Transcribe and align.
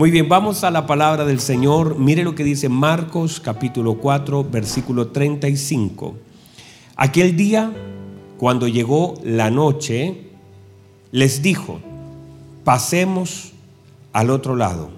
Muy 0.00 0.10
bien, 0.10 0.30
vamos 0.30 0.64
a 0.64 0.70
la 0.70 0.86
palabra 0.86 1.26
del 1.26 1.40
Señor. 1.40 1.98
Mire 1.98 2.24
lo 2.24 2.34
que 2.34 2.42
dice 2.42 2.70
Marcos 2.70 3.38
capítulo 3.38 3.98
4, 3.98 4.44
versículo 4.44 5.08
35. 5.08 6.14
Aquel 6.96 7.36
día, 7.36 7.70
cuando 8.38 8.66
llegó 8.66 9.20
la 9.22 9.50
noche, 9.50 10.30
les 11.12 11.42
dijo, 11.42 11.80
pasemos 12.64 13.52
al 14.14 14.30
otro 14.30 14.56
lado. 14.56 14.88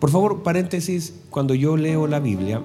Por 0.00 0.10
favor, 0.10 0.42
paréntesis, 0.42 1.14
cuando 1.30 1.54
yo 1.54 1.76
leo 1.76 2.08
la 2.08 2.18
Biblia 2.18 2.60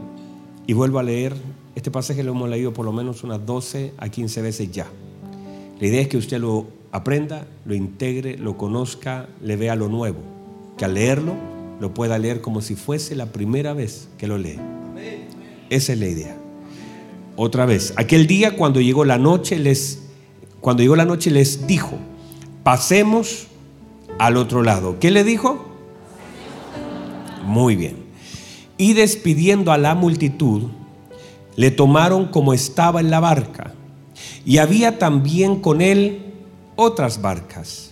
y 0.65 0.73
vuelvo 0.73 0.97
a 0.97 1.03
leer, 1.03 1.35
este 1.75 1.91
pasaje 1.91 2.23
lo 2.23 2.31
hemos 2.31 2.49
leído 2.49 2.73
por 2.73 2.83
lo 2.83 2.93
menos 2.93 3.23
unas 3.23 3.45
12 3.45 3.93
a 3.99 4.09
15 4.09 4.41
veces 4.41 4.71
ya. 4.71 4.87
La 5.79 5.85
idea 5.85 6.01
es 6.01 6.07
que 6.07 6.17
usted 6.17 6.39
lo 6.39 6.65
aprenda, 6.91 7.45
lo 7.63 7.75
integre, 7.75 8.39
lo 8.39 8.57
conozca, 8.57 9.29
le 9.39 9.55
vea 9.55 9.75
lo 9.75 9.87
nuevo, 9.87 10.36
que 10.77 10.85
al 10.85 10.93
leerlo 10.93 11.33
lo 11.79 11.93
pueda 11.93 12.17
leer 12.17 12.41
como 12.41 12.61
si 12.61 12.75
fuese 12.75 13.15
la 13.15 13.27
primera 13.27 13.73
vez 13.73 14.07
que 14.17 14.27
lo 14.27 14.37
lee. 14.37 14.59
Esa 15.69 15.93
es 15.93 15.99
la 15.99 16.07
idea. 16.07 16.37
Otra 17.35 17.65
vez, 17.65 17.93
aquel 17.97 18.25
día 18.25 18.55
cuando 18.55 18.81
llegó 18.81 19.05
la 19.05 19.17
noche 19.17 19.59
les 19.59 19.99
cuando 20.61 20.81
llegó 20.81 20.95
la 20.95 21.05
noche 21.05 21.31
les 21.31 21.67
dijo, 21.67 21.93
pasemos 22.63 23.47
al 24.17 24.37
otro 24.37 24.63
lado. 24.63 24.99
¿Qué 24.99 25.11
le 25.11 25.23
dijo? 25.23 25.65
Muy 27.45 27.75
bien. 27.75 27.95
Y 28.77 28.93
despidiendo 28.93 29.71
a 29.71 29.77
la 29.77 29.95
multitud, 29.95 30.63
le 31.55 31.71
tomaron 31.71 32.27
como 32.27 32.53
estaba 32.53 32.99
en 32.99 33.11
la 33.11 33.19
barca. 33.19 33.73
Y 34.45 34.57
había 34.57 34.99
también 34.99 35.61
con 35.61 35.81
él 35.81 36.33
otras 36.75 37.21
barcas. 37.21 37.86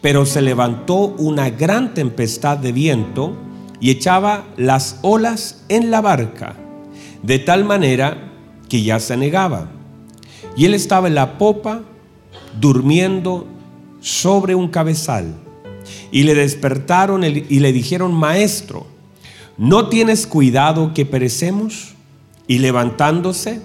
Pero 0.00 0.26
se 0.26 0.42
levantó 0.42 1.14
una 1.18 1.50
gran 1.50 1.94
tempestad 1.94 2.58
de 2.58 2.72
viento 2.72 3.36
y 3.80 3.90
echaba 3.90 4.46
las 4.56 4.98
olas 5.02 5.64
en 5.68 5.90
la 5.90 6.00
barca, 6.00 6.54
de 7.22 7.38
tal 7.38 7.64
manera 7.64 8.32
que 8.68 8.82
ya 8.82 9.00
se 9.00 9.16
negaba. 9.16 9.70
Y 10.56 10.64
él 10.64 10.74
estaba 10.74 11.08
en 11.08 11.14
la 11.14 11.38
popa, 11.38 11.82
durmiendo 12.60 13.46
sobre 14.00 14.54
un 14.54 14.68
cabezal. 14.68 15.34
Y 16.12 16.24
le 16.24 16.34
despertaron 16.34 17.24
y 17.24 17.58
le 17.60 17.72
dijeron, 17.72 18.12
maestro, 18.12 18.86
¿no 19.56 19.88
tienes 19.88 20.26
cuidado 20.26 20.92
que 20.94 21.06
perecemos? 21.06 21.94
Y 22.46 22.58
levantándose, 22.58 23.60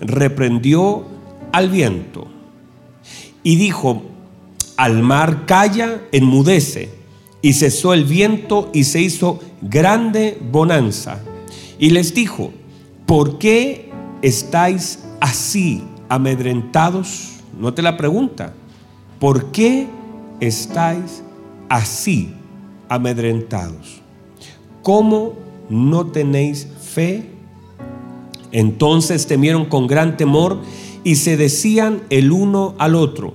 reprendió 0.00 1.04
al 1.52 1.70
viento 1.70 2.28
y 3.42 3.56
dijo, 3.56 4.02
al 4.78 5.02
mar 5.02 5.44
calla, 5.44 6.00
enmudece. 6.12 6.88
Y 7.42 7.52
cesó 7.52 7.92
el 7.92 8.04
viento 8.04 8.70
y 8.72 8.84
se 8.84 9.02
hizo 9.02 9.40
grande 9.60 10.38
bonanza. 10.50 11.20
Y 11.78 11.90
les 11.90 12.14
dijo, 12.14 12.52
¿por 13.04 13.38
qué 13.38 13.90
estáis 14.22 15.04
así 15.20 15.82
amedrentados? 16.08 17.40
No 17.58 17.74
te 17.74 17.82
la 17.82 17.96
pregunta. 17.96 18.54
¿Por 19.18 19.50
qué 19.50 19.88
estáis 20.40 21.22
así 21.68 22.32
amedrentados? 22.88 24.00
¿Cómo 24.82 25.34
no 25.68 26.06
tenéis 26.06 26.68
fe? 26.80 27.24
Entonces 28.52 29.26
temieron 29.26 29.66
con 29.66 29.88
gran 29.88 30.16
temor 30.16 30.60
y 31.02 31.16
se 31.16 31.36
decían 31.36 32.02
el 32.10 32.32
uno 32.32 32.74
al 32.78 32.94
otro, 32.94 33.34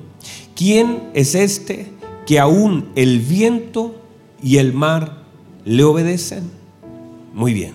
¿quién 0.55 1.03
es 1.13 1.35
este 1.35 1.91
que 2.25 2.39
aún 2.39 2.89
el 2.95 3.19
viento 3.19 3.95
y 4.41 4.57
el 4.57 4.73
mar 4.73 5.23
le 5.65 5.83
obedecen? 5.83 6.49
Muy 7.33 7.53
bien. 7.53 7.73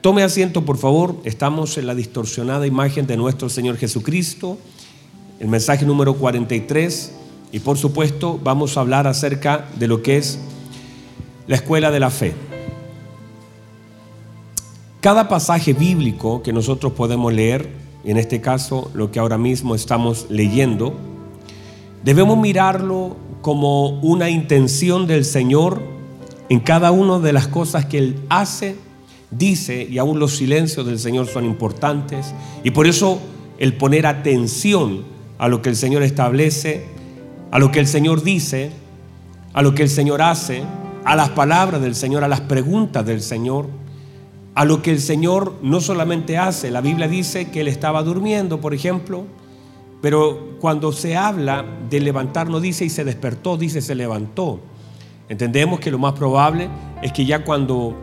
Tome 0.00 0.22
asiento, 0.22 0.64
por 0.64 0.78
favor. 0.78 1.16
Estamos 1.24 1.76
en 1.76 1.86
la 1.86 1.94
distorsionada 1.94 2.66
imagen 2.66 3.06
de 3.06 3.16
nuestro 3.16 3.48
Señor 3.48 3.76
Jesucristo, 3.76 4.58
el 5.40 5.48
mensaje 5.48 5.84
número 5.84 6.14
43. 6.14 7.12
Y 7.50 7.60
por 7.60 7.78
supuesto 7.78 8.38
vamos 8.42 8.76
a 8.76 8.80
hablar 8.80 9.06
acerca 9.06 9.68
de 9.78 9.88
lo 9.88 10.02
que 10.02 10.18
es 10.18 10.38
la 11.46 11.56
escuela 11.56 11.90
de 11.90 12.00
la 12.00 12.10
fe. 12.10 12.34
Cada 15.00 15.28
pasaje 15.28 15.72
bíblico 15.72 16.42
que 16.42 16.52
nosotros 16.52 16.92
podemos 16.92 17.32
leer, 17.32 17.68
en 18.04 18.18
este 18.18 18.40
caso 18.40 18.90
lo 18.94 19.10
que 19.10 19.18
ahora 19.18 19.38
mismo 19.38 19.74
estamos 19.74 20.26
leyendo, 20.28 20.94
debemos 22.08 22.38
mirarlo 22.38 23.18
como 23.42 24.00
una 24.00 24.30
intención 24.30 25.06
del 25.06 25.26
Señor 25.26 25.82
en 26.48 26.58
cada 26.58 26.90
una 26.90 27.18
de 27.18 27.34
las 27.34 27.48
cosas 27.48 27.84
que 27.84 27.98
Él 27.98 28.20
hace, 28.30 28.76
dice, 29.30 29.86
y 29.90 29.98
aún 29.98 30.18
los 30.18 30.34
silencios 30.34 30.86
del 30.86 30.98
Señor 30.98 31.26
son 31.26 31.44
importantes. 31.44 32.34
Y 32.64 32.70
por 32.70 32.86
eso 32.86 33.20
el 33.58 33.74
poner 33.74 34.06
atención 34.06 35.04
a 35.36 35.48
lo 35.48 35.60
que 35.60 35.68
el 35.68 35.76
Señor 35.76 36.02
establece, 36.02 36.86
a 37.50 37.58
lo 37.58 37.70
que 37.70 37.80
el 37.80 37.86
Señor 37.86 38.22
dice, 38.22 38.70
a 39.52 39.60
lo 39.60 39.74
que 39.74 39.82
el 39.82 39.90
Señor 39.90 40.22
hace, 40.22 40.62
a 41.04 41.14
las 41.14 41.28
palabras 41.28 41.82
del 41.82 41.94
Señor, 41.94 42.24
a 42.24 42.28
las 42.28 42.40
preguntas 42.40 43.04
del 43.04 43.20
Señor, 43.20 43.66
a 44.54 44.64
lo 44.64 44.80
que 44.80 44.92
el 44.92 45.00
Señor 45.02 45.56
no 45.60 45.82
solamente 45.82 46.38
hace. 46.38 46.70
La 46.70 46.80
Biblia 46.80 47.06
dice 47.06 47.50
que 47.50 47.60
Él 47.60 47.68
estaba 47.68 48.02
durmiendo, 48.02 48.62
por 48.62 48.72
ejemplo, 48.72 49.26
pero 50.00 50.56
cuando 50.60 50.92
se 50.92 51.16
habla 51.16 51.64
de 51.88 52.00
levantar 52.00 52.48
no 52.48 52.60
dice 52.60 52.84
y 52.84 52.90
se 52.90 53.04
despertó, 53.04 53.56
dice 53.56 53.80
se 53.80 53.94
levantó. 53.94 54.60
Entendemos 55.28 55.80
que 55.80 55.90
lo 55.90 55.98
más 55.98 56.14
probable 56.14 56.68
es 57.02 57.12
que 57.12 57.26
ya 57.26 57.44
cuando 57.44 57.96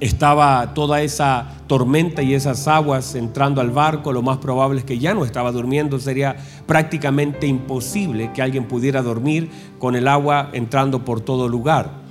estaba 0.00 0.74
toda 0.74 1.02
esa 1.02 1.58
tormenta 1.66 2.22
y 2.22 2.34
esas 2.34 2.66
aguas 2.66 3.14
entrando 3.14 3.60
al 3.60 3.70
barco, 3.70 4.12
lo 4.12 4.22
más 4.22 4.38
probable 4.38 4.80
es 4.80 4.84
que 4.84 4.98
ya 4.98 5.14
no 5.14 5.24
estaba 5.24 5.52
durmiendo. 5.52 5.98
Sería 5.98 6.36
prácticamente 6.66 7.46
imposible 7.46 8.32
que 8.32 8.42
alguien 8.42 8.66
pudiera 8.66 9.02
dormir 9.02 9.50
con 9.78 9.94
el 9.94 10.08
agua 10.08 10.50
entrando 10.52 11.04
por 11.04 11.20
todo 11.20 11.48
lugar. 11.48 12.02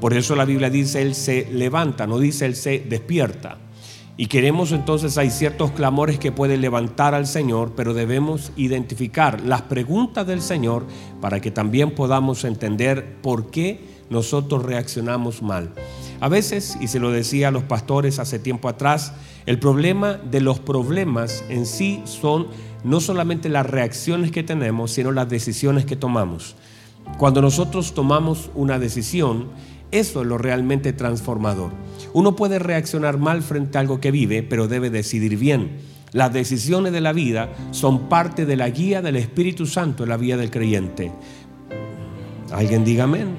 Por 0.00 0.14
eso 0.14 0.36
la 0.36 0.44
Biblia 0.44 0.70
dice, 0.70 1.02
Él 1.02 1.14
se 1.14 1.48
levanta, 1.50 2.06
no 2.06 2.18
dice 2.18 2.46
Él 2.46 2.56
se 2.56 2.78
despierta. 2.78 3.58
Y 4.16 4.26
queremos 4.26 4.70
entonces, 4.70 5.18
hay 5.18 5.30
ciertos 5.30 5.72
clamores 5.72 6.20
que 6.20 6.30
pueden 6.30 6.60
levantar 6.60 7.14
al 7.14 7.26
Señor, 7.26 7.72
pero 7.74 7.94
debemos 7.94 8.52
identificar 8.56 9.40
las 9.40 9.62
preguntas 9.62 10.24
del 10.24 10.40
Señor 10.40 10.86
para 11.20 11.40
que 11.40 11.50
también 11.50 11.90
podamos 11.90 12.44
entender 12.44 13.16
por 13.22 13.50
qué 13.50 13.80
nosotros 14.10 14.62
reaccionamos 14.62 15.42
mal. 15.42 15.72
A 16.20 16.28
veces, 16.28 16.78
y 16.80 16.86
se 16.86 17.00
lo 17.00 17.10
decía 17.10 17.48
a 17.48 17.50
los 17.50 17.64
pastores 17.64 18.20
hace 18.20 18.38
tiempo 18.38 18.68
atrás, 18.68 19.12
el 19.46 19.58
problema 19.58 20.12
de 20.12 20.40
los 20.40 20.60
problemas 20.60 21.42
en 21.48 21.66
sí 21.66 22.00
son 22.04 22.46
no 22.84 23.00
solamente 23.00 23.48
las 23.48 23.66
reacciones 23.66 24.30
que 24.30 24.44
tenemos, 24.44 24.92
sino 24.92 25.10
las 25.10 25.28
decisiones 25.28 25.86
que 25.86 25.96
tomamos. 25.96 26.54
Cuando 27.18 27.42
nosotros 27.42 27.94
tomamos 27.94 28.50
una 28.54 28.78
decisión, 28.78 29.48
eso 29.90 30.22
es 30.22 30.26
lo 30.26 30.38
realmente 30.38 30.92
transformador. 30.92 31.72
Uno 32.12 32.36
puede 32.36 32.58
reaccionar 32.58 33.18
mal 33.18 33.42
frente 33.42 33.78
a 33.78 33.80
algo 33.80 34.00
que 34.00 34.10
vive, 34.10 34.42
pero 34.42 34.68
debe 34.68 34.90
decidir 34.90 35.36
bien. 35.36 35.78
Las 36.12 36.32
decisiones 36.32 36.92
de 36.92 37.00
la 37.00 37.12
vida 37.12 37.52
son 37.72 38.08
parte 38.08 38.46
de 38.46 38.56
la 38.56 38.70
guía 38.70 39.02
del 39.02 39.16
Espíritu 39.16 39.66
Santo 39.66 40.04
en 40.04 40.10
la 40.10 40.16
vida 40.16 40.36
del 40.36 40.50
creyente. 40.50 41.10
Alguien 42.52 42.84
diga 42.84 43.04
amén. 43.04 43.36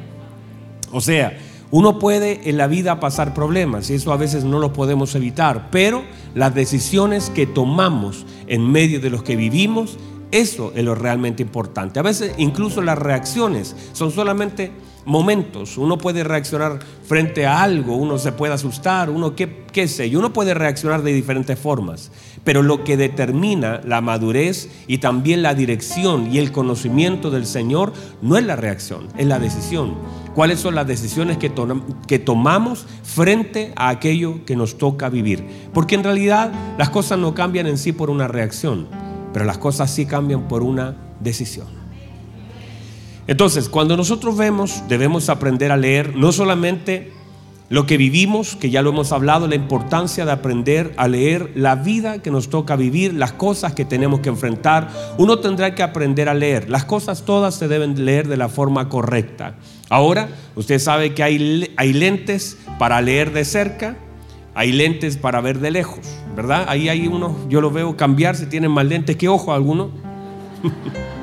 O 0.92 1.00
sea, 1.00 1.38
uno 1.72 2.00
puede 2.00 2.50
en 2.50 2.58
la 2.58 2.68
vida 2.68 3.00
pasar 3.00 3.34
problemas 3.34 3.90
y 3.90 3.96
eso 3.96 4.14
a 4.14 4.18
veces 4.18 4.44
no 4.44 4.60
lo 4.60 4.72
podemos 4.72 5.16
evitar, 5.16 5.70
pero 5.72 6.04
las 6.34 6.54
decisiones 6.54 7.30
que 7.30 7.48
tomamos 7.48 8.26
en 8.48 8.72
medio 8.72 9.00
de 9.00 9.10
los 9.10 9.24
que 9.24 9.36
vivimos, 9.36 9.98
eso 10.32 10.72
es 10.76 10.84
lo 10.84 10.96
realmente 10.96 11.42
importante. 11.42 12.00
A 12.00 12.04
veces 12.04 12.34
incluso 12.38 12.82
las 12.82 12.98
reacciones 12.98 13.76
son 13.94 14.12
solamente 14.12 14.72
momentos. 15.06 15.78
Uno 15.78 15.98
puede 15.98 16.24
reaccionar 16.24 16.80
frente 17.08 17.46
a 17.46 17.62
algo, 17.62 17.96
uno 17.96 18.18
se 18.18 18.32
puede 18.32 18.53
asustar, 18.53 19.09
uno 19.09 19.35
qué, 19.35 19.64
qué 19.72 19.88
sé, 19.88 20.08
y 20.08 20.16
uno 20.16 20.34
puede 20.34 20.53
reaccionar 20.53 21.03
de 21.03 21.14
diferentes 21.14 21.58
formas. 21.58 22.12
Pero 22.44 22.62
lo 22.62 22.84
que 22.84 22.97
determina 22.97 23.82
la 23.85 24.02
madurez 24.02 24.70
y 24.88 24.97
también 24.97 25.41
la 25.41 25.56
dirección 25.56 26.32
y 26.32 26.40
el 26.40 26.52
conocimiento 26.52 27.32
del 27.32 27.46
Señor 27.46 27.94
no 28.22 28.38
es 28.38 28.46
la 28.46 28.56
reacción, 28.56 29.08
es 29.18 29.28
la 29.28 29.40
decisión. 29.40 29.96
¿Cuáles 30.35 30.59
son 30.59 30.76
las 30.76 30.85
decisiones 30.85 31.38
que, 31.38 31.52
que 32.08 32.20
tomamos 32.20 32.85
frente 33.03 33.72
a 33.78 33.90
aquello 33.90 34.44
que 34.46 34.58
nos 34.58 34.78
toca 34.78 35.09
vivir? 35.09 35.46
Porque 35.74 35.96
en 35.96 36.03
realidad 36.03 36.52
las 36.78 36.90
cosas 36.90 37.18
no 37.20 37.34
cambian 37.34 37.68
en 37.68 37.78
sí 37.78 37.94
por 37.94 38.09
una 38.09 38.28
reacción, 38.28 38.88
pero 39.32 39.46
las 39.46 39.58
cosas 39.58 39.91
sí 39.91 40.06
cambian 40.06 40.47
por 40.47 40.62
una 40.62 40.97
decisión. 41.22 41.84
Entonces, 43.28 43.70
cuando 43.70 43.98
nosotros 43.98 44.38
vemos, 44.38 44.84
debemos 44.88 45.30
aprender 45.30 45.72
a 45.72 45.78
leer 45.78 46.16
no 46.16 46.32
solamente 46.32 47.12
lo 47.68 47.88
que 47.88 47.98
vivimos, 47.98 48.56
que 48.56 48.70
ya 48.70 48.84
lo 48.84 48.92
hemos 48.92 49.12
hablado, 49.12 49.48
la 49.48 49.56
importancia 49.56 50.26
de 50.26 50.32
aprender 50.32 50.94
a 50.98 51.08
leer 51.08 51.52
la 51.56 51.76
vida 51.76 52.22
que 52.22 52.30
nos 52.30 52.50
toca 52.50 52.76
vivir, 52.76 53.14
las 53.14 53.32
cosas 53.32 53.74
que 53.74 53.86
tenemos 53.86 54.20
que 54.20 54.30
enfrentar. 54.30 54.90
Uno 55.18 55.40
tendrá 55.40 55.74
que 55.74 55.82
aprender 55.82 56.30
a 56.30 56.36
leer. 56.36 56.70
Las 56.70 56.86
cosas 56.86 57.24
todas 57.24 57.56
se 57.56 57.68
deben 57.68 58.06
leer 58.06 58.28
de 58.28 58.38
la 58.38 58.50
forma 58.50 58.88
correcta. 58.90 59.56
Ahora, 59.90 60.30
usted 60.56 60.78
sabe 60.78 61.16
que 61.16 61.24
hay, 61.24 61.94
lentes 61.94 62.58
para 62.78 63.02
leer 63.02 63.34
de 63.34 63.46
cerca, 63.46 63.98
hay 64.54 64.72
lentes 64.72 65.18
para 65.18 65.42
ver 65.42 65.60
de 65.60 65.72
lejos, 65.72 66.06
¿verdad? 66.36 66.66
Ahí 66.68 66.88
hay 66.88 67.08
uno, 67.08 67.36
yo 67.50 67.62
lo 67.62 67.72
veo 67.72 67.98
cambiar, 67.98 68.36
si 68.36 68.46
tienen 68.46 68.72
más 68.72 68.86
lentes 68.86 69.16
que 69.16 69.28
ojo 69.28 69.54
algunos. 69.54 69.90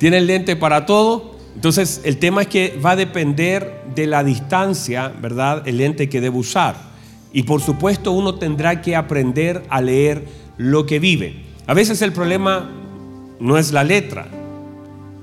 tienen 0.00 0.26
lente 0.26 0.56
para 0.56 0.86
todo. 0.86 1.36
Entonces, 1.54 2.00
el 2.04 2.16
tema 2.16 2.40
es 2.40 2.48
que 2.48 2.80
va 2.84 2.92
a 2.92 2.96
depender 2.96 3.84
de 3.94 4.06
la 4.06 4.24
distancia, 4.24 5.08
¿verdad? 5.08 5.68
El 5.68 5.76
lente 5.76 6.08
que 6.08 6.22
debe 6.22 6.38
usar. 6.38 6.74
Y 7.34 7.42
por 7.42 7.60
supuesto, 7.60 8.10
uno 8.12 8.36
tendrá 8.36 8.80
que 8.80 8.96
aprender 8.96 9.62
a 9.68 9.82
leer 9.82 10.24
lo 10.56 10.86
que 10.86 10.98
vive. 11.00 11.44
A 11.66 11.74
veces 11.74 12.00
el 12.00 12.14
problema 12.14 12.70
no 13.40 13.58
es 13.58 13.72
la 13.72 13.84
letra, 13.84 14.26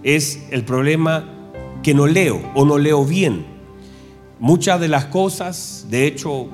es 0.03 0.45
el 0.51 0.63
problema 0.63 1.25
que 1.81 1.95
no 1.95 2.05
leo 2.05 2.39
o 2.53 2.63
no 2.63 2.77
leo 2.77 3.03
bien. 3.03 3.47
Muchas 4.39 4.79
de 4.79 4.89
las 4.89 5.05
cosas, 5.05 5.87
de 5.89 6.05
hecho, 6.05 6.49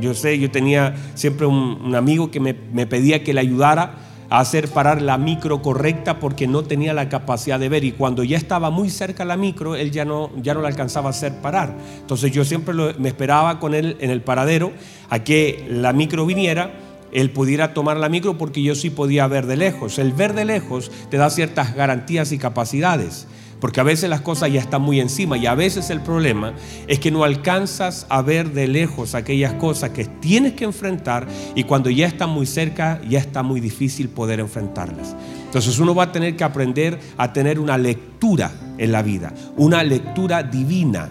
yo 0.00 0.14
sé, 0.14 0.38
yo 0.38 0.50
tenía 0.50 0.96
siempre 1.14 1.44
un, 1.44 1.94
amigo 1.94 2.30
que 2.30 2.40
me, 2.40 2.54
me 2.72 2.86
pedía 2.86 3.22
que 3.22 3.34
le 3.34 3.40
ayudara 3.40 4.06
hacer 4.30 4.68
parar 4.68 5.02
la 5.02 5.18
micro 5.18 5.62
correcta 5.62 6.18
porque 6.18 6.46
no 6.46 6.62
tenía 6.62 6.94
la 6.94 7.08
capacidad 7.08 7.58
de 7.58 7.68
ver. 7.68 7.84
Y 7.84 7.92
cuando 7.92 8.24
ya 8.24 8.36
estaba 8.36 8.70
muy 8.70 8.90
cerca 8.90 9.24
la 9.24 9.36
micro 9.36 9.76
él 9.76 9.90
ya 9.90 10.04
no 10.04 10.30
ya 10.42 10.54
no 10.54 10.62
la 10.62 10.68
alcanzaba 10.68 11.08
a 11.08 11.10
hacer 11.10 11.34
parar. 11.40 11.74
Entonces 12.00 12.32
yo 12.32 12.44
siempre 12.44 12.74
me 12.98 13.08
esperaba 13.08 13.58
con 13.60 13.74
él 13.74 13.96
en 14.00 14.10
el 14.10 14.22
paradero 14.22 14.72
a 15.10 15.20
que 15.20 15.66
la 15.68 15.92
micro 15.92 16.26
viniera 16.26 16.72
él 17.12 17.30
pudiera 17.30 17.72
tomar 17.72 17.96
la 17.96 18.08
micro 18.08 18.36
porque 18.36 18.62
yo 18.62 18.74
sí 18.74 18.90
podía 18.90 19.26
ver 19.26 19.46
de 19.46 19.56
lejos. 19.56 19.98
El 19.98 20.12
ver 20.12 20.34
de 20.34 20.44
lejos 20.44 20.90
te 21.10 21.16
da 21.16 21.30
ciertas 21.30 21.74
garantías 21.74 22.32
y 22.32 22.38
capacidades 22.38 23.26
porque 23.60 23.80
a 23.80 23.84
veces 23.84 24.10
las 24.10 24.20
cosas 24.20 24.52
ya 24.52 24.60
están 24.60 24.82
muy 24.82 25.00
encima 25.00 25.36
y 25.36 25.46
a 25.46 25.54
veces 25.54 25.90
el 25.90 26.00
problema 26.00 26.52
es 26.86 26.98
que 26.98 27.10
no 27.10 27.24
alcanzas 27.24 28.06
a 28.08 28.22
ver 28.22 28.52
de 28.52 28.68
lejos 28.68 29.14
aquellas 29.14 29.54
cosas 29.54 29.90
que 29.90 30.04
tienes 30.04 30.52
que 30.52 30.64
enfrentar 30.64 31.26
y 31.54 31.64
cuando 31.64 31.90
ya 31.90 32.06
están 32.06 32.30
muy 32.30 32.46
cerca 32.46 33.00
ya 33.08 33.18
está 33.18 33.42
muy 33.42 33.60
difícil 33.60 34.08
poder 34.08 34.40
enfrentarlas. 34.40 35.16
Entonces 35.44 35.78
uno 35.78 35.94
va 35.94 36.04
a 36.04 36.12
tener 36.12 36.36
que 36.36 36.44
aprender 36.44 36.98
a 37.16 37.32
tener 37.32 37.58
una 37.58 37.78
lectura 37.78 38.52
en 38.78 38.92
la 38.92 39.02
vida, 39.02 39.32
una 39.56 39.82
lectura 39.82 40.42
divina. 40.42 41.08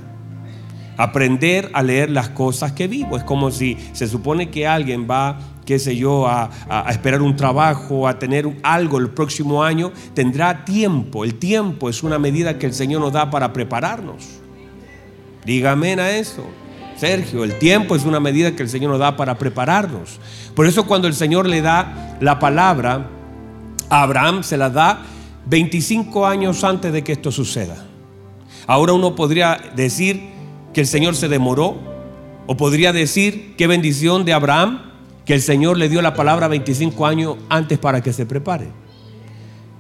Aprender 0.98 1.70
a 1.74 1.84
leer 1.84 2.10
las 2.10 2.30
cosas 2.30 2.72
que 2.72 2.88
vivo. 2.88 3.18
Es 3.18 3.24
como 3.26 3.52
si 3.52 3.78
se 3.92 4.08
supone 4.08 4.50
que 4.50 4.66
alguien 4.66 5.06
va 5.10 5.38
qué 5.66 5.80
sé 5.80 5.96
yo, 5.96 6.28
a, 6.28 6.50
esperar 6.90 7.22
un 7.22 7.36
trabajo, 7.36 8.08
a 8.08 8.20
tener 8.20 8.48
algo 8.64 9.00
el 9.00 9.10
próximo 9.10 9.64
año, 9.64 9.92
tendrá 10.14 10.64
tiempo. 10.64 11.24
El 11.24 11.36
tiempo 11.36 11.90
es 11.90 12.04
una 12.04 12.20
medida 12.20 12.58
que 12.58 12.68
el 12.68 12.74
Señor 12.74 13.02
nos 13.02 13.14
da 13.14 13.30
para 13.30 13.52
prepararnos. 13.52 14.24
Dígame 15.46 15.94
a 15.94 16.18
eso. 16.18 16.46
Sergio, 16.98 17.44
el 17.44 17.60
tiempo 17.60 17.96
es 17.96 18.06
una 18.06 18.20
medida 18.20 18.56
que 18.56 18.64
el 18.64 18.70
Señor 18.70 18.92
nos 18.92 19.00
da 19.00 19.18
para 19.18 19.38
prepararnos. 19.38 20.20
Por 20.56 20.66
eso 20.66 20.86
cuando 20.86 21.08
el 21.08 21.14
Señor 21.14 21.48
le 21.48 21.62
da 21.62 22.18
la 22.22 22.40
palabra 22.40 23.10
a 23.90 24.04
Abraham, 24.04 24.44
se 24.44 24.56
la 24.56 24.70
da 24.70 25.02
25 25.48 26.26
años 26.26 26.64
antes 26.64 26.94
de 26.94 27.04
que 27.04 27.12
esto 27.12 27.32
suceda. 27.32 27.76
Ahora 28.66 28.94
uno 28.94 29.16
podría 29.16 29.60
decir 29.76 30.30
que 30.74 30.82
el 30.82 30.88
Señor 30.88 31.16
se 31.16 31.28
demoró, 31.28 31.78
o 32.48 32.58
podría 32.58 32.94
decir 32.94 33.56
qué 33.58 33.68
bendición 33.68 34.24
de 34.24 34.34
Abraham 34.34 34.95
que 35.26 35.34
el 35.34 35.42
Señor 35.42 35.78
le 35.78 35.90
dio 35.90 36.02
la 36.02 36.14
palabra 36.14 36.48
25 36.48 37.06
años 37.06 37.38
antes 37.50 37.80
para 37.80 38.02
que 38.02 38.14
se 38.14 38.26
prepare. 38.26 38.68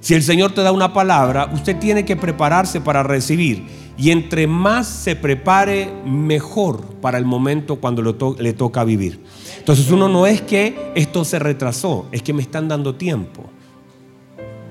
Si 0.01 0.13
el 0.13 0.23
Señor 0.23 0.51
te 0.51 0.61
da 0.61 0.71
una 0.71 0.93
palabra, 0.93 1.49
usted 1.53 1.77
tiene 1.77 2.05
que 2.05 2.15
prepararse 2.15 2.81
para 2.81 3.03
recibir. 3.03 3.65
Y 3.97 4.11
entre 4.11 4.45
más 4.45 4.87
se 4.87 5.15
prepare, 5.15 5.89
mejor 6.05 6.81
para 7.01 7.17
el 7.17 7.25
momento 7.25 7.77
cuando 7.77 8.01
le 8.37 8.53
toca 8.53 8.83
vivir. 8.83 9.23
Entonces 9.57 9.89
uno 9.89 10.09
no 10.09 10.27
es 10.27 10.41
que 10.41 10.91
esto 10.95 11.23
se 11.25 11.39
retrasó, 11.39 12.05
es 12.11 12.21
que 12.21 12.33
me 12.33 12.41
están 12.41 12.67
dando 12.67 12.95
tiempo. 12.95 13.49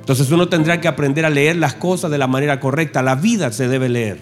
Entonces 0.01 0.31
uno 0.31 0.49
tendrá 0.49 0.81
que 0.81 0.87
aprender 0.87 1.25
a 1.25 1.31
leer 1.31 1.57
las 1.57 1.75
cosas 1.75 2.11
de 2.11 2.19
la 2.19 2.27
manera 2.27 2.61
correcta. 2.61 3.03
La 3.03 3.15
vida 3.15 3.51
se 3.51 3.67
debe 3.67 3.89
leer. 3.89 4.19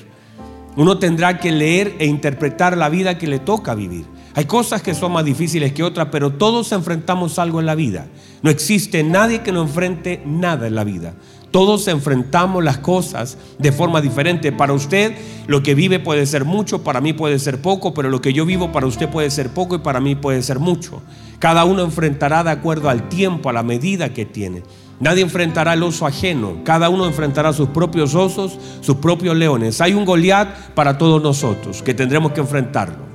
Uno 0.76 0.98
tendrá 0.98 1.38
que 1.38 1.50
leer 1.50 1.96
e 1.98 2.06
interpretar 2.06 2.76
la 2.76 2.88
vida 2.88 3.18
que 3.18 3.26
le 3.26 3.38
toca 3.38 3.74
vivir. 3.74 4.06
Hay 4.34 4.46
cosas 4.46 4.80
que 4.80 4.94
son 4.94 5.12
más 5.12 5.24
difíciles 5.24 5.72
que 5.72 5.82
otras, 5.82 6.08
pero 6.10 6.32
todos 6.32 6.72
enfrentamos 6.72 7.38
algo 7.38 7.60
en 7.60 7.66
la 7.66 7.74
vida. 7.74 8.06
No 8.42 8.50
existe 8.50 9.02
nadie 9.02 9.42
que 9.42 9.52
no 9.52 9.60
enfrente 9.60 10.22
nada 10.24 10.66
en 10.66 10.74
la 10.74 10.84
vida. 10.84 11.14
Todos 11.50 11.86
enfrentamos 11.88 12.64
las 12.64 12.78
cosas 12.78 13.36
de 13.58 13.72
forma 13.72 14.00
diferente. 14.00 14.50
Para 14.52 14.72
usted 14.72 15.14
lo 15.46 15.62
que 15.62 15.74
vive 15.74 16.00
puede 16.00 16.24
ser 16.24 16.46
mucho, 16.46 16.82
para 16.82 17.02
mí 17.02 17.12
puede 17.12 17.38
ser 17.38 17.60
poco, 17.60 17.92
pero 17.92 18.08
lo 18.08 18.22
que 18.22 18.32
yo 18.32 18.46
vivo 18.46 18.72
para 18.72 18.86
usted 18.86 19.10
puede 19.10 19.30
ser 19.30 19.50
poco 19.50 19.74
y 19.74 19.80
para 19.80 20.00
mí 20.00 20.14
puede 20.14 20.42
ser 20.42 20.58
mucho. 20.58 21.02
Cada 21.38 21.66
uno 21.66 21.82
enfrentará 21.82 22.42
de 22.42 22.52
acuerdo 22.52 22.88
al 22.88 23.10
tiempo, 23.10 23.50
a 23.50 23.52
la 23.52 23.62
medida 23.62 24.14
que 24.14 24.24
tiene. 24.24 24.62
Nadie 24.98 25.22
enfrentará 25.22 25.74
el 25.74 25.82
oso 25.82 26.06
ajeno. 26.06 26.64
Cada 26.64 26.88
uno 26.88 27.04
enfrentará 27.06 27.52
sus 27.52 27.68
propios 27.68 28.14
osos, 28.14 28.58
sus 28.80 28.96
propios 28.96 29.36
leones. 29.36 29.82
Hay 29.82 29.92
un 29.92 30.06
Goliat 30.06 30.70
para 30.74 30.96
todos 30.96 31.22
nosotros 31.22 31.82
que 31.82 31.92
tendremos 31.92 32.32
que 32.32 32.40
enfrentarlo. 32.40 33.11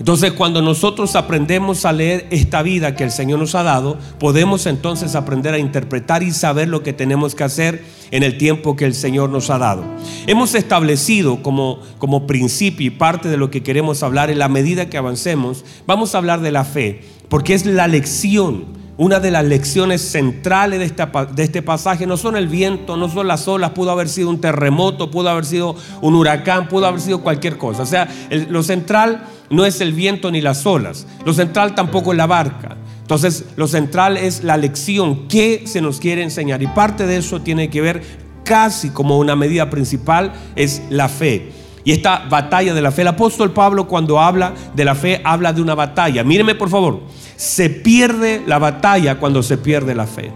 Entonces 0.00 0.32
cuando 0.32 0.62
nosotros 0.62 1.14
aprendemos 1.14 1.84
a 1.84 1.92
leer 1.92 2.26
esta 2.30 2.62
vida 2.62 2.96
que 2.96 3.04
el 3.04 3.10
Señor 3.10 3.38
nos 3.38 3.54
ha 3.54 3.62
dado, 3.62 3.98
podemos 4.18 4.64
entonces 4.64 5.14
aprender 5.14 5.52
a 5.52 5.58
interpretar 5.58 6.22
y 6.22 6.30
saber 6.30 6.68
lo 6.68 6.82
que 6.82 6.94
tenemos 6.94 7.34
que 7.34 7.44
hacer 7.44 7.84
en 8.10 8.22
el 8.22 8.38
tiempo 8.38 8.76
que 8.76 8.86
el 8.86 8.94
Señor 8.94 9.28
nos 9.28 9.50
ha 9.50 9.58
dado. 9.58 9.84
Hemos 10.26 10.54
establecido 10.54 11.42
como, 11.42 11.80
como 11.98 12.26
principio 12.26 12.86
y 12.86 12.90
parte 12.90 13.28
de 13.28 13.36
lo 13.36 13.50
que 13.50 13.62
queremos 13.62 14.02
hablar 14.02 14.30
en 14.30 14.38
la 14.38 14.48
medida 14.48 14.88
que 14.88 14.96
avancemos, 14.96 15.66
vamos 15.86 16.14
a 16.14 16.18
hablar 16.18 16.40
de 16.40 16.50
la 16.50 16.64
fe, 16.64 17.02
porque 17.28 17.52
es 17.52 17.66
la 17.66 17.86
lección 17.86 18.79
una 19.00 19.18
de 19.18 19.30
las 19.30 19.46
lecciones 19.46 20.02
centrales 20.02 20.78
de, 20.78 21.08
de, 21.32 21.42
este 21.42 21.62
pasaje 21.62 22.06
no 22.06 22.18
son 22.18 22.36
el 22.36 22.48
viento, 22.48 22.98
no 22.98 23.08
son 23.08 23.28
las 23.28 23.48
olas, 23.48 23.70
pudo 23.70 23.90
haber 23.92 24.10
sido 24.10 24.28
un 24.28 24.42
terremoto, 24.42 25.10
pudo 25.10 25.30
haber 25.30 25.46
sido 25.46 25.74
un 26.02 26.14
huracán, 26.14 26.68
pudo 26.68 26.84
haber 26.84 27.00
sido 27.00 27.22
cualquier 27.22 27.56
cosa. 27.56 27.84
O 27.84 27.86
sea, 27.86 28.10
lo 28.50 28.62
central 28.62 29.24
no 29.48 29.64
es 29.64 29.80
el 29.80 29.94
viento 29.94 30.30
ni 30.30 30.42
las 30.42 30.66
olas, 30.66 31.06
lo 31.24 31.32
central 31.32 31.74
tampoco 31.74 32.12
es 32.12 32.18
la 32.18 32.26
barca. 32.26 32.76
Entonces, 33.00 33.46
lo 33.56 33.68
central 33.68 34.18
es 34.18 34.44
la 34.44 34.58
lección 34.58 35.28
que 35.28 35.62
se 35.64 35.80
nos 35.80 35.98
quiere 35.98 36.22
enseñar 36.22 36.62
y 36.62 36.66
parte 36.66 37.06
de 37.06 37.16
eso 37.16 37.40
tiene 37.40 37.70
que 37.70 37.80
ver 37.80 38.02
casi 38.44 38.90
como 38.90 39.18
una 39.18 39.34
medida 39.34 39.70
principal 39.70 40.34
es 40.56 40.82
la 40.90 41.08
fe. 41.08 41.52
Y 41.84 41.92
esta 41.92 42.26
batalla 42.28 42.74
de 42.74 42.82
la 42.82 42.92
fe, 42.92 43.02
el 43.02 43.08
apóstol 43.08 43.52
Pablo 43.52 43.88
cuando 43.88 44.20
habla 44.20 44.52
de 44.74 44.84
la 44.84 44.94
fe 44.94 45.22
habla 45.24 45.54
de 45.54 45.62
una 45.62 45.74
batalla. 45.74 46.22
Míreme 46.22 46.54
por 46.54 46.68
favor, 46.68 47.00
se 47.40 47.70
pierde 47.70 48.42
la 48.46 48.58
batalla 48.58 49.18
cuando 49.18 49.42
se 49.42 49.56
pierde 49.56 49.94
la 49.94 50.06
fe. 50.06 50.30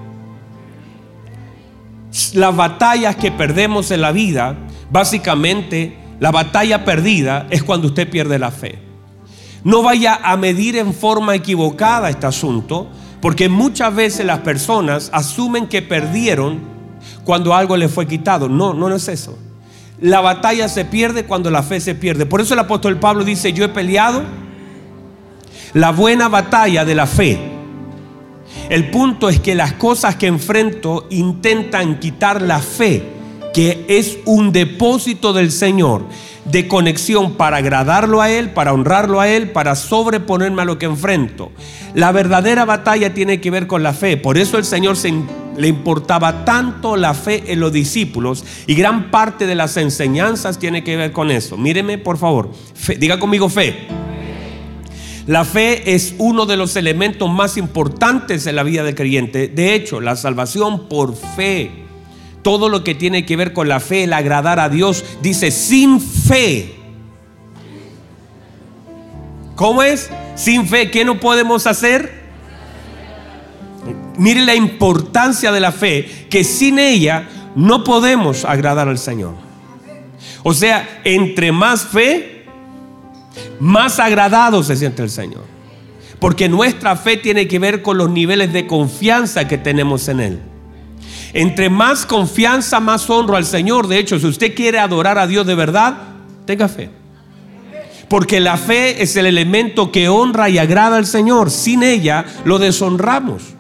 Las 2.33 2.57
batallas 2.57 3.17
que 3.17 3.31
perdemos 3.31 3.91
en 3.91 4.01
la 4.01 4.11
vida, 4.11 4.57
básicamente 4.91 5.99
la 6.19 6.31
batalla 6.31 6.87
perdida 6.87 7.47
es 7.51 7.63
cuando 7.63 7.89
usted 7.89 8.09
pierde 8.09 8.39
la 8.39 8.51
fe. 8.51 8.79
No 9.65 9.83
vaya 9.83 10.19
a 10.23 10.39
medir 10.39 10.79
en 10.79 10.95
forma 10.95 11.35
equivocada 11.35 12.09
este 12.09 12.25
asunto, 12.27 12.89
porque 13.21 13.51
muchas 13.51 13.95
veces 13.95 14.25
las 14.25 14.39
personas 14.39 15.11
asumen 15.13 15.67
que 15.67 15.83
perdieron 15.83 16.61
cuando 17.23 17.55
algo 17.55 17.77
les 17.77 17.93
fue 17.93 18.09
quitado. 18.09 18.49
No, 18.49 18.73
no, 18.73 18.89
es 18.95 19.09
eso. 19.09 19.39
La 20.01 20.23
batalla 20.23 20.71
se 20.71 20.87
pierde 20.87 21.27
cuando 21.27 21.51
la 21.51 21.63
fe 21.63 21.83
se 21.83 21.95
pierde. 21.95 22.25
Por 22.25 22.41
eso 22.41 22.55
el 22.55 22.61
apóstol 22.61 22.99
Pablo 22.99 23.25
dice, 23.25 23.53
yo 23.53 23.63
he 23.67 23.69
peleado 23.69 24.23
la 25.75 25.91
buena 25.91 26.29
batalla 26.29 26.85
de 26.85 26.95
la 26.95 27.07
fe. 27.07 27.39
El 28.71 28.91
punto 28.91 29.29
es 29.29 29.41
que 29.41 29.55
las 29.55 29.75
cosas 29.75 30.17
que 30.17 30.29
enfrento 30.29 31.07
intentan 31.11 31.99
quitar 31.99 32.41
la 32.41 32.61
fe, 32.61 33.03
que 33.53 33.85
es 33.89 34.19
un 34.25 34.53
depósito 34.53 35.33
del 35.33 35.51
Señor 35.51 36.05
de 36.45 36.69
conexión 36.69 37.35
para 37.35 37.57
agradarlo 37.59 38.21
a 38.21 38.31
Él, 38.31 38.51
para 38.51 38.73
honrarlo 38.73 39.21
a 39.21 39.29
Él, 39.29 39.51
para 39.51 39.75
sobreponerme 39.75 40.63
a 40.63 40.65
lo 40.65 40.79
que 40.79 40.87
enfrento. 40.87 41.51
La 41.95 42.13
verdadera 42.13 42.65
batalla 42.65 43.15
tiene 43.15 43.41
que 43.41 43.51
ver 43.51 43.67
con 43.67 43.83
la 43.83 43.93
fe. 43.93 44.17
Por 44.17 44.39
eso 44.39 44.59
el 44.59 44.65
Señor 44.65 44.97
le 45.57 45.69
importaba 45.69 46.45
tanto 46.45 46.97
la 46.97 47.15
fe 47.15 47.53
en 47.53 47.61
los 47.61 47.73
discípulos 47.73 48.45
y 48.67 48.75
gran 48.75 49.11
parte 49.11 49.47
de 49.47 49.55
las 49.55 49.77
enseñanzas 49.77 50.59
tiene 50.59 50.85
que 50.85 50.97
ver 50.97 51.13
con 51.13 51.31
eso. 51.31 51.57
Míreme 51.57 51.99
por 51.99 52.19
favor, 52.19 52.51
diga 52.99 53.19
conmigo 53.19 53.49
fe. 53.49 53.89
La 55.27 55.45
fe 55.45 55.95
es 55.95 56.15
uno 56.19 56.47
de 56.47 56.57
los 56.57 56.77
elementos 56.77 57.31
más 57.31 57.57
importantes 57.57 58.47
en 58.47 58.57
la 58.57 58.63
vida 58.63 58.83
del 58.83 58.95
creyente. 58.95 59.49
De 59.49 59.75
hecho, 59.75 60.01
la 60.01 60.17
salvación 60.17 60.89
por 60.89 61.17
fe 61.17 61.85
todo 62.45 62.69
lo 62.69 62.85
que 62.85 62.95
tiene 62.95 63.27
que 63.27 63.37
ver 63.37 63.53
con 63.53 63.69
la 63.69 63.81
fe, 63.81 64.05
el 64.05 64.13
agradar 64.13 64.61
a 64.61 64.69
Dios, 64.69 65.05
dice 65.23 65.51
sin 65.51 66.01
fe. 66.01 66.77
¿Cómo 69.57 69.83
es? 69.83 70.11
Sin 70.37 70.69
fe, 70.69 70.91
¿qué 70.91 71.05
no 71.05 71.19
podemos 71.19 71.67
hacer? 71.67 72.23
Mire 74.19 74.45
la 74.45 74.55
importancia 74.55 75.51
de 75.51 75.61
la 75.61 75.73
fe, 75.73 76.27
que 76.29 76.45
sin 76.45 76.79
ella 76.79 77.29
no 77.57 77.83
podemos 77.83 78.45
agradar 78.45 78.89
al 78.89 78.99
Señor. 78.99 79.35
O 80.43 80.53
sea, 80.53 81.01
entre 81.05 81.51
más 81.51 81.85
fe, 81.85 82.34
más 83.61 83.99
agradado 83.99 84.63
se 84.63 84.77
siente 84.77 85.03
el 85.03 85.11
Señor. 85.11 85.45
Porque 86.19 86.49
nuestra 86.49 86.97
fe 86.97 87.17
tiene 87.17 87.49
que 87.49 87.59
ver 87.59 87.83
con 87.83 87.99
los 87.99 88.11
niveles 88.11 88.53
de 88.53 88.67
confianza 88.67 89.47
que 89.47 89.59
tenemos 89.59 90.09
en 90.09 90.21
Él. 90.21 90.41
Entre 91.33 91.69
más 91.69 92.07
confianza, 92.07 92.81
más 92.81 93.11
honro 93.11 93.37
al 93.37 93.45
Señor. 93.45 93.89
De 93.89 93.99
hecho, 93.99 94.19
si 94.19 94.27
usted 94.27 94.55
quiere 94.55 94.79
adorar 94.79 95.19
a 95.19 95.27
Dios 95.27 95.47
de 95.47 95.55
verdad, 95.55 95.97
tenga 96.47 96.69
fe. 96.69 96.91
Porque 98.09 98.39
la 98.39 98.57
fe 98.57 99.03
es 99.03 99.17
el 99.17 99.27
elemento 99.27 99.91
que 99.91 100.09
honra 100.09 100.49
y 100.49 100.59
agrada 100.59 100.97
al 100.97 101.07
Señor. 101.07 101.51
Sin 101.51 101.83
ella 101.83 102.25
lo 102.45 102.59
deshonramos. 102.59 103.55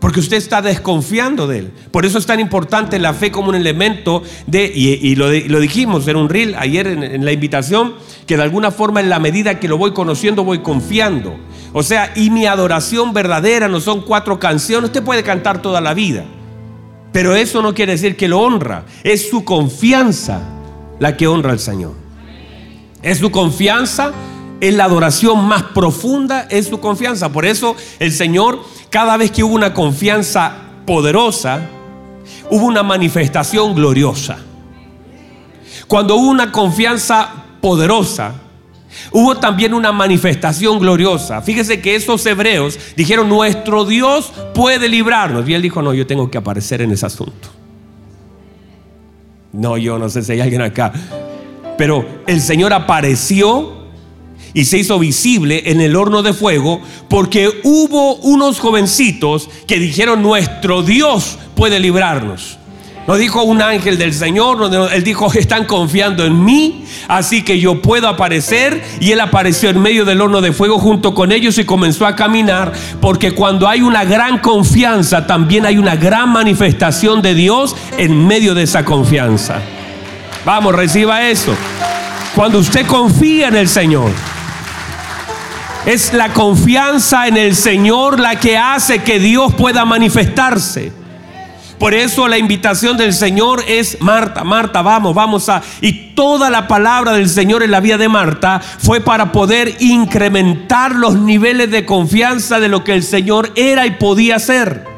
Porque 0.00 0.20
usted 0.20 0.38
está 0.38 0.62
desconfiando 0.62 1.46
de 1.46 1.58
Él. 1.58 1.70
Por 1.90 2.06
eso 2.06 2.18
es 2.18 2.26
tan 2.26 2.40
importante 2.40 2.98
la 2.98 3.14
fe 3.14 3.30
como 3.30 3.50
un 3.50 3.54
elemento 3.54 4.22
de, 4.46 4.64
y, 4.74 5.14
lo, 5.14 5.30
dijimos 5.30 6.08
en 6.08 6.16
un 6.16 6.28
reel 6.28 6.56
ayer 6.58 6.86
en 6.86 7.24
la 7.24 7.32
invitación, 7.32 7.94
que 8.26 8.36
de 8.36 8.42
alguna 8.42 8.70
forma 8.70 9.00
en 9.00 9.10
la 9.10 9.18
medida 9.18 9.60
que 9.60 9.68
lo 9.68 9.76
voy 9.76 9.92
conociendo 9.92 10.42
voy 10.42 10.60
confiando. 10.60 11.36
O 11.72 11.82
sea, 11.82 12.12
y 12.16 12.30
mi 12.30 12.46
adoración 12.46 13.12
verdadera 13.12 13.68
no 13.68 13.80
son 13.80 14.02
cuatro 14.02 14.38
canciones, 14.38 14.90
usted 14.90 15.02
puede 15.02 15.22
cantar 15.22 15.62
toda 15.62 15.80
la 15.80 15.94
vida. 15.94 16.24
Pero 17.12 17.34
eso 17.34 17.62
no 17.62 17.74
quiere 17.74 17.92
decir 17.92 18.16
que 18.16 18.28
lo 18.28 18.40
honra. 18.40 18.84
Es 19.02 19.28
su 19.28 19.44
confianza 19.44 20.40
la 20.98 21.16
que 21.16 21.26
honra 21.26 21.52
al 21.52 21.58
Señor. 21.58 21.94
Es 23.02 23.18
su 23.18 23.30
confianza, 23.30 24.12
es 24.60 24.74
la 24.74 24.84
adoración 24.84 25.44
más 25.46 25.62
profunda, 25.62 26.46
es 26.50 26.66
su 26.66 26.80
confianza. 26.80 27.32
Por 27.32 27.46
eso 27.46 27.76
el 27.98 28.12
Señor, 28.12 28.62
cada 28.90 29.16
vez 29.16 29.30
que 29.30 29.42
hubo 29.42 29.54
una 29.54 29.74
confianza 29.74 30.52
poderosa, 30.86 31.68
hubo 32.50 32.66
una 32.66 32.82
manifestación 32.82 33.74
gloriosa. 33.74 34.38
Cuando 35.88 36.16
hubo 36.16 36.30
una 36.30 36.52
confianza 36.52 37.28
poderosa, 37.60 38.34
Hubo 39.12 39.36
también 39.36 39.74
una 39.74 39.92
manifestación 39.92 40.78
gloriosa. 40.78 41.42
Fíjese 41.42 41.80
que 41.80 41.94
esos 41.94 42.24
hebreos 42.26 42.78
dijeron, 42.96 43.28
nuestro 43.28 43.84
Dios 43.84 44.32
puede 44.54 44.88
librarnos. 44.88 45.48
Y 45.48 45.54
él 45.54 45.62
dijo, 45.62 45.80
no, 45.82 45.94
yo 45.94 46.06
tengo 46.06 46.30
que 46.30 46.38
aparecer 46.38 46.82
en 46.82 46.92
ese 46.92 47.06
asunto. 47.06 47.48
No, 49.52 49.76
yo 49.76 49.98
no 49.98 50.08
sé 50.08 50.22
si 50.22 50.32
hay 50.32 50.40
alguien 50.40 50.62
acá. 50.62 50.92
Pero 51.76 52.04
el 52.26 52.40
Señor 52.40 52.72
apareció 52.72 53.79
y 54.54 54.64
se 54.64 54.78
hizo 54.78 54.98
visible 54.98 55.62
en 55.66 55.80
el 55.80 55.96
horno 55.96 56.22
de 56.22 56.32
fuego 56.32 56.80
porque 57.08 57.50
hubo 57.62 58.16
unos 58.16 58.58
jovencitos 58.58 59.48
que 59.66 59.78
dijeron, 59.78 60.22
nuestro 60.22 60.82
Dios 60.82 61.38
puede 61.54 61.80
librarnos. 61.80 62.58
No 63.06 63.16
dijo 63.16 63.42
un 63.42 63.60
ángel 63.60 63.98
del 63.98 64.14
Señor, 64.14 64.70
él 64.92 65.02
dijo, 65.02 65.32
están 65.34 65.64
confiando 65.64 66.24
en 66.24 66.44
mí, 66.44 66.84
así 67.08 67.42
que 67.42 67.58
yo 67.58 67.82
puedo 67.82 68.06
aparecer. 68.06 68.84
Y 69.00 69.10
él 69.10 69.20
apareció 69.20 69.70
en 69.70 69.80
medio 69.80 70.04
del 70.04 70.20
horno 70.20 70.40
de 70.40 70.52
fuego 70.52 70.78
junto 70.78 71.12
con 71.14 71.32
ellos 71.32 71.58
y 71.58 71.64
comenzó 71.64 72.06
a 72.06 72.14
caminar, 72.14 72.72
porque 73.00 73.32
cuando 73.32 73.66
hay 73.66 73.82
una 73.82 74.04
gran 74.04 74.38
confianza, 74.38 75.26
también 75.26 75.66
hay 75.66 75.78
una 75.78 75.96
gran 75.96 76.28
manifestación 76.28 77.20
de 77.20 77.34
Dios 77.34 77.74
en 77.98 78.26
medio 78.28 78.54
de 78.54 78.62
esa 78.62 78.84
confianza. 78.84 79.60
Vamos, 80.44 80.74
reciba 80.74 81.28
eso. 81.28 81.54
Cuando 82.34 82.58
usted 82.58 82.86
confía 82.86 83.48
en 83.48 83.56
el 83.56 83.68
Señor, 83.68 84.12
es 85.86 86.12
la 86.12 86.32
confianza 86.32 87.26
en 87.26 87.36
el 87.36 87.56
Señor 87.56 88.20
la 88.20 88.38
que 88.38 88.58
hace 88.58 89.02
que 89.02 89.18
Dios 89.18 89.54
pueda 89.54 89.84
manifestarse. 89.84 90.92
Por 91.78 91.94
eso 91.94 92.28
la 92.28 92.36
invitación 92.36 92.98
del 92.98 93.14
Señor 93.14 93.64
es 93.66 93.96
Marta, 94.02 94.44
Marta, 94.44 94.82
vamos, 94.82 95.14
vamos 95.14 95.48
a... 95.48 95.62
Y 95.80 96.10
toda 96.14 96.50
la 96.50 96.68
palabra 96.68 97.12
del 97.12 97.30
Señor 97.30 97.62
en 97.62 97.70
la 97.70 97.80
vida 97.80 97.96
de 97.96 98.06
Marta 98.06 98.60
fue 98.60 99.00
para 99.00 99.32
poder 99.32 99.76
incrementar 99.80 100.94
los 100.94 101.16
niveles 101.16 101.70
de 101.70 101.86
confianza 101.86 102.60
de 102.60 102.68
lo 102.68 102.84
que 102.84 102.92
el 102.92 103.02
Señor 103.02 103.50
era 103.56 103.86
y 103.86 103.92
podía 103.92 104.38
ser. 104.38 104.89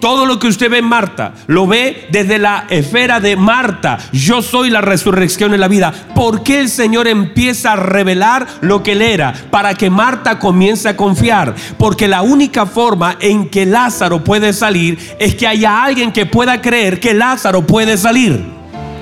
Todo 0.00 0.26
lo 0.26 0.38
que 0.38 0.48
usted 0.48 0.70
ve 0.70 0.78
en 0.78 0.84
Marta, 0.84 1.34
lo 1.46 1.66
ve 1.66 2.08
desde 2.10 2.38
la 2.38 2.66
esfera 2.68 3.20
de 3.20 3.36
Marta. 3.36 3.98
Yo 4.12 4.42
soy 4.42 4.70
la 4.70 4.80
resurrección 4.80 5.54
en 5.54 5.60
la 5.60 5.68
vida. 5.68 5.92
¿Por 6.14 6.42
qué 6.42 6.60
el 6.60 6.68
Señor 6.68 7.08
empieza 7.08 7.72
a 7.72 7.76
revelar 7.76 8.46
lo 8.60 8.82
que 8.82 8.92
él 8.92 9.02
era? 9.02 9.32
Para 9.50 9.74
que 9.74 9.90
Marta 9.90 10.38
comience 10.38 10.88
a 10.88 10.96
confiar. 10.96 11.54
Porque 11.78 12.08
la 12.08 12.22
única 12.22 12.66
forma 12.66 13.16
en 13.20 13.48
que 13.48 13.66
Lázaro 13.66 14.22
puede 14.22 14.52
salir 14.52 14.98
es 15.18 15.34
que 15.34 15.46
haya 15.46 15.82
alguien 15.82 16.12
que 16.12 16.26
pueda 16.26 16.60
creer 16.60 17.00
que 17.00 17.14
Lázaro 17.14 17.66
puede 17.66 17.96
salir. 17.96 18.55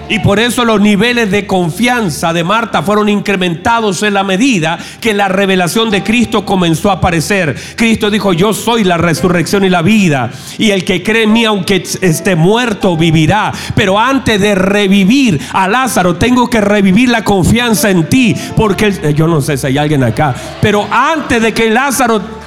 Y 0.08 0.18
por 0.18 0.38
eso 0.38 0.64
los 0.64 0.80
niveles 0.80 1.30
de 1.30 1.46
confianza 1.46 2.32
de 2.32 2.44
Marta 2.44 2.82
fueron 2.82 3.08
incrementados 3.08 4.02
en 4.02 4.14
la 4.14 4.22
medida 4.22 4.78
que 5.00 5.14
la 5.14 5.28
revelación 5.28 5.90
de 5.90 6.02
Cristo 6.02 6.44
comenzó 6.44 6.90
a 6.90 6.94
aparecer. 6.94 7.56
Cristo 7.74 8.10
dijo, 8.10 8.32
yo 8.34 8.52
soy 8.52 8.84
la 8.84 8.98
resurrección 8.98 9.64
y 9.64 9.70
la 9.70 9.80
vida. 9.82 10.30
Y 10.58 10.72
el 10.72 10.84
que 10.84 11.02
cree 11.02 11.24
en 11.24 11.32
mí, 11.32 11.44
aunque 11.46 11.82
esté 12.00 12.36
muerto, 12.36 12.96
vivirá. 12.96 13.52
Pero 13.74 13.98
antes 13.98 14.40
de 14.40 14.54
revivir 14.54 15.40
a 15.52 15.68
Lázaro, 15.68 16.16
tengo 16.16 16.50
que 16.50 16.60
revivir 16.60 17.08
la 17.08 17.24
confianza 17.24 17.88
en 17.90 18.08
ti. 18.08 18.36
Porque 18.56 19.14
yo 19.14 19.26
no 19.26 19.40
sé 19.40 19.56
si 19.56 19.68
hay 19.68 19.78
alguien 19.78 20.04
acá. 20.04 20.34
Pero 20.60 20.86
antes 20.90 21.40
de 21.40 21.54
que 21.54 21.70
Lázaro 21.70 22.43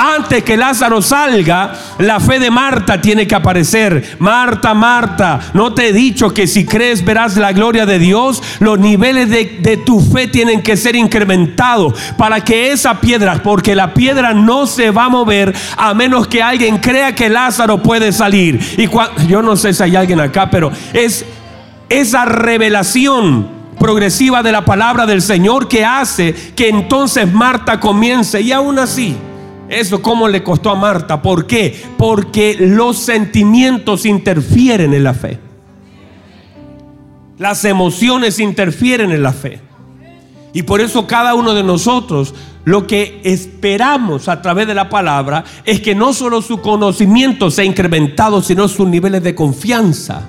antes 0.00 0.42
que 0.42 0.56
Lázaro 0.56 1.02
salga, 1.02 1.74
la 1.98 2.20
fe 2.20 2.38
de 2.38 2.50
Marta 2.50 3.02
tiene 3.02 3.26
que 3.26 3.34
aparecer. 3.34 4.16
Marta, 4.18 4.72
Marta, 4.72 5.38
no 5.52 5.74
te 5.74 5.88
he 5.88 5.92
dicho 5.92 6.32
que 6.32 6.46
si 6.46 6.64
crees 6.64 7.04
verás 7.04 7.36
la 7.36 7.52
gloria 7.52 7.84
de 7.84 7.98
Dios. 7.98 8.42
Los 8.60 8.78
niveles 8.78 9.28
de, 9.28 9.76
tu 9.84 10.00
fe 10.00 10.26
tienen 10.26 10.62
que 10.62 10.78
ser 10.78 10.96
incrementados 10.96 11.94
para 12.16 12.42
que 12.42 12.72
esa 12.72 12.98
piedra, 12.98 13.42
porque 13.42 13.74
la 13.74 13.92
piedra 13.92 14.32
no 14.32 14.66
se 14.66 14.90
va 14.90 15.04
a 15.04 15.08
mover 15.10 15.54
a 15.76 15.92
menos 15.92 16.26
que 16.28 16.42
alguien 16.42 16.78
crea 16.78 17.14
que 17.14 17.28
Lázaro 17.28 17.82
puede 17.82 18.12
salir. 18.12 18.58
Y 18.78 18.88
yo 19.28 19.42
no 19.42 19.54
sé 19.54 19.74
si 19.74 19.82
hay 19.82 19.96
alguien 19.96 20.20
acá, 20.20 20.50
pero 20.50 20.72
es 20.94 21.26
esa 21.90 22.24
revelación 22.24 23.48
progresiva 23.78 24.42
de 24.42 24.52
la 24.52 24.64
palabra 24.64 25.04
del 25.04 25.20
Señor 25.20 25.68
que 25.68 25.84
hace 25.84 26.34
que 26.56 26.70
entonces 26.70 27.30
Marta 27.30 27.78
comience 27.78 28.40
y 28.40 28.52
aún 28.52 28.78
así 28.78 29.16
eso 29.70 30.02
cómo 30.02 30.28
le 30.28 30.42
costó 30.42 30.70
a 30.70 30.74
Marta. 30.74 31.22
¿Por 31.22 31.46
qué? 31.46 31.80
Porque 31.96 32.56
los 32.58 32.98
sentimientos 32.98 34.04
interfieren 34.04 34.92
en 34.92 35.04
la 35.04 35.14
fe. 35.14 35.38
Las 37.38 37.64
emociones 37.64 38.38
interfieren 38.38 39.12
en 39.12 39.22
la 39.22 39.32
fe. 39.32 39.60
Y 40.52 40.64
por 40.64 40.80
eso 40.80 41.06
cada 41.06 41.34
uno 41.34 41.54
de 41.54 41.62
nosotros 41.62 42.34
lo 42.64 42.86
que 42.86 43.20
esperamos 43.24 44.28
a 44.28 44.42
través 44.42 44.66
de 44.66 44.74
la 44.74 44.88
palabra 44.88 45.44
es 45.64 45.80
que 45.80 45.94
no 45.94 46.12
solo 46.12 46.42
su 46.42 46.60
conocimiento 46.60 47.50
sea 47.50 47.64
incrementado, 47.64 48.42
sino 48.42 48.68
sus 48.68 48.88
niveles 48.88 49.22
de 49.22 49.34
confianza. 49.34 50.22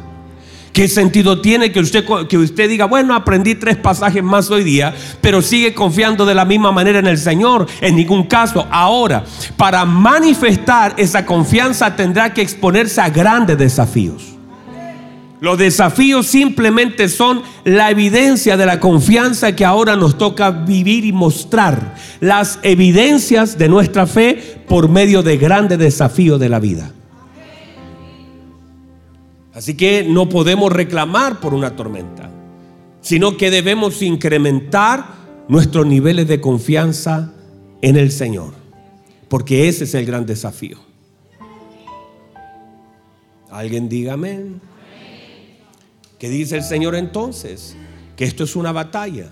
¿Qué 0.73 0.87
sentido 0.87 1.41
tiene 1.41 1.71
que 1.71 1.81
usted, 1.81 2.05
que 2.29 2.37
usted 2.37 2.69
diga, 2.69 2.85
bueno, 2.85 3.13
aprendí 3.13 3.55
tres 3.55 3.75
pasajes 3.75 4.23
más 4.23 4.49
hoy 4.49 4.63
día, 4.63 4.95
pero 5.19 5.41
sigue 5.41 5.73
confiando 5.73 6.25
de 6.25 6.33
la 6.33 6.45
misma 6.45 6.71
manera 6.71 6.99
en 6.99 7.07
el 7.07 7.17
Señor? 7.17 7.67
En 7.81 7.97
ningún 7.97 8.23
caso. 8.23 8.65
Ahora, 8.71 9.25
para 9.57 9.83
manifestar 9.83 10.93
esa 10.97 11.25
confianza 11.25 11.95
tendrá 11.95 12.33
que 12.33 12.41
exponerse 12.41 13.01
a 13.01 13.09
grandes 13.09 13.57
desafíos. 13.57 14.31
Los 15.41 15.57
desafíos 15.57 16.27
simplemente 16.27 17.09
son 17.09 17.41
la 17.65 17.89
evidencia 17.89 18.55
de 18.55 18.65
la 18.67 18.79
confianza 18.79 19.55
que 19.55 19.65
ahora 19.65 19.95
nos 19.95 20.17
toca 20.17 20.51
vivir 20.51 21.03
y 21.03 21.11
mostrar. 21.11 21.95
Las 22.19 22.59
evidencias 22.61 23.57
de 23.57 23.67
nuestra 23.67 24.05
fe 24.05 24.63
por 24.67 24.87
medio 24.87 25.23
de 25.23 25.37
grandes 25.37 25.79
desafíos 25.79 26.39
de 26.39 26.47
la 26.47 26.59
vida. 26.59 26.91
Así 29.53 29.75
que 29.75 30.03
no 30.03 30.29
podemos 30.29 30.71
reclamar 30.71 31.39
por 31.39 31.53
una 31.53 31.75
tormenta, 31.75 32.29
sino 33.01 33.35
que 33.35 33.51
debemos 33.51 34.01
incrementar 34.01 35.05
nuestros 35.47 35.85
niveles 35.85 36.27
de 36.27 36.39
confianza 36.39 37.33
en 37.81 37.97
el 37.97 38.11
Señor, 38.11 38.53
porque 39.27 39.67
ese 39.67 39.83
es 39.83 39.93
el 39.93 40.05
gran 40.05 40.25
desafío. 40.25 40.77
Alguien 43.49 43.89
diga 43.89 44.13
amén. 44.13 44.61
¿Qué 46.17 46.29
dice 46.29 46.55
el 46.55 46.63
Señor 46.63 46.95
entonces? 46.95 47.75
Que 48.15 48.23
esto 48.23 48.45
es 48.45 48.55
una 48.55 48.71
batalla. 48.71 49.29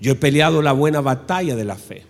Yo 0.00 0.12
he 0.12 0.16
peleado 0.16 0.60
la 0.60 0.72
buena 0.72 1.00
batalla 1.00 1.56
de 1.56 1.64
la 1.64 1.76
fe. 1.76 2.04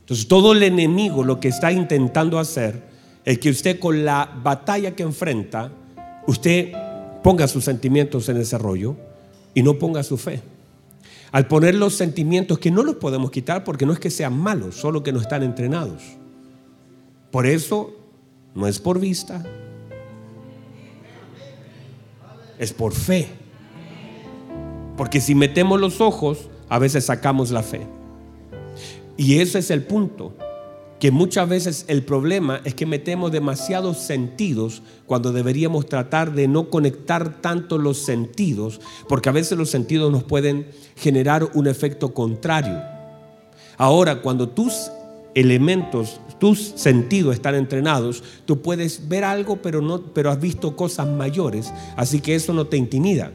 Entonces 0.00 0.28
todo 0.28 0.52
el 0.52 0.62
enemigo 0.62 1.24
lo 1.24 1.40
que 1.40 1.48
está 1.48 1.72
intentando 1.72 2.38
hacer 2.38 2.82
es 3.24 3.38
que 3.38 3.50
usted 3.50 3.78
con 3.78 4.04
la 4.04 4.30
batalla 4.42 4.94
que 4.94 5.04
enfrenta 5.04 5.70
usted 6.26 6.72
ponga 7.22 7.48
sus 7.48 7.64
sentimientos 7.64 8.28
en 8.28 8.36
ese 8.38 8.58
rollo 8.58 8.96
y 9.54 9.62
no 9.62 9.78
ponga 9.78 10.02
su 10.02 10.16
fe. 10.16 10.40
Al 11.30 11.46
poner 11.46 11.74
los 11.74 11.94
sentimientos 11.94 12.58
que 12.58 12.70
no 12.70 12.82
los 12.82 12.96
podemos 12.96 13.30
quitar 13.30 13.64
porque 13.64 13.86
no 13.86 13.92
es 13.92 13.98
que 13.98 14.10
sean 14.10 14.38
malos, 14.38 14.76
solo 14.76 15.02
que 15.02 15.12
no 15.12 15.20
están 15.20 15.42
entrenados. 15.42 16.02
Por 17.30 17.46
eso 17.46 17.94
no 18.54 18.66
es 18.66 18.78
por 18.78 19.00
vista, 19.00 19.42
es 22.58 22.72
por 22.72 22.92
fe. 22.92 23.28
Porque 24.96 25.20
si 25.20 25.34
metemos 25.34 25.80
los 25.80 26.02
ojos, 26.02 26.50
a 26.68 26.78
veces 26.78 27.06
sacamos 27.06 27.50
la 27.50 27.62
fe. 27.62 27.80
Y 29.16 29.40
ese 29.40 29.60
es 29.60 29.70
el 29.70 29.82
punto 29.82 30.34
que 31.02 31.10
muchas 31.10 31.48
veces 31.48 31.84
el 31.88 32.04
problema 32.04 32.60
es 32.62 32.76
que 32.76 32.86
metemos 32.86 33.32
demasiados 33.32 33.98
sentidos 33.98 34.82
cuando 35.04 35.32
deberíamos 35.32 35.86
tratar 35.86 36.32
de 36.32 36.46
no 36.46 36.70
conectar 36.70 37.40
tanto 37.40 37.76
los 37.76 37.98
sentidos, 37.98 38.80
porque 39.08 39.28
a 39.28 39.32
veces 39.32 39.58
los 39.58 39.68
sentidos 39.68 40.12
nos 40.12 40.22
pueden 40.22 40.68
generar 40.94 41.48
un 41.54 41.66
efecto 41.66 42.14
contrario. 42.14 42.80
Ahora, 43.78 44.22
cuando 44.22 44.50
tus 44.50 44.92
elementos, 45.34 46.20
tus 46.38 46.72
sentidos 46.76 47.34
están 47.34 47.56
entrenados, 47.56 48.22
tú 48.44 48.62
puedes 48.62 49.08
ver 49.08 49.24
algo, 49.24 49.56
pero 49.56 49.80
no 49.80 50.14
pero 50.14 50.30
has 50.30 50.40
visto 50.40 50.76
cosas 50.76 51.08
mayores, 51.08 51.72
así 51.96 52.20
que 52.20 52.36
eso 52.36 52.52
no 52.52 52.68
te 52.68 52.76
intimida. 52.76 53.32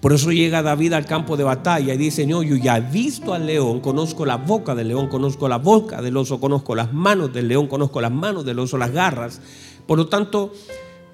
Por 0.00 0.14
eso 0.14 0.32
llega 0.32 0.62
David 0.62 0.94
al 0.94 1.04
campo 1.04 1.36
de 1.36 1.44
batalla 1.44 1.92
y 1.92 1.98
dice, 1.98 2.26
no, 2.26 2.42
yo 2.42 2.56
ya 2.56 2.78
he 2.78 2.80
visto 2.80 3.34
al 3.34 3.46
león, 3.46 3.80
conozco 3.80 4.24
la 4.24 4.36
boca 4.36 4.74
del 4.74 4.88
león, 4.88 5.08
conozco 5.08 5.46
la 5.46 5.58
boca 5.58 6.00
del 6.00 6.16
oso, 6.16 6.40
conozco 6.40 6.74
las 6.74 6.92
manos 6.92 7.34
del 7.34 7.48
león, 7.48 7.66
conozco 7.66 8.00
las 8.00 8.10
manos 8.10 8.46
del 8.46 8.58
oso, 8.58 8.78
las 8.78 8.92
garras. 8.92 9.42
Por 9.86 9.98
lo 9.98 10.08
tanto, 10.08 10.54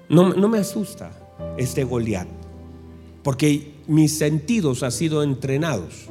no, 0.07 0.33
no 0.33 0.47
me 0.47 0.59
asusta 0.59 1.11
este 1.57 1.83
Goliat, 1.83 2.27
porque 3.23 3.73
mis 3.87 4.17
sentidos 4.17 4.83
han 4.83 4.93
sido 4.93 5.21
entrenados. 5.21 6.05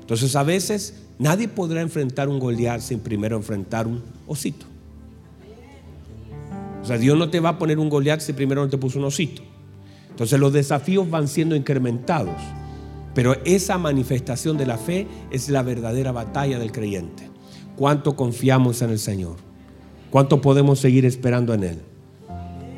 Entonces 0.00 0.34
a 0.34 0.42
veces 0.42 1.02
nadie 1.18 1.48
podrá 1.48 1.82
enfrentar 1.82 2.30
un 2.30 2.38
Goliat 2.38 2.80
sin 2.80 3.00
primero 3.00 3.36
enfrentar 3.36 3.86
un 3.86 4.02
osito. 4.26 4.64
O 6.82 6.84
sea, 6.86 6.96
Dios 6.96 7.18
no 7.18 7.28
te 7.28 7.40
va 7.40 7.50
a 7.50 7.58
poner 7.58 7.78
un 7.78 7.90
Goliat 7.90 8.20
si 8.20 8.32
primero 8.32 8.62
no 8.62 8.70
te 8.70 8.78
puso 8.78 8.98
un 8.98 9.04
osito. 9.04 9.42
Entonces 10.12 10.38
los 10.38 10.52
desafíos 10.52 11.10
van 11.10 11.26
siendo 11.26 11.56
incrementados, 11.56 12.36
pero 13.14 13.36
esa 13.44 13.78
manifestación 13.78 14.56
de 14.56 14.66
la 14.66 14.78
fe 14.78 15.08
es 15.30 15.48
la 15.48 15.62
verdadera 15.62 16.12
batalla 16.12 16.58
del 16.58 16.70
creyente. 16.70 17.28
¿Cuánto 17.76 18.14
confiamos 18.14 18.82
en 18.82 18.90
el 18.90 18.98
Señor? 18.98 19.36
¿Cuánto 20.10 20.40
podemos 20.40 20.78
seguir 20.78 21.06
esperando 21.06 21.54
en 21.54 21.64
Él? 21.64 21.78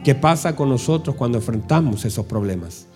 ¿Qué 0.04 0.14
pasa 0.14 0.54
con 0.54 0.68
nosotros 0.68 1.16
cuando 1.16 1.38
enfrentamos 1.38 2.04
esos 2.04 2.26
problemas? 2.26 2.86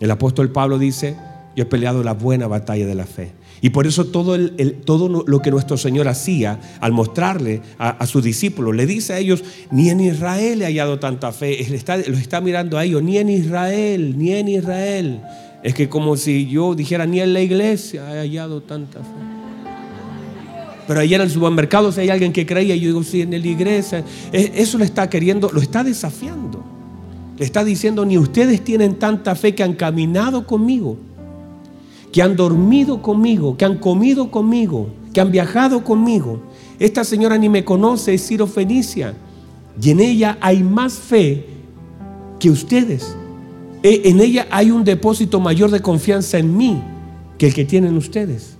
El 0.00 0.10
apóstol 0.10 0.50
Pablo 0.50 0.78
dice, 0.78 1.16
yo 1.54 1.62
he 1.62 1.66
peleado 1.66 2.02
la 2.02 2.14
buena 2.14 2.48
batalla 2.48 2.86
de 2.86 2.94
la 2.94 3.06
fe. 3.06 3.32
Y 3.60 3.70
por 3.70 3.86
eso 3.86 4.06
todo, 4.06 4.36
lo 4.36 5.40
que 5.40 5.50
nuestro 5.50 5.76
Señor 5.76 6.08
hacía 6.08 6.60
al 6.80 6.92
mostrarle 6.92 7.62
a, 7.78 8.06
sus 8.06 8.22
discípulos, 8.22 8.74
le 8.74 8.86
dice 8.86 9.14
a 9.14 9.18
ellos, 9.18 9.42
ni 9.70 9.88
en 9.90 10.00
Israel 10.00 10.60
he 10.62 10.66
hallado 10.66 10.98
tanta 10.98 11.32
fe. 11.32 11.64
Él 11.64 11.74
está, 11.74 11.96
los 11.96 12.20
está 12.20 12.40
mirando 12.40 12.76
a 12.76 12.84
ellos, 12.84 13.02
ni 13.02 13.18
en 13.18 13.30
Israel, 13.30 14.18
ni 14.18 14.32
en 14.32 14.48
Israel. 14.48 15.20
Es 15.62 15.74
que 15.74 15.88
como 15.88 16.16
si 16.16 16.46
yo 16.46 16.74
dijera, 16.74 17.06
ni 17.06 17.20
en 17.20 17.32
la 17.32 17.40
iglesia 17.40 18.14
he 18.14 18.18
hallado 18.18 18.60
tanta 18.60 18.98
fe. 18.98 19.34
Pero 20.86 21.00
allá 21.00 21.16
en 21.16 21.22
el 21.22 21.30
supermercado 21.30 21.90
si 21.90 22.00
hay 22.00 22.10
alguien 22.10 22.32
que 22.32 22.44
creía, 22.44 22.76
yo 22.76 22.88
digo, 22.88 23.02
sí, 23.02 23.22
en 23.22 23.30
la 23.30 23.38
iglesia. 23.38 24.04
Eso 24.32 24.76
le 24.76 24.84
está 24.84 25.08
queriendo, 25.08 25.50
lo 25.50 25.62
está 25.62 25.82
desafiando. 25.82 26.62
Le 27.38 27.44
está 27.44 27.64
diciendo, 27.64 28.04
ni 28.04 28.18
ustedes 28.18 28.62
tienen 28.62 28.96
tanta 28.96 29.34
fe 29.34 29.54
que 29.54 29.62
han 29.62 29.72
caminado 29.72 30.46
conmigo 30.46 30.98
que 32.14 32.22
han 32.22 32.36
dormido 32.36 33.02
conmigo, 33.02 33.56
que 33.56 33.64
han 33.64 33.78
comido 33.78 34.30
conmigo, 34.30 34.88
que 35.12 35.20
han 35.20 35.32
viajado 35.32 35.82
conmigo. 35.82 36.40
Esta 36.78 37.02
señora 37.02 37.36
ni 37.38 37.48
me 37.48 37.64
conoce, 37.64 38.14
es 38.14 38.24
Ciro 38.24 38.46
Fenicia. 38.46 39.14
Y 39.82 39.90
en 39.90 39.98
ella 39.98 40.38
hay 40.40 40.62
más 40.62 40.92
fe 40.92 41.44
que 42.38 42.50
ustedes. 42.50 43.16
E, 43.82 44.02
en 44.04 44.20
ella 44.20 44.46
hay 44.52 44.70
un 44.70 44.84
depósito 44.84 45.40
mayor 45.40 45.72
de 45.72 45.80
confianza 45.80 46.38
en 46.38 46.56
mí 46.56 46.80
que 47.36 47.48
el 47.48 47.54
que 47.54 47.64
tienen 47.64 47.96
ustedes. 47.96 48.58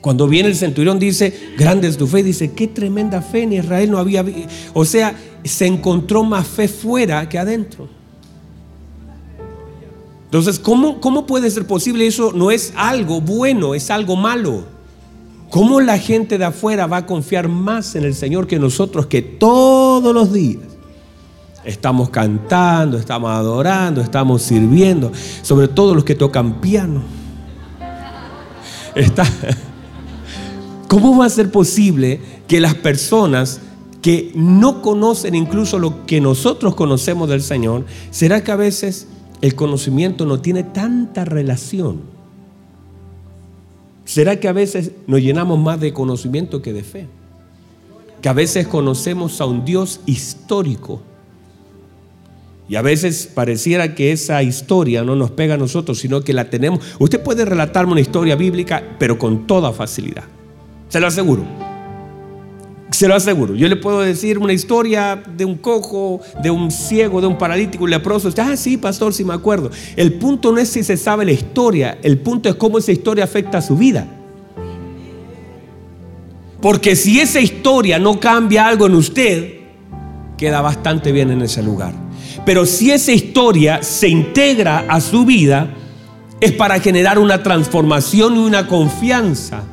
Cuando 0.00 0.26
viene 0.26 0.48
el 0.48 0.56
centurión 0.56 0.98
dice, 0.98 1.32
grande 1.56 1.86
es 1.86 1.96
tu 1.96 2.08
fe, 2.08 2.24
dice, 2.24 2.50
qué 2.54 2.66
tremenda 2.66 3.22
fe 3.22 3.44
en 3.44 3.52
Israel 3.52 3.88
no 3.88 3.98
había. 3.98 4.24
O 4.74 4.84
sea, 4.84 5.14
se 5.44 5.66
encontró 5.66 6.24
más 6.24 6.48
fe 6.48 6.66
fuera 6.66 7.28
que 7.28 7.38
adentro. 7.38 7.95
Entonces, 10.36 10.60
¿cómo, 10.60 11.00
¿cómo 11.00 11.24
puede 11.24 11.50
ser 11.50 11.66
posible 11.66 12.06
eso? 12.06 12.30
No 12.34 12.50
es 12.50 12.74
algo 12.76 13.22
bueno, 13.22 13.74
es 13.74 13.90
algo 13.90 14.16
malo. 14.16 14.64
¿Cómo 15.48 15.80
la 15.80 15.96
gente 15.96 16.36
de 16.36 16.44
afuera 16.44 16.86
va 16.86 16.98
a 16.98 17.06
confiar 17.06 17.48
más 17.48 17.94
en 17.94 18.04
el 18.04 18.14
Señor 18.14 18.46
que 18.46 18.58
nosotros 18.58 19.06
que 19.06 19.22
todos 19.22 20.12
los 20.12 20.34
días 20.34 20.60
estamos 21.64 22.10
cantando, 22.10 22.98
estamos 22.98 23.30
adorando, 23.30 24.02
estamos 24.02 24.42
sirviendo, 24.42 25.10
sobre 25.40 25.68
todo 25.68 25.94
los 25.94 26.04
que 26.04 26.14
tocan 26.14 26.60
piano? 26.60 27.00
¿Cómo 30.86 31.16
va 31.16 31.24
a 31.24 31.30
ser 31.30 31.50
posible 31.50 32.20
que 32.46 32.60
las 32.60 32.74
personas 32.74 33.62
que 34.02 34.32
no 34.34 34.82
conocen 34.82 35.34
incluso 35.34 35.78
lo 35.78 36.04
que 36.04 36.20
nosotros 36.20 36.74
conocemos 36.74 37.30
del 37.30 37.42
Señor, 37.42 37.86
será 38.10 38.44
que 38.44 38.52
a 38.52 38.56
veces 38.56 39.08
el 39.40 39.54
conocimiento 39.54 40.26
no 40.26 40.40
tiene 40.40 40.62
tanta 40.62 41.24
relación? 41.24 42.00
¿Será 44.04 44.38
que 44.38 44.48
a 44.48 44.52
veces 44.52 44.92
nos 45.06 45.20
llenamos 45.20 45.58
más 45.58 45.80
de 45.80 45.92
conocimiento 45.92 46.62
que 46.62 46.72
de 46.72 46.84
fe? 46.84 47.06
Que 48.22 48.28
a 48.28 48.32
veces 48.32 48.66
conocemos 48.66 49.40
a 49.40 49.46
un 49.46 49.64
Dios 49.64 50.00
histórico. 50.06 51.02
Y 52.68 52.76
a 52.76 52.82
veces 52.82 53.30
pareciera 53.32 53.94
que 53.94 54.12
esa 54.12 54.42
historia 54.42 55.02
no 55.02 55.16
nos 55.16 55.30
pega 55.32 55.54
a 55.54 55.58
nosotros, 55.58 55.98
sino 55.98 56.22
que 56.22 56.32
la 56.32 56.50
tenemos. 56.50 56.84
Usted 56.98 57.22
puede 57.22 57.44
relatarme 57.44 57.92
una 57.92 58.00
historia 58.00 58.36
bíblica, 58.36 58.96
pero 58.98 59.18
con 59.18 59.46
toda 59.46 59.72
facilidad. 59.72 60.24
Se 60.88 61.00
lo 61.00 61.08
aseguro. 61.08 61.65
Se 62.96 63.06
lo 63.08 63.14
aseguro. 63.14 63.54
Yo 63.54 63.68
le 63.68 63.76
puedo 63.76 64.00
decir 64.00 64.38
una 64.38 64.54
historia 64.54 65.22
de 65.36 65.44
un 65.44 65.56
cojo, 65.56 66.22
de 66.42 66.50
un 66.50 66.70
ciego, 66.70 67.20
de 67.20 67.26
un 67.26 67.36
paralítico, 67.36 67.84
un 67.84 67.90
leproso. 67.90 68.30
Ah, 68.38 68.56
sí, 68.56 68.78
pastor, 68.78 69.12
sí 69.12 69.22
me 69.22 69.34
acuerdo. 69.34 69.70
El 69.96 70.14
punto 70.14 70.50
no 70.50 70.56
es 70.56 70.70
si 70.70 70.82
se 70.82 70.96
sabe 70.96 71.26
la 71.26 71.32
historia, 71.32 71.98
el 72.02 72.16
punto 72.16 72.48
es 72.48 72.54
cómo 72.54 72.78
esa 72.78 72.92
historia 72.92 73.24
afecta 73.24 73.58
a 73.58 73.60
su 73.60 73.76
vida. 73.76 74.06
Porque 76.62 76.96
si 76.96 77.20
esa 77.20 77.38
historia 77.38 77.98
no 77.98 78.18
cambia 78.18 78.66
algo 78.66 78.86
en 78.86 78.94
usted, 78.94 79.56
queda 80.38 80.62
bastante 80.62 81.12
bien 81.12 81.30
en 81.30 81.42
ese 81.42 81.62
lugar. 81.62 81.92
Pero 82.46 82.64
si 82.64 82.92
esa 82.92 83.12
historia 83.12 83.82
se 83.82 84.08
integra 84.08 84.86
a 84.88 85.02
su 85.02 85.26
vida, 85.26 85.68
es 86.40 86.52
para 86.52 86.80
generar 86.80 87.18
una 87.18 87.42
transformación 87.42 88.36
y 88.36 88.38
una 88.38 88.66
confianza 88.66 89.64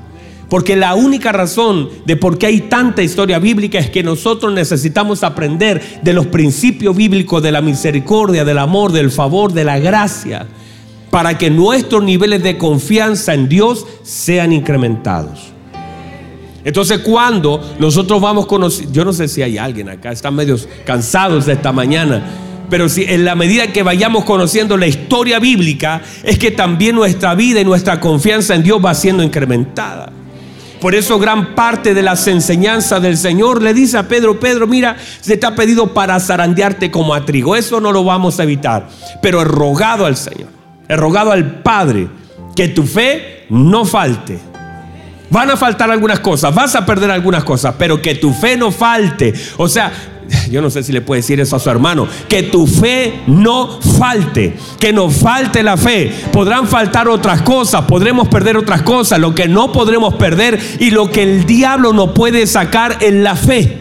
porque 0.54 0.76
la 0.76 0.94
única 0.94 1.32
razón 1.32 1.90
de 2.06 2.16
por 2.16 2.38
qué 2.38 2.46
hay 2.46 2.62
tanta 2.62 3.02
historia 3.02 3.40
bíblica 3.40 3.80
es 3.80 3.90
que 3.90 4.04
nosotros 4.04 4.54
necesitamos 4.54 5.24
aprender 5.24 5.82
de 6.04 6.14
los 6.14 6.28
principios 6.28 6.96
bíblicos 6.96 7.42
de 7.42 7.52
la 7.52 7.60
misericordia, 7.60 8.46
del 8.46 8.60
amor, 8.60 8.92
del 8.92 9.10
favor, 9.10 9.52
de 9.52 9.64
la 9.64 9.80
gracia, 9.80 10.46
para 11.10 11.40
que 11.40 11.50
nuestros 11.50 12.04
niveles 12.04 12.44
de 12.44 12.60
confianza 12.60 13.34
en 13.34 13.50
Dios 13.50 13.88
sean 14.04 14.54
incrementados. 14.54 15.40
Entonces 16.64 17.00
cuando 17.00 17.60
nosotros 17.80 18.22
vamos 18.22 18.46
conociendo, 18.46 18.94
yo 18.94 19.06
no 19.06 19.14
sé 19.14 19.28
si 19.30 19.42
hay 19.42 19.58
alguien 19.58 19.90
acá, 19.90 20.12
están 20.12 20.36
medios 20.36 20.70
cansados 20.86 21.48
de 21.48 21.54
esta 21.54 21.72
mañana, 21.72 22.24
pero 22.70 22.90
si 22.90 23.06
en 23.06 23.26
la 23.26 23.34
medida 23.34 23.74
que 23.74 23.82
vayamos 23.82 24.24
conociendo 24.24 24.78
la 24.78 24.86
historia 24.86 25.40
bíblica, 25.40 26.04
es 26.22 26.38
que 26.38 26.52
también 26.52 26.94
nuestra 26.94 27.34
vida 27.34 27.60
y 27.60 27.66
nuestra 27.66 28.00
confianza 28.00 28.54
en 28.54 28.62
Dios 28.62 28.80
va 28.86 28.94
siendo 28.94 29.24
incrementada. 29.24 30.14
Por 30.84 30.96
eso 30.96 31.18
gran 31.18 31.56
parte 31.56 31.94
de 31.94 32.02
las 32.02 32.28
enseñanzas 32.28 33.02
del 33.02 33.16
Señor 33.16 33.62
le 33.62 33.74
dice 33.74 33.98
a 33.98 34.10
Pedro, 34.10 34.38
Pedro, 34.38 34.68
mira, 34.68 34.98
se 35.22 35.38
te 35.38 35.46
ha 35.46 35.56
pedido 35.56 35.94
para 35.94 36.20
zarandearte 36.20 36.92
como 36.92 37.14
a 37.14 37.24
trigo. 37.24 37.56
Eso 37.56 37.80
no 37.80 37.94
lo 37.94 38.04
vamos 38.04 38.38
a 38.38 38.44
evitar. 38.44 38.90
Pero 39.22 39.42
he 39.42 39.46
rogado 39.46 40.06
al 40.06 40.18
Señor, 40.18 40.50
he 40.90 40.98
rogado 40.98 41.32
al 41.32 41.62
Padre 41.62 42.10
que 42.54 42.68
tu 42.68 42.84
fe 42.84 43.46
no 43.50 43.86
falte. 43.86 44.38
Van 45.30 45.52
a 45.52 45.56
faltar 45.56 45.90
algunas 45.90 46.20
cosas, 46.20 46.54
vas 46.54 46.76
a 46.76 46.86
perder 46.86 47.12
algunas 47.12 47.46
cosas, 47.46 47.76
pero 47.80 48.02
que 48.02 48.16
tu 48.16 48.34
fe 48.34 48.58
no 48.58 48.70
falte. 48.70 49.34
O 49.56 49.70
sea, 49.70 49.90
yo 50.52 50.62
no 50.62 50.70
sé 50.70 50.84
si 50.84 50.92
le 50.92 51.02
puede 51.02 51.22
decir 51.22 51.40
eso 51.40 51.56
a 51.56 51.60
su 51.60 51.70
hermano, 51.70 52.08
que 52.28 52.44
tu 52.44 52.68
fe 52.68 53.22
no 53.28 53.80
falte, 53.98 54.56
que 54.80 54.94
no 54.94 55.10
falte 55.10 55.64
la 55.64 55.78
fe. 55.78 56.12
Podrán 56.32 56.68
faltar 56.68 57.08
otras 57.08 57.42
cosas, 57.42 57.84
podremos 57.86 58.28
perder 58.28 58.58
otras 58.58 58.82
cosas, 58.82 59.20
lo 59.20 59.34
que 59.36 59.48
no 59.48 59.72
podremos 59.72 60.16
perder 60.16 60.60
y 60.80 60.92
lo 60.92 61.10
que 61.10 61.24
el 61.24 61.46
diablo 61.46 61.94
no 61.94 62.14
puede 62.14 62.48
sacar 62.48 62.98
en 63.02 63.24
la 63.24 63.36
fe. 63.36 63.80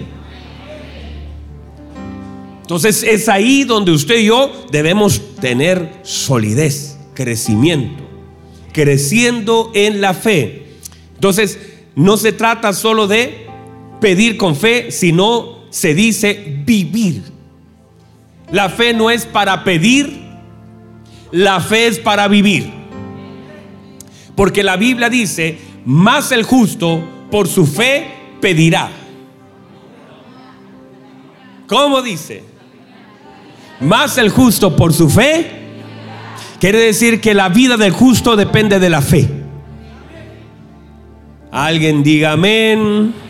Entonces 2.62 3.02
es 3.02 3.28
ahí 3.28 3.64
donde 3.64 3.92
usted 3.92 4.18
y 4.18 4.26
yo 4.26 4.50
debemos 4.70 5.20
tener 5.40 5.92
solidez, 6.02 6.96
crecimiento, 7.12 8.02
creciendo 8.72 9.70
en 9.74 10.00
la 10.00 10.14
fe. 10.14 10.68
Entonces 11.14 11.58
no 11.94 12.16
se 12.16 12.32
trata 12.32 12.72
solo 12.72 13.06
de 13.08 13.46
pedir 14.00 14.38
con 14.38 14.56
fe, 14.56 14.90
sino 14.90 15.62
se 15.72 15.94
dice 15.94 16.61
vivir. 16.64 17.22
La 18.52 18.68
fe 18.68 18.92
no 18.92 19.11
es 19.11 19.24
para 19.24 19.64
pedir, 19.64 20.20
la 21.32 21.61
fe 21.61 21.87
es 21.87 21.98
para 21.98 22.28
vivir. 22.28 22.70
Porque 24.37 24.62
la 24.62 24.76
Biblia 24.76 25.08
dice, 25.08 25.58
más 25.87 26.30
el 26.30 26.44
justo 26.44 27.02
por 27.30 27.48
su 27.48 27.66
fe 27.66 28.06
pedirá. 28.40 28.90
¿Cómo 31.66 32.02
dice? 32.02 32.44
Más 33.80 34.18
el 34.18 34.28
justo 34.28 34.76
por 34.76 34.92
su 34.92 35.08
fe. 35.08 35.50
Quiere 36.61 36.80
decir 36.80 37.20
que 37.20 37.32
la 37.32 37.48
vida 37.48 37.78
del 37.78 37.92
justo 37.92 38.37
depende 38.37 38.78
de 38.78 38.90
la 38.90 39.00
fe. 39.00 39.26
Alguien 41.50 42.02
diga 42.02 42.32
amén. 42.32 43.21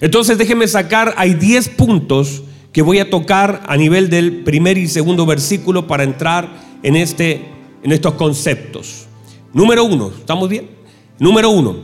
Entonces 0.00 0.38
déjeme 0.38 0.68
sacar, 0.68 1.14
hay 1.16 1.34
10 1.34 1.70
puntos 1.70 2.42
que 2.72 2.82
voy 2.82 2.98
a 2.98 3.10
tocar 3.10 3.62
a 3.66 3.76
nivel 3.76 4.10
del 4.10 4.44
primer 4.44 4.78
y 4.78 4.88
segundo 4.88 5.26
versículo 5.26 5.86
para 5.86 6.04
entrar 6.04 6.48
en, 6.82 6.96
este, 6.96 7.48
en 7.82 7.92
estos 7.92 8.14
conceptos. 8.14 9.06
Número 9.52 9.84
uno, 9.84 10.12
¿estamos 10.16 10.48
bien? 10.48 10.70
Número 11.18 11.50
uno, 11.50 11.76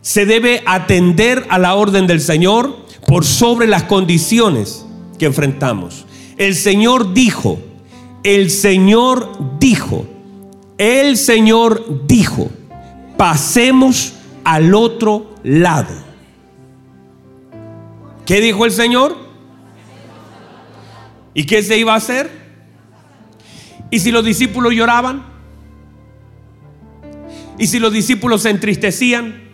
se 0.00 0.26
debe 0.26 0.62
atender 0.66 1.44
a 1.48 1.58
la 1.58 1.74
orden 1.74 2.06
del 2.06 2.20
Señor 2.20 2.76
por 3.06 3.24
sobre 3.24 3.66
las 3.66 3.84
condiciones 3.84 4.86
que 5.18 5.26
enfrentamos. 5.26 6.06
El 6.36 6.54
Señor 6.54 7.14
dijo, 7.14 7.58
el 8.22 8.50
Señor 8.50 9.58
dijo, 9.58 10.06
el 10.78 11.16
Señor 11.16 12.06
dijo, 12.06 12.50
pasemos 13.16 14.12
al 14.44 14.74
otro 14.74 15.34
lado. 15.42 16.05
¿Qué 18.26 18.40
dijo 18.40 18.64
el 18.64 18.72
Señor? 18.72 19.16
¿Y 21.32 21.46
qué 21.46 21.62
se 21.62 21.78
iba 21.78 21.94
a 21.94 21.96
hacer? 21.96 22.28
¿Y 23.90 24.00
si 24.00 24.10
los 24.10 24.24
discípulos 24.24 24.74
lloraban? 24.74 25.24
¿Y 27.56 27.68
si 27.68 27.78
los 27.78 27.92
discípulos 27.92 28.42
se 28.42 28.50
entristecían? 28.50 29.44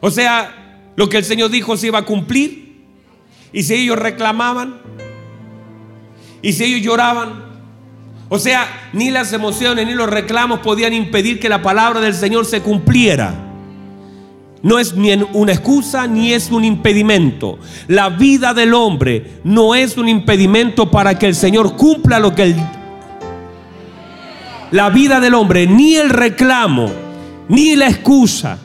O 0.00 0.10
sea, 0.10 0.92
lo 0.96 1.08
que 1.08 1.18
el 1.18 1.24
Señor 1.24 1.50
dijo 1.50 1.76
se 1.76 1.88
iba 1.88 1.98
a 1.98 2.06
cumplir. 2.06 2.86
¿Y 3.52 3.62
si 3.62 3.74
ellos 3.74 3.98
reclamaban? 3.98 4.80
¿Y 6.40 6.54
si 6.54 6.64
ellos 6.64 6.80
lloraban? 6.80 7.44
O 8.30 8.38
sea, 8.38 8.90
ni 8.94 9.10
las 9.10 9.32
emociones 9.34 9.86
ni 9.86 9.92
los 9.92 10.08
reclamos 10.08 10.60
podían 10.60 10.94
impedir 10.94 11.38
que 11.40 11.48
la 11.48 11.62
palabra 11.62 12.00
del 12.00 12.14
Señor 12.14 12.46
se 12.46 12.62
cumpliera. 12.62 13.49
No 14.62 14.78
es 14.78 14.94
ni 14.94 15.12
una 15.32 15.52
excusa 15.52 16.06
ni 16.06 16.32
es 16.32 16.50
un 16.50 16.64
impedimento. 16.64 17.58
La 17.88 18.10
vida 18.10 18.52
del 18.52 18.74
hombre 18.74 19.40
no 19.42 19.74
es 19.74 19.96
un 19.96 20.08
impedimento 20.08 20.90
para 20.90 21.18
que 21.18 21.26
el 21.26 21.34
Señor 21.34 21.76
cumpla 21.76 22.18
lo 22.18 22.34
que 22.34 22.42
él... 22.42 22.56
La 24.70 24.88
vida 24.88 25.18
del 25.18 25.34
hombre, 25.34 25.66
ni 25.66 25.96
el 25.96 26.10
reclamo, 26.10 26.88
ni 27.48 27.74
la 27.74 27.88
excusa 27.88 28.58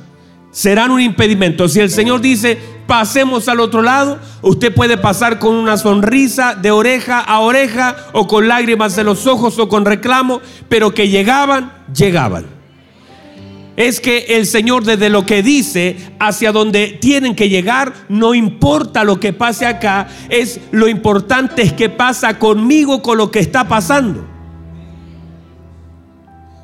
serán 0.51 0.91
un 0.91 1.01
impedimento. 1.01 1.67
Si 1.67 1.79
el 1.79 1.89
Señor 1.89 2.21
dice, 2.21 2.59
pasemos 2.85 3.49
al 3.49 3.59
otro 3.59 3.81
lado, 3.81 4.19
usted 4.43 4.71
puede 4.71 4.97
pasar 4.97 5.39
con 5.39 5.55
una 5.55 5.77
sonrisa 5.77 6.53
de 6.53 6.69
oreja 6.69 7.21
a 7.21 7.39
oreja 7.39 7.95
o 8.13 8.27
con 8.27 8.47
lágrimas 8.47 8.95
de 8.95 9.03
los 9.03 9.25
ojos 9.25 9.57
o 9.57 9.67
con 9.67 9.83
reclamo, 9.83 10.41
pero 10.69 10.93
que 10.93 11.09
llegaban, 11.09 11.73
llegaban 11.91 12.54
es 13.77 13.99
que 13.99 14.25
el 14.29 14.45
Señor 14.45 14.83
desde 14.83 15.09
lo 15.09 15.25
que 15.25 15.43
dice 15.43 15.97
hacia 16.19 16.51
donde 16.51 16.97
tienen 17.01 17.35
que 17.35 17.49
llegar, 17.49 17.93
no 18.09 18.33
importa 18.33 19.03
lo 19.03 19.19
que 19.19 19.33
pase 19.33 19.65
acá, 19.65 20.07
es 20.29 20.59
lo 20.71 20.87
importante 20.87 21.61
es 21.61 21.73
que 21.73 21.89
pasa 21.89 22.39
conmigo 22.39 23.01
con 23.01 23.17
lo 23.17 23.31
que 23.31 23.39
está 23.39 23.67
pasando. 23.67 24.35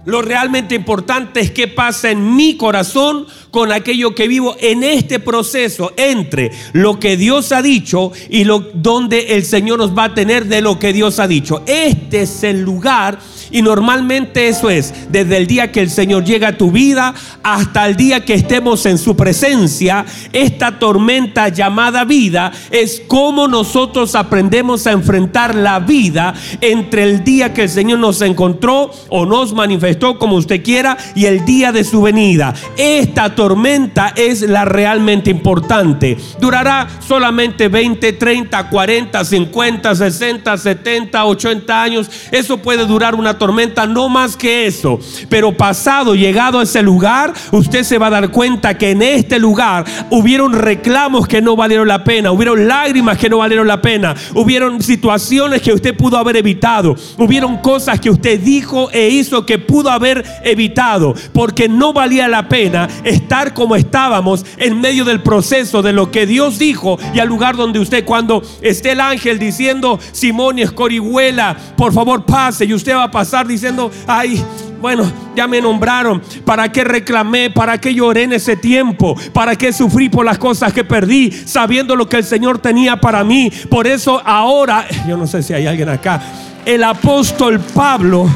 Lo 0.03 0.23
realmente 0.23 0.73
importante 0.73 1.41
es 1.41 1.51
qué 1.51 1.67
pasa 1.67 2.09
en 2.09 2.35
mi 2.35 2.57
corazón 2.57 3.27
con 3.51 3.71
aquello 3.71 4.15
que 4.15 4.27
vivo 4.27 4.55
en 4.59 4.83
este 4.83 5.19
proceso 5.19 5.93
entre 5.95 6.51
lo 6.73 6.99
que 6.99 7.17
Dios 7.17 7.51
ha 7.51 7.61
dicho 7.61 8.11
y 8.27 8.43
lo 8.43 8.61
donde 8.73 9.35
el 9.35 9.45
Señor 9.45 9.77
nos 9.77 9.95
va 9.95 10.05
a 10.05 10.13
tener 10.15 10.45
de 10.45 10.61
lo 10.61 10.79
que 10.79 10.91
Dios 10.91 11.19
ha 11.19 11.27
dicho. 11.27 11.61
Este 11.67 12.23
es 12.23 12.43
el 12.43 12.61
lugar 12.61 13.19
y 13.51 13.61
normalmente 13.61 14.47
eso 14.47 14.69
es 14.69 14.93
desde 15.09 15.37
el 15.37 15.47
día 15.47 15.71
que 15.71 15.81
el 15.81 15.89
Señor 15.89 16.23
llega 16.23 16.49
a 16.49 16.57
tu 16.57 16.71
vida 16.71 17.13
hasta 17.43 17.85
el 17.87 17.95
día 17.95 18.23
que 18.25 18.33
estemos 18.33 18.85
en 18.85 18.97
su 18.97 19.15
presencia. 19.15 20.05
Esta 20.33 20.79
tormenta 20.79 21.49
llamada 21.49 22.03
vida 22.05 22.51
es 22.71 23.01
como 23.07 23.47
nosotros 23.47 24.15
aprendemos 24.15 24.87
a 24.87 24.91
enfrentar 24.91 25.55
la 25.55 25.79
vida 25.79 26.33
entre 26.61 27.03
el 27.03 27.23
día 27.23 27.53
que 27.53 27.63
el 27.63 27.69
Señor 27.69 27.99
nos 27.99 28.21
encontró 28.21 28.91
o 29.09 29.25
nos 29.25 29.53
manifestó 29.53 30.17
como 30.17 30.35
usted 30.35 30.63
quiera 30.63 30.97
y 31.15 31.25
el 31.25 31.45
día 31.45 31.71
de 31.71 31.83
su 31.83 32.01
venida. 32.01 32.53
Esta 32.77 33.35
tormenta 33.35 34.13
es 34.15 34.41
la 34.41 34.65
realmente 34.65 35.29
importante. 35.29 36.17
Durará 36.39 36.87
solamente 37.05 37.67
20, 37.67 38.13
30, 38.13 38.69
40, 38.69 39.25
50, 39.25 39.95
60, 39.95 40.57
70, 40.57 41.25
80 41.25 41.83
años. 41.83 42.09
Eso 42.31 42.57
puede 42.57 42.85
durar 42.85 43.15
una 43.15 43.37
tormenta, 43.41 43.87
no 43.87 44.07
más 44.07 44.37
que 44.37 44.67
eso. 44.67 44.99
Pero 45.27 45.51
pasado, 45.51 46.13
llegado 46.13 46.59
a 46.59 46.63
ese 46.63 46.83
lugar, 46.83 47.33
usted 47.51 47.81
se 47.81 47.97
va 47.97 48.05
a 48.05 48.11
dar 48.11 48.29
cuenta 48.29 48.77
que 48.77 48.91
en 48.91 49.01
este 49.01 49.39
lugar 49.39 49.83
hubieron 50.11 50.53
reclamos 50.53 51.27
que 51.27 51.41
no 51.41 51.55
valieron 51.55 51.87
la 51.87 52.03
pena, 52.03 52.31
hubieron 52.31 52.67
lágrimas 52.67 53.17
que 53.17 53.31
no 53.31 53.39
valieron 53.39 53.67
la 53.67 53.81
pena, 53.81 54.13
hubieron 54.35 54.79
situaciones 54.83 55.63
que 55.63 55.73
usted 55.73 55.97
pudo 55.97 56.19
haber 56.19 56.37
evitado, 56.37 56.95
hubieron 57.17 57.57
cosas 57.57 57.99
que 57.99 58.11
usted 58.11 58.39
dijo 58.39 58.91
e 58.91 59.09
hizo 59.09 59.43
que 59.43 59.57
pudo 59.57 59.89
haber 59.89 60.23
evitado, 60.43 61.15
porque 61.33 61.67
no 61.67 61.93
valía 61.93 62.27
la 62.27 62.47
pena 62.47 62.87
estar 63.03 63.55
como 63.55 63.75
estábamos 63.75 64.45
en 64.57 64.79
medio 64.79 65.03
del 65.03 65.23
proceso 65.23 65.81
de 65.81 65.93
lo 65.93 66.11
que 66.11 66.27
Dios 66.27 66.59
dijo 66.59 66.99
y 67.15 67.17
al 67.17 67.27
lugar 67.27 67.55
donde 67.55 67.79
usted 67.79 68.05
cuando 68.05 68.43
esté 68.61 68.91
el 68.91 68.99
ángel 68.99 69.39
diciendo, 69.39 69.99
Simón 70.11 70.59
y 70.59 70.61
Escorihuela, 70.61 71.57
por 71.75 71.91
favor 71.91 72.23
pase 72.23 72.65
y 72.65 72.75
usted 72.75 72.93
va 72.93 73.05
a 73.05 73.11
pasar 73.11 73.30
diciendo, 73.47 73.91
ay, 74.07 74.43
bueno, 74.81 75.11
ya 75.35 75.47
me 75.47 75.61
nombraron. 75.61 76.21
¿Para 76.43 76.71
qué 76.71 76.83
reclamé? 76.83 77.49
¿Para 77.49 77.79
qué 77.79 77.93
lloré 77.93 78.23
en 78.23 78.33
ese 78.33 78.55
tiempo? 78.55 79.15
¿Para 79.31 79.55
qué 79.55 79.71
sufrí 79.71 80.09
por 80.09 80.25
las 80.25 80.37
cosas 80.37 80.73
que 80.73 80.83
perdí? 80.83 81.31
Sabiendo 81.31 81.95
lo 81.95 82.09
que 82.09 82.17
el 82.17 82.23
Señor 82.23 82.59
tenía 82.59 82.99
para 82.99 83.23
mí. 83.23 83.51
Por 83.69 83.87
eso 83.87 84.21
ahora, 84.25 84.85
yo 85.07 85.17
no 85.17 85.27
sé 85.27 85.43
si 85.43 85.53
hay 85.53 85.67
alguien 85.67 85.89
acá, 85.89 86.21
el 86.65 86.83
apóstol 86.83 87.59
Pablo, 87.59 88.27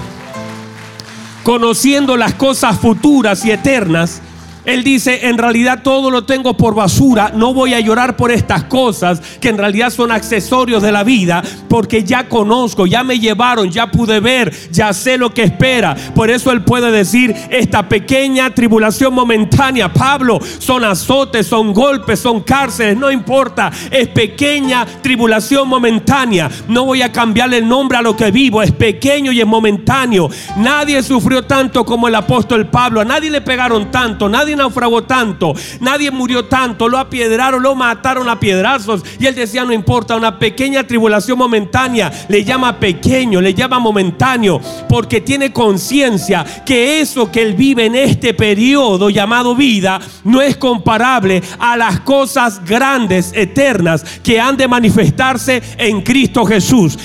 conociendo 1.43 2.15
las 2.15 2.33
cosas 2.35 2.79
futuras 2.79 3.43
y 3.45 3.51
eternas, 3.51 4.21
él 4.65 4.83
dice, 4.83 5.27
en 5.27 5.37
realidad 5.37 5.81
todo 5.83 6.09
lo 6.09 6.25
tengo 6.25 6.57
por 6.57 6.75
basura, 6.75 7.31
no 7.33 7.53
voy 7.53 7.73
a 7.73 7.79
llorar 7.79 8.15
por 8.15 8.31
estas 8.31 8.63
cosas 8.63 9.21
que 9.39 9.49
en 9.49 9.57
realidad 9.57 9.89
son 9.89 10.11
accesorios 10.11 10.81
de 10.81 10.91
la 10.91 11.03
vida, 11.03 11.43
porque 11.69 12.03
ya 12.03 12.27
conozco, 12.27 12.85
ya 12.85 13.03
me 13.03 13.19
llevaron, 13.19 13.69
ya 13.69 13.91
pude 13.91 14.19
ver, 14.19 14.53
ya 14.71 14.93
sé 14.93 15.17
lo 15.17 15.33
que 15.33 15.43
espera. 15.43 15.95
Por 16.15 16.29
eso 16.29 16.51
él 16.51 16.63
puede 16.63 16.91
decir, 16.91 17.35
esta 17.49 17.87
pequeña 17.87 18.53
tribulación 18.53 19.13
momentánea, 19.13 19.91
Pablo, 19.93 20.39
son 20.59 20.83
azotes, 20.83 21.47
son 21.47 21.73
golpes, 21.73 22.19
son 22.19 22.41
cárceles, 22.41 22.97
no 22.97 23.11
importa, 23.11 23.71
es 23.91 24.07
pequeña 24.07 24.85
tribulación 25.01 25.67
momentánea. 25.67 26.49
No 26.67 26.85
voy 26.85 27.01
a 27.01 27.11
cambiarle 27.11 27.57
el 27.57 27.67
nombre 27.67 27.97
a 27.97 28.01
lo 28.01 28.15
que 28.15 28.31
vivo, 28.31 28.61
es 28.61 28.71
pequeño 28.71 29.31
y 29.31 29.41
es 29.41 29.47
momentáneo. 29.47 30.29
Nadie 30.57 31.03
sufrió 31.03 31.43
tanto 31.43 31.85
como 31.85 32.07
el 32.07 32.15
apóstol 32.15 32.67
Pablo, 32.67 33.01
a 33.01 33.05
nadie 33.05 33.29
le 33.29 33.41
pegaron 33.41 33.91
tanto, 33.91 34.29
nadie 34.29 34.54
naufragó 34.55 35.03
tanto, 35.03 35.53
nadie 35.79 36.11
murió 36.11 36.45
tanto, 36.45 36.87
lo 36.87 36.97
apiedraron, 36.97 37.61
lo 37.61 37.75
mataron 37.75 38.29
a 38.29 38.39
piedrazos. 38.39 39.03
Y 39.19 39.25
él 39.25 39.35
decía, 39.35 39.63
no 39.63 39.73
importa, 39.73 40.15
una 40.15 40.39
pequeña 40.39 40.85
tribulación 40.85 41.37
momentánea, 41.37 42.11
le 42.27 42.43
llama 42.43 42.79
pequeño, 42.79 43.41
le 43.41 43.53
llama 43.53 43.79
momentáneo, 43.79 44.59
porque 44.89 45.21
tiene 45.21 45.51
conciencia 45.51 46.45
que 46.65 46.99
eso 47.01 47.31
que 47.31 47.41
él 47.41 47.53
vive 47.53 47.85
en 47.85 47.95
este 47.95 48.33
periodo 48.33 49.09
llamado 49.09 49.55
vida 49.55 49.99
no 50.23 50.41
es 50.41 50.57
comparable 50.57 51.41
a 51.59 51.77
las 51.77 52.01
cosas 52.01 52.63
grandes, 52.65 53.31
eternas, 53.33 54.03
que 54.23 54.39
han 54.39 54.57
de 54.57 54.67
manifestarse 54.67 55.61
en 55.77 56.01
Cristo 56.01 56.45
Jesús. 56.45 56.97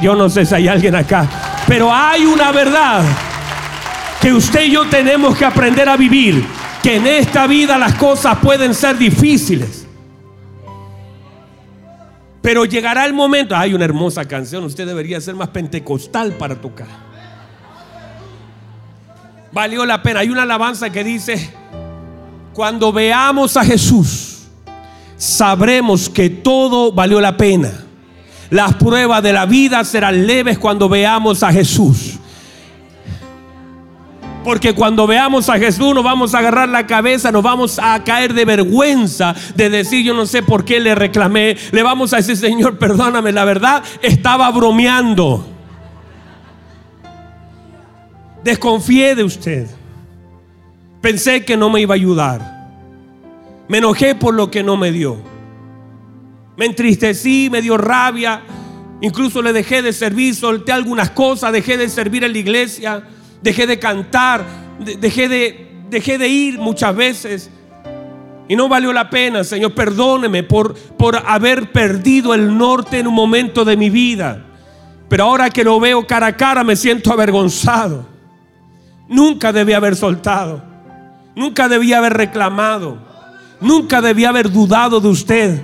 Yo 0.00 0.14
no 0.14 0.28
sé 0.28 0.46
si 0.46 0.54
hay 0.54 0.68
alguien 0.68 0.94
acá, 0.94 1.28
pero 1.66 1.92
hay 1.92 2.24
una 2.24 2.52
verdad 2.52 3.02
que 4.20 4.32
usted 4.32 4.64
y 4.64 4.70
yo 4.70 4.86
tenemos 4.86 5.36
que 5.36 5.44
aprender 5.44 5.88
a 5.88 5.96
vivir 5.96 6.44
que 6.84 6.96
en 6.96 7.06
esta 7.06 7.46
vida 7.46 7.78
las 7.78 7.94
cosas 7.94 8.36
pueden 8.42 8.74
ser 8.74 8.98
difíciles. 8.98 9.86
Pero 12.42 12.66
llegará 12.66 13.06
el 13.06 13.14
momento, 13.14 13.56
hay 13.56 13.72
una 13.72 13.86
hermosa 13.86 14.26
canción, 14.26 14.64
usted 14.64 14.86
debería 14.86 15.18
ser 15.18 15.34
más 15.34 15.48
pentecostal 15.48 16.32
para 16.32 16.60
tocar. 16.60 16.88
Valió 19.50 19.86
la 19.86 20.02
pena. 20.02 20.20
Hay 20.20 20.28
una 20.28 20.42
alabanza 20.42 20.90
que 20.90 21.02
dice, 21.02 21.54
cuando 22.52 22.92
veamos 22.92 23.56
a 23.56 23.64
Jesús, 23.64 24.42
sabremos 25.16 26.10
que 26.10 26.28
todo 26.28 26.92
valió 26.92 27.18
la 27.18 27.38
pena. 27.38 27.72
Las 28.50 28.74
pruebas 28.74 29.22
de 29.22 29.32
la 29.32 29.46
vida 29.46 29.82
serán 29.84 30.26
leves 30.26 30.58
cuando 30.58 30.90
veamos 30.90 31.42
a 31.42 31.50
Jesús. 31.50 32.18
Porque 34.44 34.74
cuando 34.74 35.06
veamos 35.06 35.48
a 35.48 35.58
Jesús 35.58 35.94
nos 35.94 36.04
vamos 36.04 36.34
a 36.34 36.38
agarrar 36.38 36.68
la 36.68 36.86
cabeza, 36.86 37.32
nos 37.32 37.42
vamos 37.42 37.78
a 37.82 38.04
caer 38.04 38.34
de 38.34 38.44
vergüenza 38.44 39.34
de 39.54 39.70
decir 39.70 40.04
yo 40.04 40.12
no 40.12 40.26
sé 40.26 40.42
por 40.42 40.66
qué 40.66 40.80
le 40.80 40.94
reclamé. 40.94 41.56
Le 41.72 41.82
vamos 41.82 42.12
a 42.12 42.18
decir, 42.18 42.36
Señor, 42.36 42.78
perdóname, 42.78 43.32
la 43.32 43.46
verdad 43.46 43.82
estaba 44.02 44.50
bromeando. 44.50 45.48
Desconfié 48.44 49.14
de 49.14 49.24
usted. 49.24 49.66
Pensé 51.00 51.42
que 51.46 51.56
no 51.56 51.70
me 51.70 51.80
iba 51.80 51.94
a 51.94 51.96
ayudar. 51.96 52.70
Me 53.66 53.78
enojé 53.78 54.14
por 54.14 54.34
lo 54.34 54.50
que 54.50 54.62
no 54.62 54.76
me 54.76 54.92
dio. 54.92 55.16
Me 56.58 56.66
entristecí, 56.66 57.48
me 57.50 57.62
dio 57.62 57.78
rabia. 57.78 58.42
Incluso 59.00 59.40
le 59.40 59.54
dejé 59.54 59.80
de 59.80 59.94
servir, 59.94 60.34
solté 60.34 60.70
algunas 60.70 61.10
cosas, 61.10 61.50
dejé 61.50 61.78
de 61.78 61.88
servir 61.88 62.24
en 62.24 62.32
la 62.32 62.38
iglesia 62.38 63.04
dejé 63.44 63.66
de 63.66 63.78
cantar, 63.78 64.44
dejé 64.98 65.28
de, 65.28 65.70
dejé 65.90 66.16
de 66.16 66.28
ir 66.28 66.58
muchas 66.58 66.96
veces. 66.96 67.50
Y 68.48 68.56
no 68.56 68.68
valió 68.68 68.92
la 68.92 69.10
pena, 69.10 69.44
Señor, 69.44 69.74
perdóneme 69.74 70.42
por, 70.42 70.74
por 70.74 71.22
haber 71.26 71.70
perdido 71.70 72.34
el 72.34 72.56
norte 72.56 72.98
en 72.98 73.06
un 73.06 73.14
momento 73.14 73.64
de 73.64 73.76
mi 73.76 73.90
vida. 73.90 74.44
Pero 75.08 75.24
ahora 75.24 75.50
que 75.50 75.62
lo 75.62 75.78
veo 75.78 76.06
cara 76.06 76.28
a 76.28 76.36
cara 76.36 76.64
me 76.64 76.74
siento 76.74 77.12
avergonzado. 77.12 78.06
Nunca 79.08 79.52
debí 79.52 79.74
haber 79.74 79.94
soltado. 79.94 80.62
Nunca 81.36 81.68
debí 81.68 81.92
haber 81.92 82.14
reclamado. 82.14 82.98
Nunca 83.60 84.00
debí 84.00 84.24
haber 84.24 84.50
dudado 84.50 85.00
de 85.00 85.08
usted. 85.08 85.62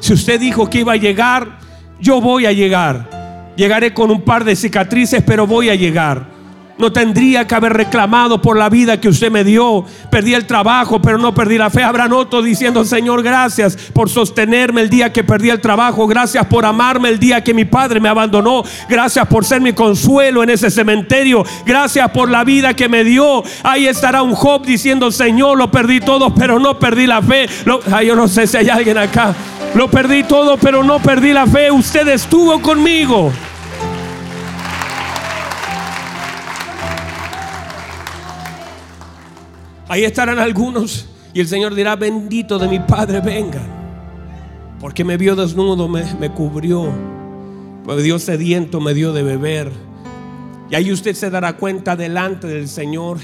Si 0.00 0.12
usted 0.12 0.38
dijo 0.38 0.68
que 0.68 0.80
iba 0.80 0.92
a 0.92 0.96
llegar, 0.96 1.58
yo 2.00 2.20
voy 2.20 2.44
a 2.44 2.52
llegar. 2.52 3.54
Llegaré 3.56 3.94
con 3.94 4.10
un 4.10 4.20
par 4.22 4.44
de 4.44 4.56
cicatrices, 4.56 5.22
pero 5.22 5.46
voy 5.46 5.70
a 5.70 5.74
llegar. 5.74 6.33
No 6.76 6.92
tendría 6.92 7.46
que 7.46 7.54
haber 7.54 7.72
reclamado 7.72 8.42
por 8.42 8.58
la 8.58 8.68
vida 8.68 9.00
que 9.00 9.08
usted 9.08 9.30
me 9.30 9.44
dio. 9.44 9.84
Perdí 10.10 10.34
el 10.34 10.44
trabajo, 10.44 11.00
pero 11.00 11.18
no 11.18 11.32
perdí 11.32 11.56
la 11.56 11.70
fe. 11.70 11.84
Habrán 11.84 12.12
otros 12.12 12.44
diciendo, 12.44 12.84
Señor, 12.84 13.22
gracias 13.22 13.76
por 13.92 14.10
sostenerme 14.10 14.80
el 14.80 14.90
día 14.90 15.12
que 15.12 15.22
perdí 15.22 15.50
el 15.50 15.60
trabajo. 15.60 16.08
Gracias 16.08 16.44
por 16.46 16.64
amarme 16.64 17.10
el 17.10 17.20
día 17.20 17.44
que 17.44 17.54
mi 17.54 17.64
padre 17.64 18.00
me 18.00 18.08
abandonó. 18.08 18.64
Gracias 18.88 19.24
por 19.28 19.44
ser 19.44 19.60
mi 19.60 19.72
consuelo 19.72 20.42
en 20.42 20.50
ese 20.50 20.68
cementerio. 20.68 21.44
Gracias 21.64 22.10
por 22.10 22.28
la 22.28 22.42
vida 22.42 22.74
que 22.74 22.88
me 22.88 23.04
dio. 23.04 23.44
Ahí 23.62 23.86
estará 23.86 24.22
un 24.22 24.34
Job 24.34 24.66
diciendo, 24.66 25.12
Señor, 25.12 25.56
lo 25.56 25.70
perdí 25.70 26.00
todo, 26.00 26.34
pero 26.34 26.58
no 26.58 26.76
perdí 26.80 27.06
la 27.06 27.22
fe. 27.22 27.48
yo 28.04 28.16
no 28.16 28.26
sé 28.26 28.48
si 28.48 28.56
hay 28.56 28.68
alguien 28.68 28.98
acá. 28.98 29.32
Lo 29.76 29.88
perdí 29.88 30.24
todo, 30.24 30.56
pero 30.56 30.82
no 30.82 30.98
perdí 30.98 31.32
la 31.32 31.46
fe. 31.46 31.70
Usted 31.70 32.08
estuvo 32.08 32.60
conmigo. 32.60 33.32
Ahí 39.94 40.02
estarán 40.04 40.40
algunos 40.40 41.06
y 41.32 41.38
el 41.38 41.46
Señor 41.46 41.72
dirá, 41.72 41.94
bendito 41.94 42.58
de 42.58 42.66
mi 42.66 42.80
Padre, 42.80 43.20
venga. 43.20 43.62
Porque 44.80 45.04
me 45.04 45.16
vio 45.16 45.36
desnudo, 45.36 45.86
me, 45.86 46.02
me 46.14 46.32
cubrió. 46.32 46.92
Me 47.86 48.02
dio 48.02 48.18
sediento, 48.18 48.80
me 48.80 48.92
dio 48.92 49.12
de 49.12 49.22
beber. 49.22 49.70
Y 50.68 50.74
ahí 50.74 50.90
usted 50.90 51.14
se 51.14 51.30
dará 51.30 51.56
cuenta 51.56 51.94
delante 51.94 52.48
del 52.48 52.66
Señor. 52.66 53.18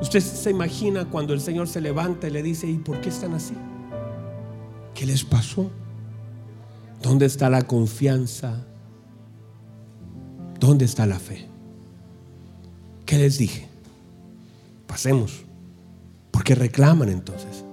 Usted 0.00 0.20
se 0.20 0.50
imagina 0.52 1.04
cuando 1.04 1.34
el 1.34 1.42
Señor 1.42 1.68
se 1.68 1.82
levanta 1.82 2.28
y 2.28 2.30
le 2.30 2.42
dice, 2.42 2.66
¿y 2.66 2.78
por 2.78 3.02
qué 3.02 3.10
están 3.10 3.34
así? 3.34 3.52
¿Qué 4.94 5.04
les 5.04 5.22
pasó? 5.22 5.70
¿Dónde 7.02 7.26
está 7.26 7.50
la 7.50 7.60
confianza? 7.60 8.64
¿Dónde 10.58 10.86
está 10.86 11.04
la 11.04 11.18
fe? 11.18 11.46
¿Qué 13.04 13.18
les 13.18 13.36
dije? 13.36 13.75
Pasemos. 14.86 15.44
Porque 16.30 16.54
reclaman 16.54 17.08
entonces. 17.08 17.64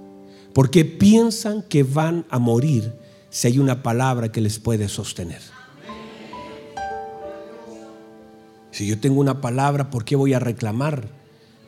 Porque 0.52 0.84
piensan 0.84 1.62
que 1.62 1.82
van 1.82 2.24
a 2.30 2.38
morir 2.38 2.94
si 3.30 3.48
hay 3.48 3.58
una 3.58 3.82
palabra 3.82 4.30
que 4.30 4.40
les 4.40 4.58
puede 4.58 4.88
sostener. 4.88 5.42
Si 8.70 8.86
yo 8.86 8.98
tengo 8.98 9.20
una 9.20 9.40
palabra, 9.40 9.90
¿por 9.90 10.04
qué 10.04 10.16
voy 10.16 10.34
a 10.34 10.38
reclamar? 10.38 11.08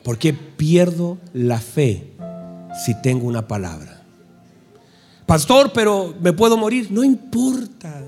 ¿Por 0.03 0.19
qué 0.19 0.33
pierdo 0.33 1.19
la 1.33 1.59
fe 1.59 2.13
si 2.85 3.01
tengo 3.01 3.27
una 3.27 3.47
palabra? 3.47 4.03
Pastor, 5.27 5.73
pero 5.73 6.15
me 6.21 6.33
puedo 6.33 6.57
morir. 6.57 6.89
No 6.91 7.03
importa. 7.03 8.03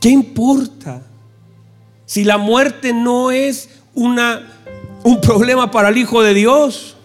¿Qué 0.00 0.08
importa? 0.08 1.02
Si 2.06 2.24
la 2.24 2.38
muerte 2.38 2.92
no 2.92 3.30
es 3.30 3.68
una 3.94 4.51
un 5.02 5.20
problema 5.20 5.70
para 5.70 5.88
el 5.88 5.98
Hijo 5.98 6.22
de 6.22 6.34
Dios. 6.34 6.96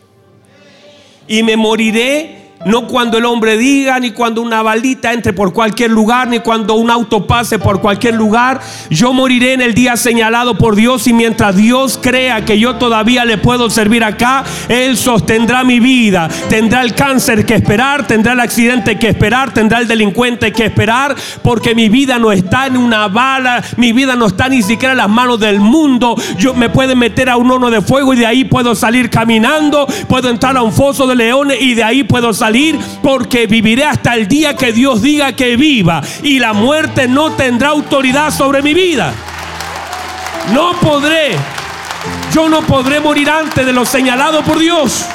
Y 1.28 1.44
me 1.44 1.58
moriré 1.58 2.37
no 2.66 2.88
cuando 2.88 3.18
el 3.18 3.26
hombre 3.26 3.58
diga, 3.58 4.00
ni 4.00 4.12
cuando 4.12 4.42
una 4.42 4.64
balita 4.64 5.14
entre 5.14 5.34
por 5.34 5.54
cualquier 5.54 5.92
lugar, 5.92 6.28
ni 6.28 6.40
cuando 6.40 6.74
un 6.76 6.90
auto 6.90 7.28
pase 7.28 7.60
por 7.60 7.82
cualquier 7.82 8.16
lugar. 8.16 8.60
Yo 8.90 9.14
moriré 9.14 9.54
en 9.54 9.62
el 9.62 9.74
día 9.74 9.96
señalado 9.96 10.58
por 10.58 10.76
Dios 10.76 11.08
y 11.08 11.14
mientras 11.14 11.56
Dios 11.56 12.00
crea 12.02 12.46
que 12.46 12.60
yo 12.60 12.76
todavía 12.76 13.26
le 13.26 13.38
puedo 13.38 13.70
servir 13.70 14.04
acá, 14.04 14.44
Él 14.70 14.98
sostendrá 14.98 15.64
mi 15.64 15.80
vida. 15.80 16.30
Tendrá 16.50 16.82
el 16.82 16.96
cáncer 16.96 17.46
que 17.46 17.56
esperar, 17.56 18.08
tendrá 18.08 18.34
el 18.34 18.40
accidente 18.40 18.98
que 18.98 19.10
esperar, 19.10 19.54
tendrá 19.54 19.80
el 19.80 19.88
delincuente 19.88 20.52
que 20.52 20.66
esperar, 20.66 21.16
porque 21.44 21.76
mi 21.76 21.90
vida 21.90 22.18
no 22.18 22.32
está 22.32 22.68
en 22.68 22.78
una 22.78 23.08
bala, 23.08 23.64
mi 23.78 23.94
vida 23.94 24.16
no 24.16 24.26
está 24.28 24.50
ni 24.50 24.62
siquiera 24.62 24.94
en 24.94 24.98
las 24.98 25.10
manos 25.10 25.40
del 25.40 25.60
mundo. 25.60 26.16
Yo 26.38 26.54
me 26.54 26.70
puedo 26.70 26.96
meter 26.96 27.30
a 27.30 27.38
un 27.38 27.52
horno 27.52 27.70
de 27.70 27.82
fuego 27.82 28.14
y 28.14 28.18
de 28.18 28.26
ahí 28.26 28.44
puedo 28.46 28.74
salir 28.74 29.10
caminando, 29.10 29.86
puedo 30.08 30.30
entrar 30.30 30.58
a 30.58 30.64
un 30.64 30.74
foso 30.74 31.06
de 31.06 31.16
leones 31.16 31.62
y 31.62 31.76
de 31.76 31.84
ahí 31.84 32.04
puedo 32.04 32.34
salir 32.34 32.47
porque 33.02 33.48
viviré 33.48 33.84
hasta 33.84 34.16
el 34.16 34.28
día 34.28 34.56
que 34.56 34.72
Dios 34.72 35.02
diga 35.02 35.34
que 35.34 35.58
viva 35.58 36.02
y 36.24 36.40
la 36.40 36.54
muerte 36.54 37.08
no 37.08 37.32
tendrá 37.32 37.70
autoridad 37.70 38.32
sobre 38.32 38.62
mi 38.62 38.74
vida. 38.74 39.14
No 40.54 40.74
podré, 40.80 41.32
yo 42.34 42.48
no 42.48 42.62
podré 42.62 43.00
morir 43.00 43.30
antes 43.30 43.66
de 43.66 43.74
lo 43.74 43.86
señalado 43.86 44.44
por 44.44 44.60
Dios. 44.60 45.06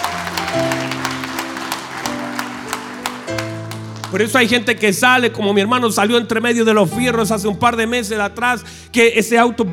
Por 4.11 4.21
eso 4.21 4.37
hay 4.37 4.47
gente 4.47 4.77
que 4.77 4.93
sale, 4.93 5.33
como 5.33 5.55
mi 5.55 5.63
hermano 5.63 5.91
salió 5.91 6.19
entre 6.19 6.39
medio 6.39 6.67
de 6.67 6.75
los 6.75 6.91
fierros 6.91 7.31
hace 7.31 7.49
un 7.49 7.59
par 7.59 7.77
de 7.77 7.87
meses 7.87 8.19
atrás, 8.19 8.63
que 8.93 9.15
ese 9.17 9.39
auto 9.39 9.67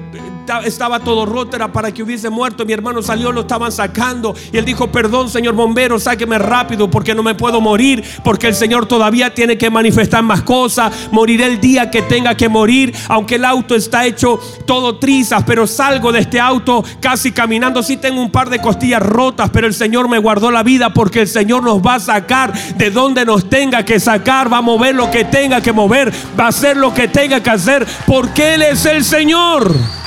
estaba 0.63 0.99
todo 0.99 1.25
roto, 1.25 1.55
era 1.55 1.71
para 1.71 1.91
que 1.91 2.03
hubiese 2.03 2.29
muerto. 2.29 2.65
Mi 2.65 2.73
hermano 2.73 3.01
salió, 3.01 3.31
lo 3.31 3.41
estaban 3.41 3.71
sacando. 3.71 4.35
Y 4.51 4.57
él 4.57 4.65
dijo, 4.65 4.91
perdón, 4.91 5.29
señor 5.29 5.53
bombero, 5.55 5.99
sáqueme 5.99 6.37
rápido 6.37 6.89
porque 6.89 7.15
no 7.15 7.23
me 7.23 7.35
puedo 7.35 7.61
morir, 7.61 8.03
porque 8.23 8.47
el 8.47 8.55
Señor 8.55 8.85
todavía 8.85 9.33
tiene 9.33 9.57
que 9.57 9.69
manifestar 9.69 10.23
más 10.23 10.41
cosas. 10.41 11.09
Moriré 11.11 11.45
el 11.45 11.61
día 11.61 11.91
que 11.91 12.01
tenga 12.01 12.35
que 12.35 12.49
morir, 12.49 12.93
aunque 13.07 13.35
el 13.35 13.45
auto 13.45 13.75
está 13.75 14.05
hecho 14.05 14.39
todo 14.65 14.97
trizas, 14.97 15.43
pero 15.45 15.67
salgo 15.67 16.11
de 16.11 16.19
este 16.19 16.39
auto 16.39 16.83
casi 16.99 17.31
caminando. 17.31 17.83
Sí 17.83 17.97
tengo 17.97 18.21
un 18.21 18.31
par 18.31 18.49
de 18.49 18.59
costillas 18.59 19.01
rotas, 19.01 19.49
pero 19.51 19.67
el 19.67 19.73
Señor 19.73 20.09
me 20.09 20.19
guardó 20.19 20.51
la 20.51 20.63
vida 20.63 20.93
porque 20.93 21.21
el 21.21 21.27
Señor 21.27 21.63
nos 21.63 21.81
va 21.81 21.95
a 21.95 21.99
sacar 21.99 22.53
de 22.75 22.91
donde 22.91 23.25
nos 23.25 23.49
tenga 23.49 23.83
que 23.85 23.99
sacar, 23.99 24.51
va 24.51 24.57
a 24.57 24.61
mover 24.61 24.95
lo 24.95 25.11
que 25.11 25.25
tenga 25.25 25.61
que 25.61 25.71
mover, 25.71 26.11
va 26.39 26.45
a 26.45 26.49
hacer 26.49 26.77
lo 26.77 26.93
que 26.93 27.07
tenga 27.07 27.41
que 27.41 27.49
hacer, 27.49 27.85
porque 28.05 28.55
Él 28.55 28.61
es 28.63 28.85
el 28.85 29.03
Señor. 29.03 29.98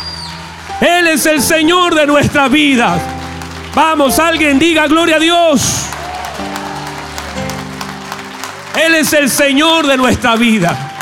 Él 0.80 1.08
es 1.08 1.26
el 1.26 1.40
Señor 1.40 1.94
de 1.94 2.06
nuestra 2.06 2.48
vida. 2.48 2.98
Vamos, 3.74 4.18
alguien 4.18 4.58
diga 4.58 4.86
gloria 4.86 5.16
a 5.16 5.20
Dios. 5.20 5.86
Él 8.84 8.94
es 8.94 9.12
el 9.12 9.30
Señor 9.30 9.86
de 9.86 9.96
nuestra 9.96 10.36
vida. 10.36 10.92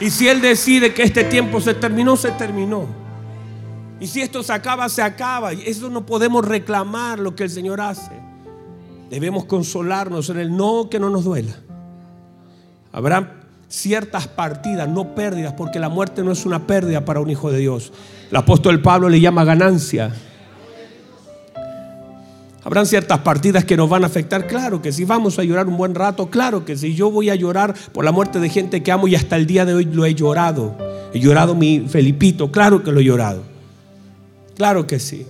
Y 0.00 0.10
si 0.10 0.28
Él 0.28 0.40
decide 0.40 0.94
que 0.94 1.02
este 1.02 1.24
tiempo 1.24 1.60
se 1.60 1.74
terminó, 1.74 2.16
se 2.16 2.32
terminó. 2.32 2.86
Y 4.00 4.06
si 4.06 4.20
esto 4.20 4.42
se 4.42 4.52
acaba, 4.52 4.88
se 4.88 5.02
acaba. 5.02 5.52
Y 5.52 5.62
eso 5.66 5.88
no 5.90 6.04
podemos 6.04 6.44
reclamar 6.44 7.18
lo 7.18 7.34
que 7.34 7.44
el 7.44 7.50
Señor 7.50 7.80
hace. 7.80 8.12
Debemos 9.10 9.44
consolarnos 9.44 10.28
en 10.30 10.38
el 10.38 10.56
no 10.56 10.88
que 10.90 10.98
no 10.98 11.10
nos 11.10 11.24
duela. 11.24 11.54
Habrá 12.92 13.43
ciertas 13.74 14.28
partidas, 14.28 14.88
no 14.88 15.14
pérdidas, 15.14 15.52
porque 15.54 15.78
la 15.78 15.88
muerte 15.88 16.22
no 16.22 16.32
es 16.32 16.46
una 16.46 16.66
pérdida 16.66 17.04
para 17.04 17.20
un 17.20 17.30
hijo 17.30 17.50
de 17.50 17.58
Dios. 17.58 17.92
El 18.30 18.36
apóstol 18.36 18.80
Pablo 18.80 19.08
le 19.08 19.20
llama 19.20 19.44
ganancia. 19.44 20.12
Habrán 22.62 22.86
ciertas 22.86 23.18
partidas 23.18 23.64
que 23.64 23.76
nos 23.76 23.90
van 23.90 24.04
a 24.04 24.06
afectar, 24.06 24.46
claro 24.46 24.80
que 24.80 24.90
sí, 24.90 25.04
vamos 25.04 25.38
a 25.38 25.44
llorar 25.44 25.68
un 25.68 25.76
buen 25.76 25.94
rato, 25.94 26.30
claro 26.30 26.64
que 26.64 26.76
sí, 26.76 26.94
yo 26.94 27.10
voy 27.10 27.28
a 27.28 27.34
llorar 27.34 27.74
por 27.92 28.06
la 28.06 28.12
muerte 28.12 28.40
de 28.40 28.48
gente 28.48 28.82
que 28.82 28.90
amo 28.90 29.06
y 29.06 29.14
hasta 29.14 29.36
el 29.36 29.46
día 29.46 29.66
de 29.66 29.74
hoy 29.74 29.84
lo 29.84 30.06
he 30.06 30.14
llorado. 30.14 30.74
He 31.12 31.20
llorado 31.20 31.54
mi 31.54 31.80
Felipito, 31.80 32.50
claro 32.50 32.82
que 32.82 32.90
lo 32.90 33.00
he 33.00 33.04
llorado, 33.04 33.42
claro 34.56 34.86
que 34.86 34.98
sí. 34.98 35.26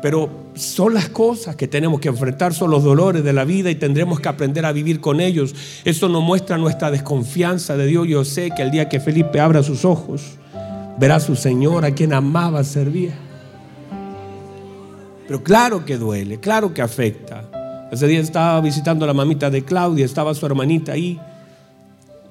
Pero 0.00 0.47
son 0.58 0.94
las 0.94 1.08
cosas 1.08 1.56
que 1.56 1.68
tenemos 1.68 2.00
que 2.00 2.08
enfrentar, 2.08 2.52
son 2.52 2.70
los 2.70 2.82
dolores 2.82 3.24
de 3.24 3.32
la 3.32 3.44
vida 3.44 3.70
y 3.70 3.76
tendremos 3.76 4.20
que 4.20 4.28
aprender 4.28 4.66
a 4.66 4.72
vivir 4.72 5.00
con 5.00 5.20
ellos. 5.20 5.54
Eso 5.84 6.08
nos 6.08 6.22
muestra 6.22 6.58
nuestra 6.58 6.90
desconfianza 6.90 7.76
de 7.76 7.86
Dios. 7.86 8.08
Yo 8.08 8.24
sé 8.24 8.50
que 8.50 8.62
el 8.62 8.70
día 8.70 8.88
que 8.88 9.00
Felipe 9.00 9.40
abra 9.40 9.62
sus 9.62 9.84
ojos, 9.84 10.22
verá 10.98 11.16
a 11.16 11.20
su 11.20 11.36
Señor 11.36 11.84
a 11.84 11.92
quien 11.92 12.12
amaba 12.12 12.64
servir. 12.64 13.12
Pero 15.26 15.42
claro 15.42 15.84
que 15.84 15.96
duele, 15.96 16.40
claro 16.40 16.74
que 16.74 16.82
afecta. 16.82 17.44
Ese 17.92 18.06
día 18.06 18.20
estaba 18.20 18.60
visitando 18.60 19.04
a 19.04 19.08
la 19.08 19.14
mamita 19.14 19.50
de 19.50 19.64
Claudia, 19.64 20.04
estaba 20.04 20.34
su 20.34 20.44
hermanita 20.44 20.92
ahí. 20.92 21.20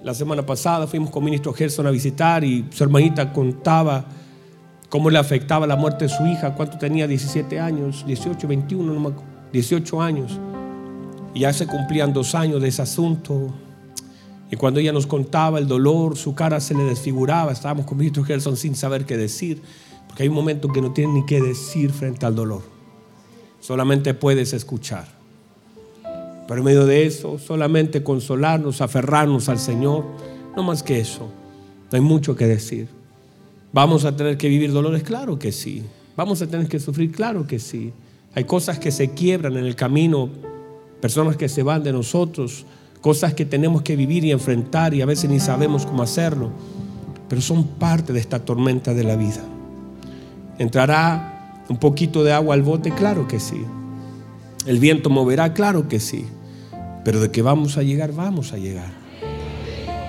La 0.04 0.14
semana 0.14 0.46
pasada 0.46 0.86
fuimos 0.88 1.10
con 1.10 1.24
ministro 1.24 1.54
Gerson 1.54 1.88
a 1.88 1.92
visitar 1.92 2.44
y 2.44 2.66
su 2.72 2.84
hermanita 2.84 3.32
contaba 3.34 4.06
cómo 4.90 5.10
le 5.10 5.18
afectaba 5.18 5.68
la 5.68 5.76
muerte 5.76 6.06
de 6.06 6.10
su 6.10 6.26
hija, 6.26 6.56
cuánto 6.56 6.78
tenía, 6.78 7.08
17 7.08 7.60
años, 7.60 8.06
18, 8.06 8.48
21, 8.48 8.94
no 8.94 9.00
me 9.00 9.16
18 9.52 10.02
años. 10.02 10.40
Y 11.34 11.42
ya 11.42 11.54
se 11.54 11.68
cumplían 11.68 12.14
dos 12.14 12.36
años 12.36 12.62
de 12.62 12.70
ese 12.70 12.82
asunto. 12.82 13.54
Y 14.50 14.56
cuando 14.56 14.80
ella 14.80 14.94
nos 14.94 15.08
contaba 15.08 15.60
el 15.60 15.68
dolor, 15.68 16.18
su 16.18 16.34
cara 16.34 16.60
se 16.60 16.74
le 16.74 16.84
desfiguraba. 16.84 17.52
Estábamos 17.52 17.86
con 17.86 17.98
ministro 17.98 18.24
Gerson 18.24 18.56
sin 18.58 18.76
saber 18.76 19.06
qué 19.06 19.18
decir, 19.18 19.62
porque 20.08 20.24
hay 20.24 20.30
un 20.30 20.36
momento 20.36 20.70
que 20.70 20.82
no 20.82 20.94
tiene 20.94 21.14
ni 21.14 21.26
qué 21.26 21.42
decir 21.42 21.92
frente 21.92 22.26
al 22.26 22.36
dolor. 22.36 22.62
Solamente 23.60 24.14
puedes 24.14 24.54
escuchar. 24.54 25.08
Pero 26.48 26.60
en 26.60 26.64
medio 26.64 26.86
de 26.86 27.06
eso, 27.06 27.38
solamente 27.40 28.04
consolarnos, 28.04 28.80
aferrarnos 28.80 29.50
al 29.50 29.60
Señor, 29.60 30.06
no 30.56 30.64
más 30.64 30.82
que 30.82 31.00
eso. 31.00 31.30
No 31.92 31.98
hay 31.98 32.02
mucho 32.02 32.36
que 32.36 32.48
decir. 32.48 32.97
¿Vamos 33.78 34.06
a 34.06 34.16
tener 34.16 34.38
que 34.38 34.50
vivir 34.50 34.72
dolores? 34.72 35.04
Claro 35.04 35.38
que 35.38 35.52
sí. 35.52 35.84
¿Vamos 36.16 36.42
a 36.42 36.48
tener 36.48 36.68
que 36.68 36.80
sufrir? 36.80 37.12
Claro 37.12 37.46
que 37.46 37.60
sí. 37.60 37.94
Hay 38.34 38.44
cosas 38.46 38.80
que 38.80 38.90
se 38.90 39.12
quiebran 39.12 39.56
en 39.56 39.66
el 39.66 39.76
camino, 39.76 40.30
personas 41.00 41.38
que 41.38 41.48
se 41.48 41.62
van 41.62 41.84
de 41.84 41.94
nosotros, 41.94 42.66
cosas 43.02 43.36
que 43.36 43.46
tenemos 43.46 43.84
que 43.84 43.96
vivir 43.96 44.26
y 44.26 44.32
enfrentar 44.32 44.96
y 44.96 45.04
a 45.04 45.06
veces 45.06 45.30
ni 45.30 45.40
sabemos 45.40 45.86
cómo 45.86 46.02
hacerlo, 46.02 46.50
pero 47.30 47.40
son 47.40 47.68
parte 47.68 48.14
de 48.14 48.20
esta 48.20 48.44
tormenta 48.44 48.96
de 48.96 49.04
la 49.04 49.16
vida. 49.16 49.44
¿Entrará 50.58 51.64
un 51.70 51.78
poquito 51.78 52.24
de 52.24 52.34
agua 52.34 52.56
al 52.56 52.64
bote? 52.64 52.90
Claro 52.90 53.28
que 53.28 53.40
sí. 53.40 53.62
¿El 54.66 54.80
viento 54.80 55.12
moverá? 55.12 55.54
Claro 55.54 55.88
que 55.88 56.00
sí. 56.00 56.26
Pero 57.06 57.20
de 57.20 57.30
que 57.30 57.44
vamos 57.44 57.78
a 57.78 57.84
llegar, 57.84 58.12
vamos 58.12 58.54
a 58.54 58.58
llegar. 58.58 58.97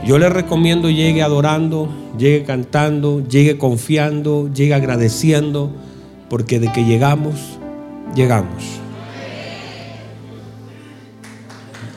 Yo 0.04 0.18
le 0.18 0.28
recomiendo 0.28 0.88
llegue 0.88 1.22
adorando, 1.22 1.88
llegue 2.16 2.44
cantando, 2.44 3.26
llegue 3.26 3.58
confiando, 3.58 4.50
llegue 4.52 4.74
agradeciendo, 4.74 5.70
porque 6.30 6.60
de 6.60 6.72
que 6.72 6.84
llegamos, 6.84 7.58
llegamos. 8.14 8.64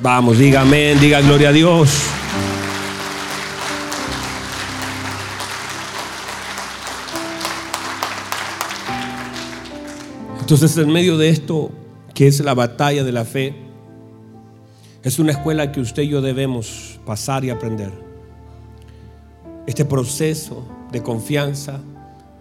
Vamos, 0.01 0.39
diga 0.39 0.61
amén, 0.61 0.99
diga 0.99 1.21
gloria 1.21 1.49
a 1.49 1.51
Dios. 1.51 2.07
Entonces, 10.39 10.75
en 10.77 10.91
medio 10.91 11.17
de 11.17 11.29
esto, 11.29 11.71
que 12.13 12.27
es 12.27 12.39
la 12.41 12.53
batalla 12.53 13.03
de 13.03 13.11
la 13.11 13.25
fe, 13.25 13.55
es 15.03 15.17
una 15.17 15.31
escuela 15.31 15.71
que 15.71 15.79
usted 15.79 16.03
y 16.03 16.09
yo 16.09 16.21
debemos 16.21 16.99
pasar 17.11 17.43
y 17.43 17.49
aprender. 17.49 17.91
Este 19.67 19.83
proceso 19.83 20.63
de 20.93 21.03
confianza 21.03 21.81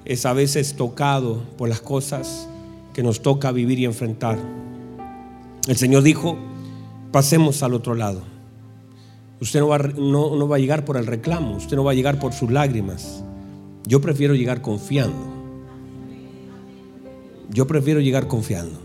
es 0.05 0.25
a 0.25 0.33
veces 0.33 0.77
tocado 0.77 1.43
por 1.59 1.69
las 1.69 1.81
cosas 1.81 2.47
que 2.93 3.03
nos 3.03 3.21
toca 3.21 3.51
vivir 3.51 3.81
y 3.81 3.85
enfrentar. 3.85 4.39
El 5.67 5.77
Señor 5.77 6.05
dijo, 6.05 6.39
pasemos 7.11 7.65
al 7.65 7.75
otro 7.75 7.97
lado. 7.97 8.23
Usted 9.41 9.59
no 9.59 9.67
va, 9.67 9.79
no, 9.79 10.47
va 10.47 10.55
a 10.55 10.61
llegar 10.61 10.85
por 10.85 10.97
el 10.97 11.07
reclamo, 11.09 11.57
usted 11.57 11.75
no 11.77 11.83
va 11.83 11.91
a 11.91 11.95
llegar 11.95 12.21
por 12.21 12.33
sus 12.33 12.53
lágrimas. 12.53 13.25
Yo 13.89 14.01
prefiero 14.01 14.37
llegar 14.37 14.63
confiando. 14.63 15.27
Yo 17.49 17.67
prefiero 17.67 17.99
llegar 17.99 18.29
confiando. 18.29 18.79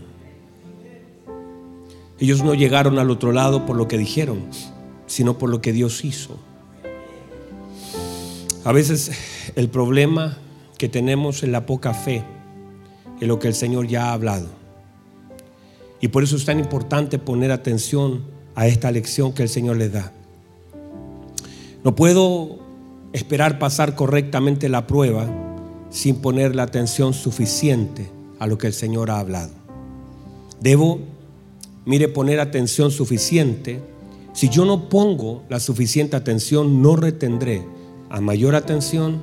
Ellos 2.18 2.42
no 2.42 2.54
llegaron 2.54 2.98
al 2.98 3.08
otro 3.08 3.30
lado 3.30 3.64
por 3.66 3.76
lo 3.76 3.86
que 3.86 3.98
dijeron, 3.98 4.46
sino 5.06 5.38
por 5.38 5.50
lo 5.50 5.60
que 5.60 5.72
Dios 5.72 6.04
hizo. 6.04 6.38
A 8.64 8.72
veces 8.72 9.12
el 9.54 9.68
problema 9.68 10.38
que 10.78 10.88
tenemos 10.88 11.42
es 11.42 11.48
la 11.48 11.66
poca 11.66 11.94
fe 11.94 12.24
en 13.20 13.28
lo 13.28 13.38
que 13.38 13.48
el 13.48 13.54
Señor 13.54 13.86
ya 13.86 14.06
ha 14.06 14.12
hablado. 14.12 14.48
Y 16.00 16.08
por 16.08 16.22
eso 16.22 16.36
es 16.36 16.44
tan 16.44 16.58
importante 16.58 17.18
poner 17.18 17.52
atención 17.52 18.24
a 18.54 18.66
esta 18.66 18.90
lección 18.90 19.32
que 19.32 19.42
el 19.42 19.48
Señor 19.48 19.76
les 19.76 19.92
da. 19.92 20.12
No 21.84 21.94
puedo 21.94 22.58
esperar 23.12 23.58
pasar 23.58 23.94
correctamente 23.94 24.68
la 24.68 24.86
prueba 24.86 25.28
sin 25.90 26.16
poner 26.16 26.54
la 26.54 26.64
atención 26.64 27.14
suficiente 27.14 28.10
a 28.38 28.46
lo 28.46 28.58
que 28.58 28.66
el 28.66 28.72
Señor 28.72 29.10
ha 29.10 29.20
hablado. 29.20 29.52
Debo, 30.60 31.00
mire, 31.84 32.08
poner 32.08 32.40
atención 32.40 32.90
suficiente. 32.90 33.80
Si 34.36 34.50
yo 34.50 34.66
no 34.66 34.90
pongo 34.90 35.44
la 35.48 35.58
suficiente 35.60 36.14
atención, 36.14 36.82
no 36.82 36.94
retendré. 36.94 37.64
A 38.10 38.20
mayor 38.20 38.54
atención, 38.54 39.22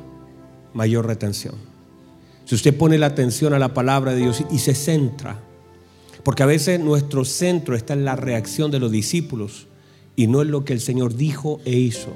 mayor 0.73 1.06
retención. 1.06 1.54
Si 2.45 2.56
usted 2.56 2.76
pone 2.76 2.97
la 2.97 3.06
atención 3.06 3.54
a 3.54 3.60
la 3.60 3.76
palabra 3.76 4.13
de 4.13 4.21
Dios 4.21 4.43
y 4.49 4.58
se 4.58 4.73
centra, 4.73 5.39
porque 6.23 6.41
a 6.41 6.47
veces 6.47 6.80
nuestro 6.80 7.26
centro 7.26 7.76
está 7.76 7.93
en 7.93 8.06
la 8.06 8.15
reacción 8.15 8.71
de 8.71 8.80
los 8.80 8.91
discípulos 8.91 9.67
y 10.15 10.26
no 10.26 10.41
en 10.41 10.49
lo 10.49 10.65
que 10.65 10.73
el 10.73 10.82
Señor 10.82 11.15
dijo 11.15 11.60
e 11.63 11.78
hizo. 11.78 12.10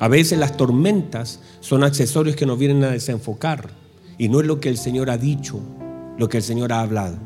A 0.00 0.08
veces 0.08 0.36
las 0.36 0.56
tormentas 0.56 1.38
son 1.60 1.84
accesorios 1.84 2.34
que 2.34 2.46
nos 2.46 2.58
vienen 2.58 2.82
a 2.82 2.90
desenfocar 2.90 3.70
y 4.18 4.28
no 4.28 4.40
es 4.40 4.46
lo 4.48 4.58
que 4.58 4.70
el 4.70 4.76
Señor 4.76 5.08
ha 5.08 5.18
dicho, 5.18 5.60
lo 6.18 6.28
que 6.28 6.38
el 6.38 6.42
Señor 6.42 6.72
ha 6.72 6.80
hablado. 6.80 7.16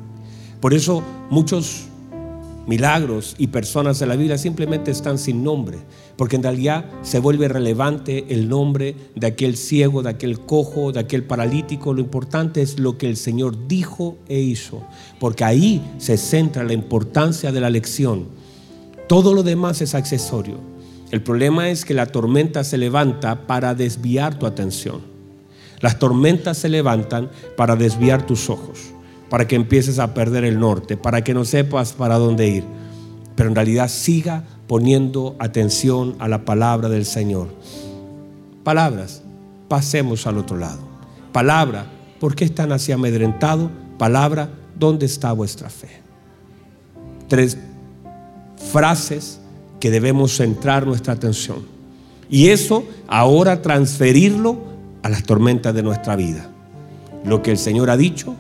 Por 0.61 0.75
eso 0.75 1.03
muchos 1.31 1.87
milagros 2.69 3.35
y 3.39 3.47
personas 3.47 3.99
de 3.99 4.07
la 4.07 4.15
Biblia 4.15 4.37
simplemente 4.37 4.91
están 4.91 5.19
sin 5.19 5.43
nombre, 5.43 5.79
porque 6.17 6.37
en 6.37 6.43
realidad 6.43 6.85
se 7.03 7.19
vuelve 7.19 7.49
relevante 7.49 8.27
el 8.29 8.49
nombre 8.49 8.95
de 9.17 9.27
aquel 9.27 9.57
ciego, 9.57 10.03
de 10.03 10.11
aquel 10.11 10.41
cojo, 10.41 10.93
de 10.93 11.01
aquel 11.01 11.25
paralítico. 11.25 11.95
Lo 11.95 12.01
importante 12.01 12.61
es 12.61 12.79
lo 12.79 12.99
que 12.99 13.09
el 13.09 13.17
Señor 13.17 13.67
dijo 13.67 14.19
e 14.29 14.39
hizo, 14.39 14.85
porque 15.19 15.45
ahí 15.45 15.83
se 15.97 16.19
centra 16.19 16.63
la 16.63 16.75
importancia 16.75 17.53
de 17.53 17.61
la 17.61 17.71
lección. 17.71 18.27
Todo 19.09 19.33
lo 19.33 19.43
demás 19.43 19.81
es 19.81 19.95
accesorio. 19.95 20.59
El 21.11 21.23
problema 21.23 21.71
es 21.71 21.87
que 21.87 21.95
la 21.95 22.05
tormenta 22.05 22.65
se 22.65 22.77
levanta 22.77 23.47
para 23.47 23.75
desviar 23.75 24.39
tu 24.39 24.45
atención. 24.45 25.01
Las 25.81 25.99
tormentas 25.99 26.59
se 26.59 26.69
levantan 26.69 27.31
para 27.57 27.77
desviar 27.77 28.27
tus 28.27 28.51
ojos 28.51 28.93
para 29.31 29.47
que 29.47 29.57
empieces 29.57 29.99
a 29.99 30.15
perder 30.15 30.45
el 30.45 30.59
norte, 30.59 30.97
para 30.97 31.23
que 31.23 31.35
no 31.35 31.45
sepas 31.45 31.93
para 31.93 32.17
dónde 32.17 32.49
ir. 32.49 32.65
Pero 33.35 33.49
en 33.49 33.55
realidad 33.55 33.89
siga 33.89 34.45
poniendo 34.67 35.37
atención 35.39 36.17
a 36.19 36.29
la 36.29 36.45
palabra 36.45 36.89
del 36.89 37.05
Señor. 37.05 37.49
Palabras, 38.65 39.23
pasemos 39.69 40.27
al 40.27 40.39
otro 40.39 40.57
lado. 40.57 40.81
Palabra, 41.33 41.87
¿por 42.21 42.35
qué 42.35 42.45
están 42.45 42.73
así 42.73 42.93
amedrentados? 42.93 43.71
Palabra, 43.99 44.51
¿dónde 44.79 45.07
está 45.07 45.33
vuestra 45.33 45.71
fe? 45.71 45.89
Tres 47.29 47.59
frases 48.71 49.41
que 49.81 49.91
debemos 49.91 50.37
centrar 50.37 50.87
nuestra 50.87 51.13
atención. 51.13 51.67
Y 52.31 52.49
eso 52.49 52.85
ahora 53.07 53.63
transferirlo 53.63 54.59
a 55.03 55.09
las 55.09 55.23
tormentas 55.23 55.75
de 55.75 55.83
nuestra 55.83 56.17
vida. 56.17 56.51
Lo 57.25 57.43
que 57.43 57.51
el 57.51 57.59
Señor 57.59 57.91
ha 57.91 57.97
dicho, 57.97 58.35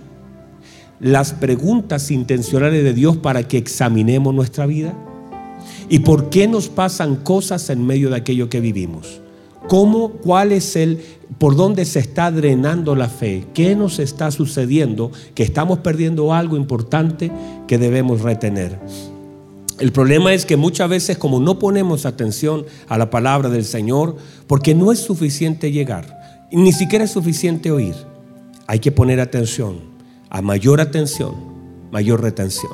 las 1.00 1.32
preguntas 1.32 2.10
intencionales 2.10 2.82
de 2.82 2.92
Dios 2.92 3.16
para 3.16 3.46
que 3.46 3.58
examinemos 3.58 4.34
nuestra 4.34 4.66
vida? 4.66 4.94
¿Y 5.88 6.00
por 6.00 6.30
qué 6.30 6.48
nos 6.48 6.68
pasan 6.68 7.16
cosas 7.16 7.70
en 7.70 7.86
medio 7.86 8.10
de 8.10 8.16
aquello 8.16 8.48
que 8.48 8.60
vivimos? 8.60 9.20
¿Cómo, 9.68 10.10
cuál 10.10 10.52
es 10.52 10.76
el, 10.76 11.00
por 11.38 11.56
dónde 11.56 11.84
se 11.84 11.98
está 11.98 12.30
drenando 12.30 12.94
la 12.94 13.08
fe? 13.08 13.44
¿Qué 13.54 13.74
nos 13.74 13.98
está 13.98 14.30
sucediendo? 14.30 15.10
Que 15.34 15.42
estamos 15.42 15.80
perdiendo 15.80 16.32
algo 16.32 16.56
importante 16.56 17.30
que 17.66 17.78
debemos 17.78 18.22
retener. 18.22 18.78
El 19.78 19.92
problema 19.92 20.34
es 20.34 20.44
que 20.44 20.56
muchas 20.56 20.88
veces 20.88 21.18
como 21.18 21.38
no 21.38 21.58
ponemos 21.58 22.04
atención 22.04 22.64
a 22.88 22.98
la 22.98 23.10
palabra 23.10 23.48
del 23.48 23.64
Señor, 23.64 24.16
porque 24.46 24.74
no 24.74 24.90
es 24.90 24.98
suficiente 24.98 25.70
llegar, 25.70 26.46
ni 26.50 26.72
siquiera 26.72 27.04
es 27.04 27.12
suficiente 27.12 27.70
oír, 27.70 27.94
hay 28.66 28.80
que 28.80 28.90
poner 28.90 29.20
atención 29.20 29.97
a 30.30 30.42
mayor 30.42 30.80
atención, 30.80 31.34
mayor 31.90 32.22
retención. 32.22 32.72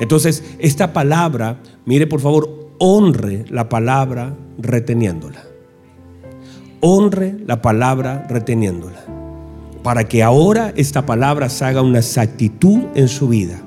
Entonces, 0.00 0.42
esta 0.58 0.92
palabra, 0.92 1.60
mire 1.84 2.06
por 2.06 2.20
favor, 2.20 2.70
honre 2.78 3.44
la 3.48 3.68
palabra 3.68 4.36
reteniéndola. 4.58 5.44
Honre 6.80 7.36
la 7.46 7.62
palabra 7.62 8.26
reteniéndola. 8.28 9.04
Para 9.82 10.04
que 10.04 10.22
ahora 10.22 10.72
esta 10.76 11.06
palabra 11.06 11.48
se 11.48 11.64
haga 11.64 11.82
una 11.82 11.98
exactitud 11.98 12.84
en 12.94 13.08
su 13.08 13.28
vida. 13.28 13.60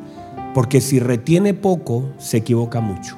Porque 0.54 0.82
si 0.82 1.00
retiene 1.00 1.54
poco, 1.54 2.10
se 2.18 2.38
equivoca 2.38 2.82
mucho. 2.82 3.16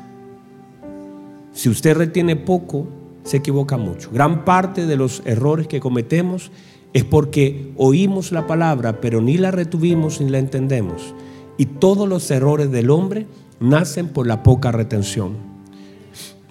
Si 1.54 1.70
usted 1.70 1.96
retiene 1.96 2.36
poco, 2.36 2.88
se 3.24 3.38
equivoca 3.38 3.78
mucho. 3.78 4.10
Gran 4.12 4.46
parte 4.46 4.86
de 4.86 4.96
los 4.96 5.22
errores 5.26 5.68
que 5.68 5.80
cometemos 5.80 6.52
es 6.94 7.04
porque 7.04 7.72
oímos 7.78 8.32
la 8.32 8.48
palabra, 8.48 9.00
pero 9.00 9.22
ni 9.22 9.38
la 9.38 9.52
retuvimos 9.52 10.22
ni 10.22 10.30
la 10.30 10.40
entendemos. 10.40 11.14
Y 11.58 11.66
todos 11.66 12.08
los 12.08 12.30
errores 12.32 12.72
del 12.72 12.90
hombre 12.90 13.28
nacen 13.60 14.08
por 14.08 14.26
la 14.26 14.44
poca 14.44 14.72
retención. 14.72 15.34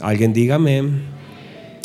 Alguien 0.00 0.32
dígame. 0.32 0.82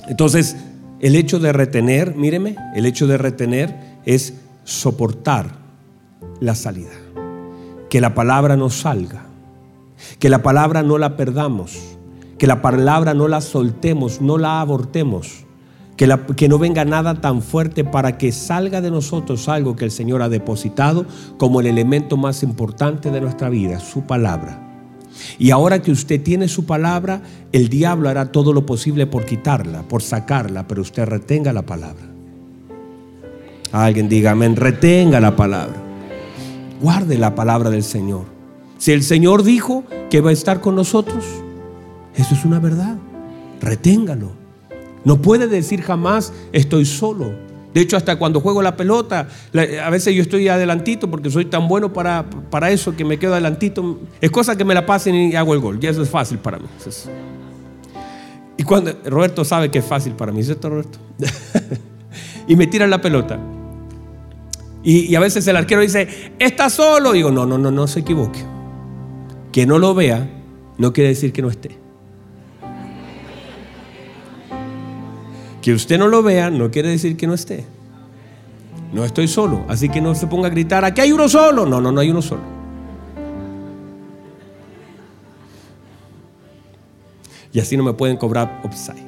Entonces, 0.08 0.58
el 1.00 1.16
hecho 1.16 1.40
de 1.40 1.52
retener, 1.52 2.16
míreme, 2.16 2.56
el 2.76 2.86
hecho 2.86 3.08
de 3.08 3.18
retener 3.18 3.76
es 4.06 4.36
soportar 4.64 5.58
la 6.40 6.56
salida. 6.56 6.92
Que 7.90 8.02
la 8.02 8.14
palabra 8.14 8.56
no 8.56 8.70
salga. 8.70 9.26
Que 10.20 10.30
la 10.30 10.44
palabra 10.44 10.84
no 10.84 10.98
la 10.98 11.16
perdamos. 11.16 11.98
Que 12.38 12.48
la 12.48 12.62
palabra 12.62 13.14
no 13.14 13.28
la 13.28 13.42
soltemos, 13.42 14.22
no 14.22 14.38
la 14.38 14.62
abortemos. 14.62 15.46
Que, 16.36 16.50
no 16.50 16.60
venga 16.60 16.84
nada 16.84 17.22
tan 17.22 17.42
fuerte 17.42 17.86
para 17.86 18.18
que 18.18 18.34
salga 18.34 18.82
de 18.82 18.92
nosotros 18.92 19.48
algo 19.48 19.78
que 19.78 19.86
el 19.86 19.92
Señor 19.92 20.22
ha 20.22 20.28
depositado 20.28 21.06
como 21.38 21.62
el 21.62 21.68
elemento 21.68 22.18
más 22.18 22.44
importante 22.44 23.10
de 23.10 23.22
nuestra 23.22 23.48
vida, 23.48 23.80
su 23.80 24.02
palabra. 24.02 24.60
Y 25.40 25.52
ahora 25.52 25.82
que 25.82 25.92
usted 25.92 26.22
tiene 26.22 26.50
su 26.50 26.66
palabra, 26.66 27.22
el 27.54 27.70
diablo 27.70 28.10
hará 28.10 28.34
todo 28.34 28.52
lo 28.52 28.66
posible 28.66 29.08
por 29.08 29.26
quitarla, 29.26 29.84
por 29.84 30.02
sacarla, 30.02 30.68
pero 30.68 30.82
usted 30.82 31.06
retenga 31.06 31.54
la 31.54 31.62
palabra. 31.62 32.04
Alguien 33.72 34.10
diga 34.10 34.32
amén, 34.32 34.58
retenga 34.58 35.22
la 35.22 35.38
palabra. 35.38 35.82
Guarde 36.82 37.18
la 37.18 37.34
palabra 37.34 37.70
del 37.70 37.84
Señor. 37.84 38.26
Si 38.78 38.92
el 38.92 39.04
Señor 39.04 39.44
dijo 39.44 39.86
que 40.10 40.20
va 40.20 40.32
a 40.32 40.34
estar 40.34 40.60
con 40.60 40.76
nosotros, 40.76 41.24
eso 42.14 42.36
es 42.36 42.44
una 42.44 42.60
verdad. 42.60 42.98
Reténgalo. 43.62 44.43
No 45.06 45.22
puede 45.22 45.48
decir 45.48 45.82
jamás 45.82 46.34
estoy 46.52 46.86
solo. 46.86 47.34
De 47.74 47.82
hecho, 47.82 47.98
hasta 47.98 48.18
cuando 48.18 48.40
juego 48.40 48.62
la 48.62 48.76
pelota, 48.76 49.28
a 49.84 49.90
veces 49.90 50.14
yo 50.16 50.22
estoy 50.22 50.48
adelantito 50.48 51.10
porque 51.10 51.32
soy 51.32 51.46
tan 51.46 51.68
bueno 51.68 51.92
para, 51.92 52.30
para 52.52 52.70
eso 52.70 52.96
que 52.96 53.04
me 53.04 53.18
quedo 53.18 53.34
adelantito. 53.34 54.00
Es 54.22 54.30
cosa 54.30 54.56
que 54.56 54.64
me 54.64 54.76
la 54.76 54.86
pasen 54.86 55.16
y 55.16 55.36
hago 55.36 55.54
el 55.56 55.60
gol. 55.60 55.80
Y 55.82 55.88
eso 55.88 56.04
es 56.04 56.10
fácil 56.10 56.38
para 56.38 56.60
mí. 56.60 56.66
Y 58.58 58.64
cuando 58.64 58.94
Roberto 59.06 59.44
sabe 59.44 59.72
que 59.72 59.80
es 59.80 59.86
fácil 59.86 60.14
para 60.14 60.32
mí, 60.32 60.44
¿cierto, 60.44 60.70
Roberto? 60.70 61.00
y 62.48 62.56
me 62.56 62.68
tiran 62.68 62.92
la 62.92 63.02
pelota. 63.02 63.40
Y, 64.84 65.12
y, 65.12 65.16
a 65.16 65.20
veces 65.20 65.48
el 65.48 65.56
arquero 65.56 65.82
dice, 65.82 66.34
está 66.38 66.70
solo. 66.70 67.16
Y 67.16 67.20
digo, 67.20 67.32
no, 67.32 67.46
no, 67.48 67.58
no, 67.58 67.72
no 67.72 67.88
se 67.88 68.02
equivoque. 68.02 68.40
Que 69.52 69.66
no 69.66 69.80
lo 69.80 69.96
vea 69.96 70.30
no 70.78 70.94
quiere 70.94 71.10
decir 71.10 71.34
que 71.34 71.42
no 71.42 71.50
esté. 71.50 71.78
Que 75.64 75.74
usted 75.74 75.98
no 75.98 76.10
lo 76.10 76.22
vea 76.22 76.50
no 76.50 76.70
quiere 76.70 76.90
decir 76.90 77.16
que 77.16 77.26
no 77.26 77.34
esté. 77.34 77.66
No 78.92 79.06
estoy 79.06 79.30
solo, 79.30 79.64
así 79.70 79.88
que 79.88 80.02
no 80.02 80.14
se 80.14 80.28
ponga 80.28 80.48
a 80.48 80.52
gritar, 80.52 80.84
aquí 80.84 81.00
hay 81.00 81.14
uno 81.14 81.30
solo. 81.30 81.66
No, 81.66 81.80
no, 81.80 81.90
no 81.90 82.02
hay 82.02 82.12
uno 82.12 82.22
solo. 82.22 82.42
Y 87.54 87.62
así 87.62 87.78
no 87.78 87.84
me 87.84 87.94
pueden 87.94 88.18
cobrar 88.18 88.62
upside. 88.66 89.08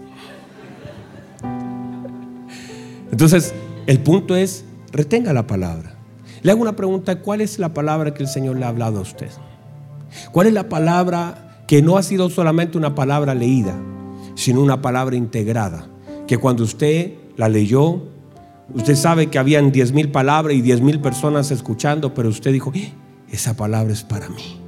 Entonces, 3.12 3.54
el 3.86 4.00
punto 4.00 4.38
es, 4.38 4.64
retenga 4.94 5.34
la 5.34 5.46
palabra. 5.48 5.96
Le 6.42 6.52
hago 6.52 6.62
una 6.62 6.78
pregunta, 6.78 7.20
¿cuál 7.20 7.42
es 7.42 7.60
la 7.60 7.74
palabra 7.74 8.14
que 8.14 8.24
el 8.24 8.30
Señor 8.30 8.56
le 8.56 8.64
ha 8.64 8.70
hablado 8.70 9.00
a 9.00 9.02
usted? 9.02 9.30
¿Cuál 10.32 10.48
es 10.48 10.54
la 10.54 10.70
palabra 10.70 11.66
que 11.68 11.82
no 11.82 11.98
ha 11.98 12.04
sido 12.04 12.30
solamente 12.30 12.78
una 12.78 12.96
palabra 12.96 13.36
leída, 13.36 13.76
sino 14.36 14.62
una 14.62 14.82
palabra 14.82 15.18
integrada? 15.18 15.90
Que 16.28 16.38
cuando 16.38 16.64
usted 16.64 17.14
la 17.38 17.50
leyó, 17.50 18.02
usted 18.74 18.96
sabe 18.96 19.28
que 19.28 19.40
habían 19.40 19.72
diez 19.72 19.92
mil 19.92 20.10
palabras 20.10 20.56
y 20.56 20.62
diez 20.62 20.82
mil 20.82 21.00
personas 21.00 21.52
escuchando, 21.52 22.14
pero 22.14 22.30
usted 22.30 22.52
dijo, 22.52 22.72
eh, 22.74 22.92
esa 23.32 23.56
palabra 23.56 23.94
es 23.94 24.04
para 24.04 24.30
mí. 24.30 24.60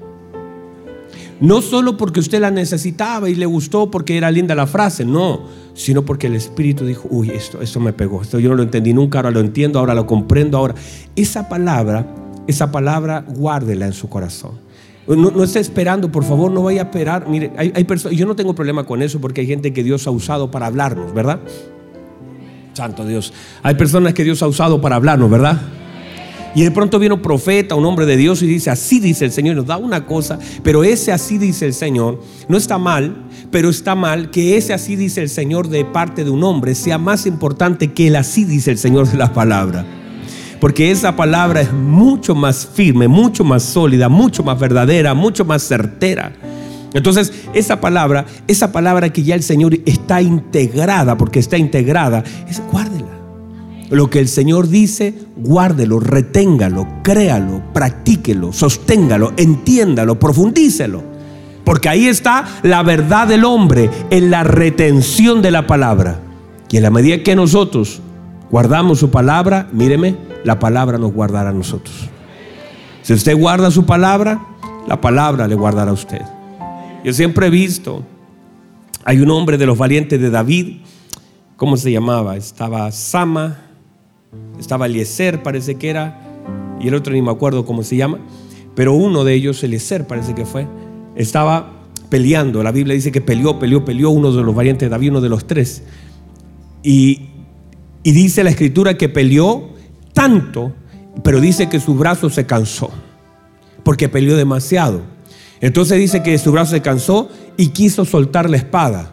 No 1.39 1.61
solo 1.61 1.97
porque 1.97 2.19
usted 2.19 2.39
la 2.39 2.49
necesitaba 2.49 3.29
y 3.29 3.35
le 3.35 3.45
gustó 3.45 3.91
porque 3.91 4.17
era 4.17 4.31
linda 4.31 4.55
la 4.55 4.65
frase, 4.65 5.05
no, 5.05 5.41
sino 5.75 6.03
porque 6.03 6.27
el 6.27 6.35
Espíritu 6.35 6.83
dijo, 6.83 7.07
uy, 7.11 7.29
esto, 7.29 7.61
esto 7.61 7.79
me 7.79 7.93
pegó, 7.93 8.23
esto 8.23 8.39
yo 8.39 8.49
no 8.49 8.55
lo 8.55 8.63
entendí 8.63 8.91
nunca, 8.91 9.19
ahora 9.19 9.29
lo 9.29 9.39
entiendo, 9.39 9.77
ahora 9.77 9.93
lo 9.93 10.07
comprendo, 10.07 10.57
ahora. 10.57 10.73
Esa 11.15 11.47
palabra, 11.47 12.07
esa 12.47 12.71
palabra, 12.71 13.23
guárdela 13.27 13.85
en 13.85 13.93
su 13.93 14.09
corazón. 14.09 14.66
No, 15.07 15.43
esté 15.43 15.59
esperando, 15.59 16.11
por 16.11 16.23
favor, 16.25 16.51
no 16.51 16.63
vaya 16.63 16.81
a 16.81 16.85
esperar. 16.85 17.27
Mire, 17.29 17.51
hay, 17.57 17.71
hay 17.73 17.83
personas, 17.85 18.17
yo 18.17 18.25
no 18.25 18.35
tengo 18.35 18.53
problema 18.53 18.83
con 18.83 19.01
eso 19.01 19.21
porque 19.21 19.41
hay 19.41 19.47
gente 19.47 19.71
que 19.71 19.83
Dios 19.83 20.05
ha 20.05 20.11
usado 20.11 20.51
para 20.51 20.65
hablarnos, 20.65 21.13
¿verdad? 21.13 21.39
Santo 22.73 23.05
Dios. 23.05 23.33
Hay 23.63 23.75
personas 23.75 24.13
que 24.13 24.23
Dios 24.23 24.43
ha 24.43 24.47
usado 24.47 24.81
para 24.81 24.97
hablarnos, 24.97 25.29
¿verdad? 25.29 25.59
Y 26.55 26.63
de 26.63 26.71
pronto 26.71 26.97
viene 26.97 27.15
un 27.15 27.21
profeta, 27.21 27.75
un 27.75 27.85
hombre 27.85 28.05
de 28.05 28.17
Dios 28.17 28.41
y 28.41 28.47
dice, 28.47 28.69
así 28.69 28.99
dice 28.99 29.25
el 29.25 29.31
Señor, 29.31 29.55
nos 29.55 29.67
da 29.67 29.77
una 29.77 30.05
cosa, 30.05 30.39
pero 30.63 30.83
ese 30.83 31.11
así 31.11 31.37
dice 31.37 31.67
el 31.67 31.73
Señor, 31.73 32.21
no 32.47 32.57
está 32.57 32.77
mal, 32.77 33.25
pero 33.51 33.69
está 33.69 33.95
mal 33.95 34.31
que 34.31 34.57
ese 34.57 34.73
así 34.73 34.95
dice 34.95 35.21
el 35.21 35.29
Señor 35.29 35.69
de 35.69 35.85
parte 35.85 36.23
de 36.23 36.31
un 36.31 36.43
hombre 36.43 36.73
sea 36.73 36.97
más 36.97 37.25
importante 37.25 37.93
que 37.93 38.07
el 38.07 38.15
así 38.15 38.43
dice 38.43 38.71
el 38.71 38.77
Señor 38.77 39.07
de 39.07 39.17
la 39.17 39.33
palabra. 39.33 39.85
Porque 40.59 40.91
esa 40.91 41.15
palabra 41.15 41.61
es 41.61 41.71
mucho 41.71 42.33
más 42.33 42.67
firme, 42.73 43.07
mucho 43.07 43.43
más 43.43 43.63
sólida, 43.63 44.09
mucho 44.09 44.43
más 44.43 44.59
verdadera, 44.59 45.13
mucho 45.13 45.45
más 45.45 45.63
certera. 45.63 46.31
Entonces, 46.93 47.31
esa 47.53 47.79
palabra, 47.79 48.25
esa 48.47 48.71
palabra 48.71 49.11
que 49.11 49.23
ya 49.23 49.35
el 49.35 49.43
Señor 49.43 49.77
está 49.85 50.21
integrada, 50.21 51.17
porque 51.17 51.39
está 51.39 51.57
integrada, 51.57 52.23
es 52.49 52.61
guárdela. 52.71 53.17
Lo 53.89 54.09
que 54.09 54.19
el 54.19 54.27
Señor 54.27 54.67
dice, 54.67 55.13
guárdelo, 55.37 55.99
reténgalo, 55.99 56.87
créalo, 57.03 57.61
practíquelo, 57.73 58.51
sosténgalo, 58.51 59.33
entiéndalo, 59.37 60.19
profundícelo. 60.19 61.03
Porque 61.63 61.89
ahí 61.89 62.07
está 62.07 62.45
la 62.63 62.81
verdad 62.83 63.27
del 63.27 63.45
hombre 63.45 63.89
en 64.09 64.31
la 64.31 64.43
retención 64.43 65.41
de 65.41 65.51
la 65.51 65.67
palabra. 65.67 66.19
Y 66.69 66.77
en 66.77 66.83
la 66.83 66.89
medida 66.89 67.23
que 67.23 67.35
nosotros 67.35 68.01
guardamos 68.49 68.99
su 68.99 69.09
palabra, 69.09 69.67
míreme, 69.71 70.15
la 70.43 70.59
palabra 70.59 70.97
nos 70.97 71.13
guardará 71.13 71.49
a 71.49 71.53
nosotros. 71.53 72.09
Si 73.01 73.13
usted 73.13 73.37
guarda 73.37 73.71
su 73.71 73.85
palabra, 73.85 74.41
la 74.87 74.99
palabra 74.99 75.47
le 75.47 75.55
guardará 75.55 75.91
a 75.91 75.93
usted. 75.93 76.21
Yo 77.03 77.13
siempre 77.13 77.47
he 77.47 77.49
visto, 77.49 78.03
hay 79.03 79.19
un 79.19 79.31
hombre 79.31 79.57
de 79.57 79.65
los 79.65 79.77
valientes 79.77 80.19
de 80.19 80.29
David, 80.29 80.77
¿cómo 81.55 81.77
se 81.77 81.91
llamaba? 81.91 82.35
Estaba 82.35 82.91
Sama, 82.91 83.59
estaba 84.59 84.87
Eliezer, 84.87 85.43
parece 85.43 85.75
que 85.75 85.89
era, 85.89 86.21
y 86.79 86.87
el 86.87 86.95
otro 86.95 87.13
ni 87.13 87.21
me 87.21 87.31
acuerdo 87.31 87.65
cómo 87.65 87.83
se 87.83 87.95
llama, 87.95 88.19
pero 88.75 88.93
uno 88.93 89.23
de 89.23 89.33
ellos, 89.33 89.63
Eliezer 89.63 90.05
parece 90.05 90.35
que 90.35 90.45
fue, 90.45 90.67
estaba 91.15 91.73
peleando. 92.09 92.63
La 92.63 92.71
Biblia 92.71 92.93
dice 92.93 93.11
que 93.11 93.21
peleó, 93.21 93.59
peleó, 93.59 93.83
peleó 93.85 94.09
uno 94.09 94.31
de 94.31 94.43
los 94.43 94.55
valientes 94.55 94.85
de 94.85 94.89
David, 94.89 95.11
uno 95.11 95.21
de 95.21 95.29
los 95.29 95.47
tres. 95.47 95.83
Y, 96.83 97.29
y 98.07 98.13
dice 98.13 98.41
la 98.41 98.51
escritura 98.51 98.97
que 98.97 99.09
peleó 99.09 99.67
tanto, 100.13 100.71
pero 101.25 101.41
dice 101.41 101.67
que 101.67 101.81
su 101.81 101.93
brazo 101.93 102.29
se 102.29 102.45
cansó, 102.45 102.89
porque 103.83 104.07
peleó 104.07 104.37
demasiado. 104.37 105.01
Entonces 105.59 105.99
dice 105.99 106.23
que 106.23 106.37
su 106.37 106.53
brazo 106.53 106.71
se 106.71 106.81
cansó 106.81 107.29
y 107.57 107.67
quiso 107.67 108.05
soltar 108.05 108.49
la 108.49 108.55
espada, 108.55 109.11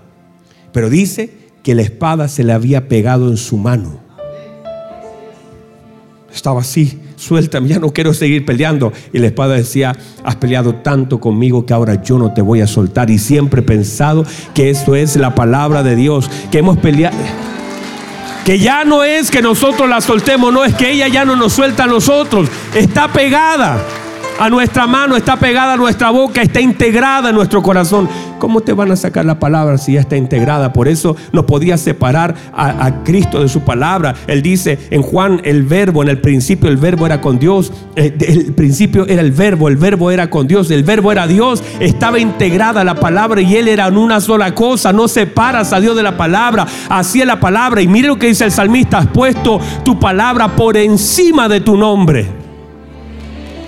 pero 0.73 0.89
dice 0.91 1.37
que 1.65 1.75
la 1.75 1.83
espada 1.83 2.29
se 2.29 2.45
le 2.45 2.53
había 2.53 2.87
pegado 2.87 3.31
en 3.31 3.37
su 3.37 3.57
mano. 3.57 3.99
Estaba 6.33 6.61
así, 6.61 7.01
suéltame, 7.17 7.67
ya 7.67 7.81
no 7.81 7.93
quiero 7.93 8.15
seguir 8.15 8.45
peleando. 8.47 8.93
Y 9.13 9.19
la 9.19 9.27
espada 9.27 9.55
decía, 9.55 9.97
has 10.23 10.37
peleado 10.37 10.77
tanto 10.77 11.19
conmigo 11.19 11.67
que 11.67 11.73
ahora 11.73 12.01
yo 12.01 12.17
no 12.17 12.33
te 12.33 12.43
voy 12.43 12.61
a 12.61 12.69
soltar. 12.69 13.11
Y 13.11 13.19
siempre 13.19 13.63
he 13.63 13.65
pensado 13.65 14.25
que 14.55 14.71
esto 14.71 14.95
es 14.95 15.17
la 15.17 15.35
palabra 15.35 15.83
de 15.83 15.97
Dios, 15.97 16.31
que 16.53 16.59
hemos 16.59 16.79
peleado. 16.79 17.17
Que 18.45 18.59
ya 18.59 18.85
no 18.85 19.05
es 19.05 19.31
que 19.31 19.41
nosotros 19.41 19.89
la 19.89 20.01
soltemos, 20.01 20.53
no 20.53 20.65
es 20.65 20.75
que 20.75 20.91
ella 20.91 21.09
ya 21.09 21.25
no 21.25 21.35
nos 21.35 21.55
suelta 21.55 21.85
a 21.85 21.87
nosotros, 21.87 22.49
está 22.75 23.09
pegada. 23.09 23.83
A 24.39 24.51
nuestra 24.51 24.87
mano, 24.87 25.17
está 25.17 25.37
pegada 25.37 25.75
a 25.75 25.77
nuestra 25.77 26.11
boca, 26.11 26.43
está 26.43 26.61
integrada 26.61 27.31
en 27.31 27.37
nuestro 27.37 27.63
corazón. 27.63 28.09
¿Cómo 28.39 28.61
te 28.61 28.73
van 28.73 28.91
a 28.91 28.97
sacar 28.97 29.25
la 29.25 29.39
palabra 29.39 29.79
si 29.79 29.95
ya 29.95 30.01
está 30.01 30.17
integrada? 30.17 30.73
Por 30.73 30.89
eso 30.89 31.17
no 31.33 31.47
podía 31.47 31.79
separar 31.79 32.35
a, 32.53 32.87
a 32.87 33.05
Cristo 33.05 33.41
de 33.41 33.49
su 33.49 33.61
palabra. 33.61 34.15
Él 34.27 34.43
dice 34.43 34.79
en 34.91 35.03
Juan, 35.03 35.41
el 35.45 35.63
verbo, 35.63 36.03
en 36.03 36.09
el 36.09 36.21
principio 36.21 36.69
el 36.69 36.77
verbo 36.77 37.07
era 37.07 37.21
con 37.21 37.39
Dios, 37.39 37.73
eh, 37.97 38.15
el 38.21 38.53
principio 38.55 39.07
era 39.07 39.23
el 39.23 39.33
verbo, 39.33 39.69
el 39.69 39.77
verbo 39.77 40.11
era 40.11 40.29
con 40.29 40.47
Dios, 40.47 40.71
el 40.71 40.83
verbo 40.83 41.13
era 41.13 41.27
Dios, 41.27 41.63
estaba 41.81 42.19
integrada 42.19 42.85
la 42.85 42.97
palabra 42.97 43.41
y 43.41 43.57
él 43.57 43.69
era 43.69 43.87
en 43.87 43.97
una 43.97 44.21
sola 44.21 44.55
cosa, 44.55 44.93
no 44.93 45.09
separas 45.09 45.73
a 45.73 45.81
Dios 45.81 45.97
de 45.97 46.03
la 46.03 46.17
palabra, 46.17 46.67
así 46.89 47.21
es 47.21 47.27
la 47.27 47.41
palabra. 47.41 47.81
Y 47.81 47.89
mire 47.89 48.09
lo 48.09 48.19
que 48.19 48.27
dice 48.27 48.45
el 48.45 48.53
salmista, 48.53 48.99
has 48.99 49.07
puesto 49.07 49.61
tu 49.85 49.99
palabra 49.99 50.55
por 50.57 50.77
encima 50.77 51.49
de 51.49 51.61
tu 51.61 51.77
nombre. 51.77 52.44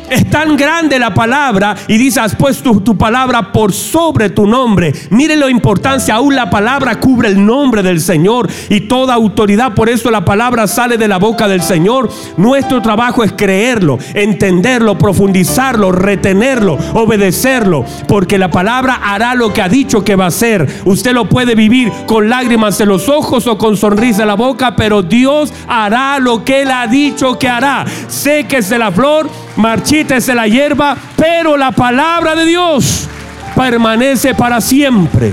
Es 0.08 0.30
tan 0.30 0.56
grande 0.56 0.98
la 0.98 1.12
palabra 1.12 1.74
y 1.88 1.96
dice, 1.98 2.20
has 2.20 2.36
puesto 2.36 2.80
tu 2.80 2.96
palabra 2.96 3.52
por 3.52 3.72
sobre 3.72 4.30
tu 4.30 4.46
nombre. 4.46 4.92
Mire 5.10 5.34
la 5.36 5.50
importancia, 5.50 6.14
aún 6.14 6.36
la 6.36 6.48
palabra 6.48 7.00
cubre 7.00 7.28
el 7.28 7.44
nombre 7.44 7.82
del 7.82 8.00
Señor 8.00 8.48
y 8.68 8.82
toda 8.82 9.14
autoridad. 9.14 9.74
Por 9.74 9.88
eso 9.88 10.10
la 10.10 10.24
palabra 10.24 10.68
sale 10.68 10.96
de 10.96 11.08
la 11.08 11.18
boca 11.18 11.48
del 11.48 11.62
Señor. 11.62 12.08
Nuestro 12.36 12.80
trabajo 12.82 13.24
es 13.24 13.32
creerlo, 13.32 13.98
entenderlo, 14.14 14.96
profundizarlo, 14.96 15.90
retenerlo, 15.90 16.78
obedecerlo. 16.94 17.84
Porque 18.06 18.38
la 18.38 18.50
palabra 18.50 19.00
hará 19.02 19.34
lo 19.34 19.52
que 19.52 19.62
ha 19.62 19.68
dicho 19.68 20.04
que 20.04 20.14
va 20.14 20.26
a 20.26 20.28
hacer. 20.28 20.66
Usted 20.84 21.12
lo 21.12 21.28
puede 21.28 21.56
vivir 21.56 21.90
con 22.06 22.28
lágrimas 22.28 22.80
en 22.80 22.88
los 22.88 23.08
ojos 23.08 23.46
o 23.48 23.58
con 23.58 23.76
sonrisa 23.76 24.22
en 24.22 24.28
la 24.28 24.34
boca, 24.34 24.76
pero 24.76 25.02
Dios 25.02 25.52
hará 25.66 26.18
lo 26.20 26.44
que 26.44 26.62
Él 26.62 26.70
ha 26.70 26.86
dicho 26.86 27.38
que 27.38 27.48
hará. 27.48 27.84
Séquese 28.08 28.78
la 28.78 28.92
flor, 28.92 29.28
marchita 29.56 30.18
de 30.18 30.34
la 30.34 30.46
hierba, 30.46 30.96
pero 31.16 31.56
la 31.56 31.72
palabra 31.72 32.34
de 32.34 32.44
Dios 32.44 33.08
permanece 33.54 34.34
para 34.34 34.60
siempre. 34.60 35.32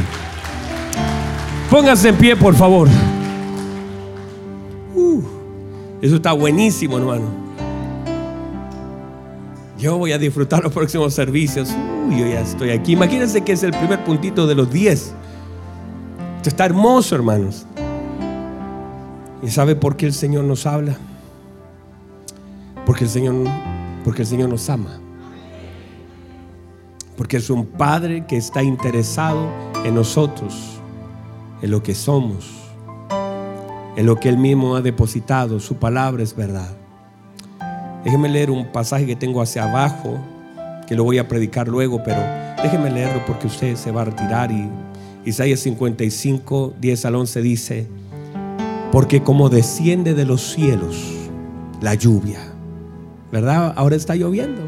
Póngase 1.69 2.09
en 2.09 2.15
pie, 2.15 2.35
por 2.35 2.55
favor. 2.55 2.87
Uh, 4.95 5.21
eso 6.01 6.15
está 6.15 6.31
buenísimo, 6.31 6.97
hermano. 6.97 7.43
Yo 9.77 9.97
voy 9.97 10.13
a 10.13 10.17
disfrutar 10.17 10.63
los 10.63 10.71
próximos 10.71 11.13
servicios. 11.13 11.69
Uy, 12.07 12.19
yo 12.19 12.27
ya 12.27 12.41
estoy 12.41 12.69
aquí. 12.69 12.93
Imagínense 12.93 13.41
que 13.41 13.51
es 13.51 13.63
el 13.63 13.71
primer 13.71 14.03
puntito 14.03 14.47
de 14.47 14.55
los 14.55 14.71
10. 14.71 15.13
Esto 16.37 16.49
está 16.49 16.65
hermoso, 16.65 17.15
hermanos. 17.15 17.65
¿Y 19.41 19.49
sabe 19.49 19.75
por 19.75 19.97
qué 19.97 20.05
el 20.05 20.13
Señor 20.13 20.45
nos 20.45 20.65
habla? 20.65 20.95
Porque 22.85 23.03
el 23.03 23.09
Señor 23.09 23.35
porque 24.03 24.23
el 24.23 24.27
Señor 24.27 24.49
nos 24.49 24.69
ama. 24.69 24.99
Porque 27.17 27.37
es 27.37 27.49
un 27.49 27.65
Padre 27.65 28.25
que 28.27 28.37
está 28.37 28.63
interesado 28.63 29.47
en 29.85 29.95
nosotros, 29.95 30.79
en 31.61 31.71
lo 31.71 31.83
que 31.83 31.95
somos, 31.95 32.49
en 33.95 34.05
lo 34.05 34.19
que 34.19 34.29
Él 34.29 34.37
mismo 34.37 34.75
ha 34.75 34.81
depositado. 34.81 35.59
Su 35.59 35.75
palabra 35.75 36.23
es 36.23 36.35
verdad. 36.35 36.75
Déjeme 38.03 38.29
leer 38.29 38.51
un 38.51 38.71
pasaje 38.71 39.05
que 39.05 39.15
tengo 39.15 39.41
hacia 39.41 39.63
abajo, 39.63 40.17
que 40.87 40.95
lo 40.95 41.03
voy 41.03 41.19
a 41.19 41.27
predicar 41.27 41.67
luego, 41.67 42.03
pero 42.03 42.21
déjeme 42.61 42.89
leerlo 42.89 43.23
porque 43.25 43.47
usted 43.47 43.75
se 43.75 43.91
va 43.91 44.01
a 44.01 44.05
retirar. 44.05 44.51
Y 44.51 44.69
Isaías 45.23 45.61
55, 45.61 46.73
10 46.81 47.05
al 47.05 47.15
11 47.15 47.41
dice, 47.41 47.87
porque 48.91 49.23
como 49.23 49.49
desciende 49.49 50.13
de 50.13 50.25
los 50.25 50.41
cielos 50.41 51.13
la 51.81 51.93
lluvia 51.93 52.52
¿verdad? 53.33 53.73
Ahora 53.75 53.95
está 53.95 54.15
lloviendo. 54.15 54.61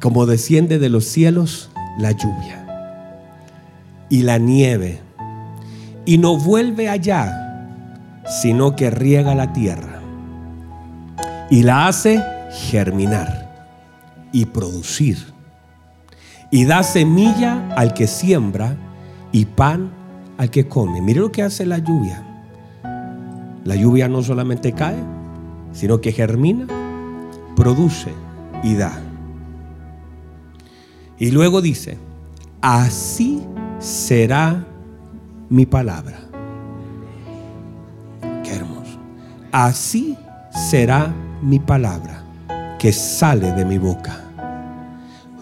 Como 0.00 0.24
desciende 0.24 0.78
de 0.78 0.88
los 0.88 1.04
cielos 1.04 1.70
la 1.98 2.12
lluvia 2.12 2.66
y 4.08 4.22
la 4.22 4.38
nieve. 4.38 5.00
Y 6.06 6.16
no 6.16 6.38
vuelve 6.38 6.88
allá, 6.88 8.22
sino 8.26 8.74
que 8.74 8.90
riega 8.90 9.34
la 9.34 9.52
tierra 9.52 10.00
y 11.50 11.62
la 11.62 11.88
hace 11.88 12.24
germinar 12.70 13.68
y 14.32 14.46
producir. 14.46 15.18
Y 16.50 16.64
da 16.64 16.82
semilla 16.82 17.68
al 17.76 17.92
que 17.92 18.06
siembra 18.06 18.76
y 19.30 19.44
pan 19.44 19.90
al 20.38 20.48
que 20.48 20.68
come. 20.68 21.02
Mire 21.02 21.20
lo 21.20 21.30
que 21.30 21.42
hace 21.42 21.66
la 21.66 21.78
lluvia. 21.78 22.22
La 23.64 23.76
lluvia 23.76 24.08
no 24.08 24.22
solamente 24.22 24.72
cae, 24.72 25.02
sino 25.72 26.00
que 26.00 26.12
germina 26.12 26.66
produce 27.54 28.12
y 28.62 28.74
da. 28.74 28.92
Y 31.18 31.30
luego 31.30 31.62
dice, 31.62 31.96
así 32.60 33.42
será 33.78 34.64
mi 35.48 35.66
palabra. 35.66 36.18
Qué 38.42 38.54
hermoso. 38.54 38.98
Así 39.52 40.16
será 40.70 41.12
mi 41.42 41.58
palabra 41.58 42.22
que 42.78 42.92
sale 42.92 43.52
de 43.52 43.64
mi 43.64 43.78
boca. 43.78 44.20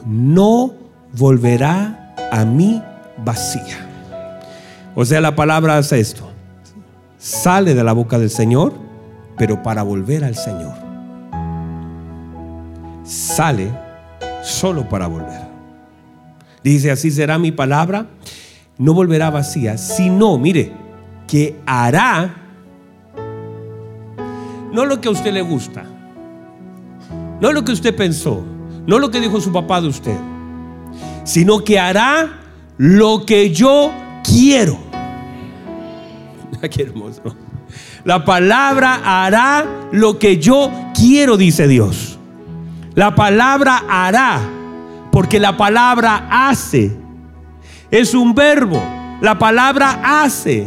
No 0.05 0.73
volverá 1.17 2.15
a 2.31 2.45
mí 2.45 2.83
vacía. 3.25 3.89
O 4.95 5.05
sea, 5.05 5.21
la 5.21 5.35
palabra 5.35 5.79
hace 5.79 6.01
esto. 6.01 6.29
Sale 7.19 7.75
de 7.75 7.85
la 7.85 7.93
boca 7.93 8.19
del 8.19 8.31
Señor, 8.31 8.75
pero 9.39 9.63
para 9.63 9.83
volver 9.83 10.25
al 10.25 10.35
Señor 10.35 10.82
sale 13.05 13.71
solo 14.43 14.89
para 14.89 15.07
volver. 15.07 15.43
Dice, 16.63 16.91
así 16.91 17.11
será 17.11 17.39
mi 17.39 17.53
palabra, 17.53 18.07
no 18.79 18.95
volverá 18.95 19.31
vacía, 19.31 19.79
sino, 19.79 20.39
mire, 20.39 20.73
que 21.27 21.57
hará 21.67 22.37
no 24.73 24.87
lo 24.87 25.01
que 25.01 25.09
a 25.09 25.11
usted 25.11 25.33
le 25.33 25.43
gusta, 25.43 25.85
no 27.41 27.53
lo 27.53 27.65
que 27.65 27.73
usted 27.73 27.95
pensó, 27.95 28.43
no 28.87 28.99
lo 28.99 29.11
que 29.11 29.21
dijo 29.21 29.41
su 29.41 29.53
papá 29.53 29.81
de 29.81 29.89
usted, 29.89 30.17
sino 31.25 31.63
que 31.63 31.79
hará 31.79 32.41
lo 32.79 33.27
que 33.27 33.53
yo 33.53 33.93
quiero. 34.25 34.79
Hermoso. 36.63 37.37
La 38.05 38.25
palabra 38.25 39.01
hará 39.05 39.89
lo 39.93 40.19
que 40.19 40.39
yo 40.39 40.71
quiero, 40.95 41.37
dice 41.37 41.69
Dios. 41.69 42.12
La 42.95 43.15
palabra 43.15 43.85
hará, 43.89 44.41
porque 45.11 45.41
la 45.41 45.57
palabra 45.57 46.27
hace. 46.31 46.97
Es 47.91 48.15
un 48.15 48.35
verbo. 48.35 48.83
La 49.21 49.39
palabra 49.39 50.01
hace. 50.03 50.67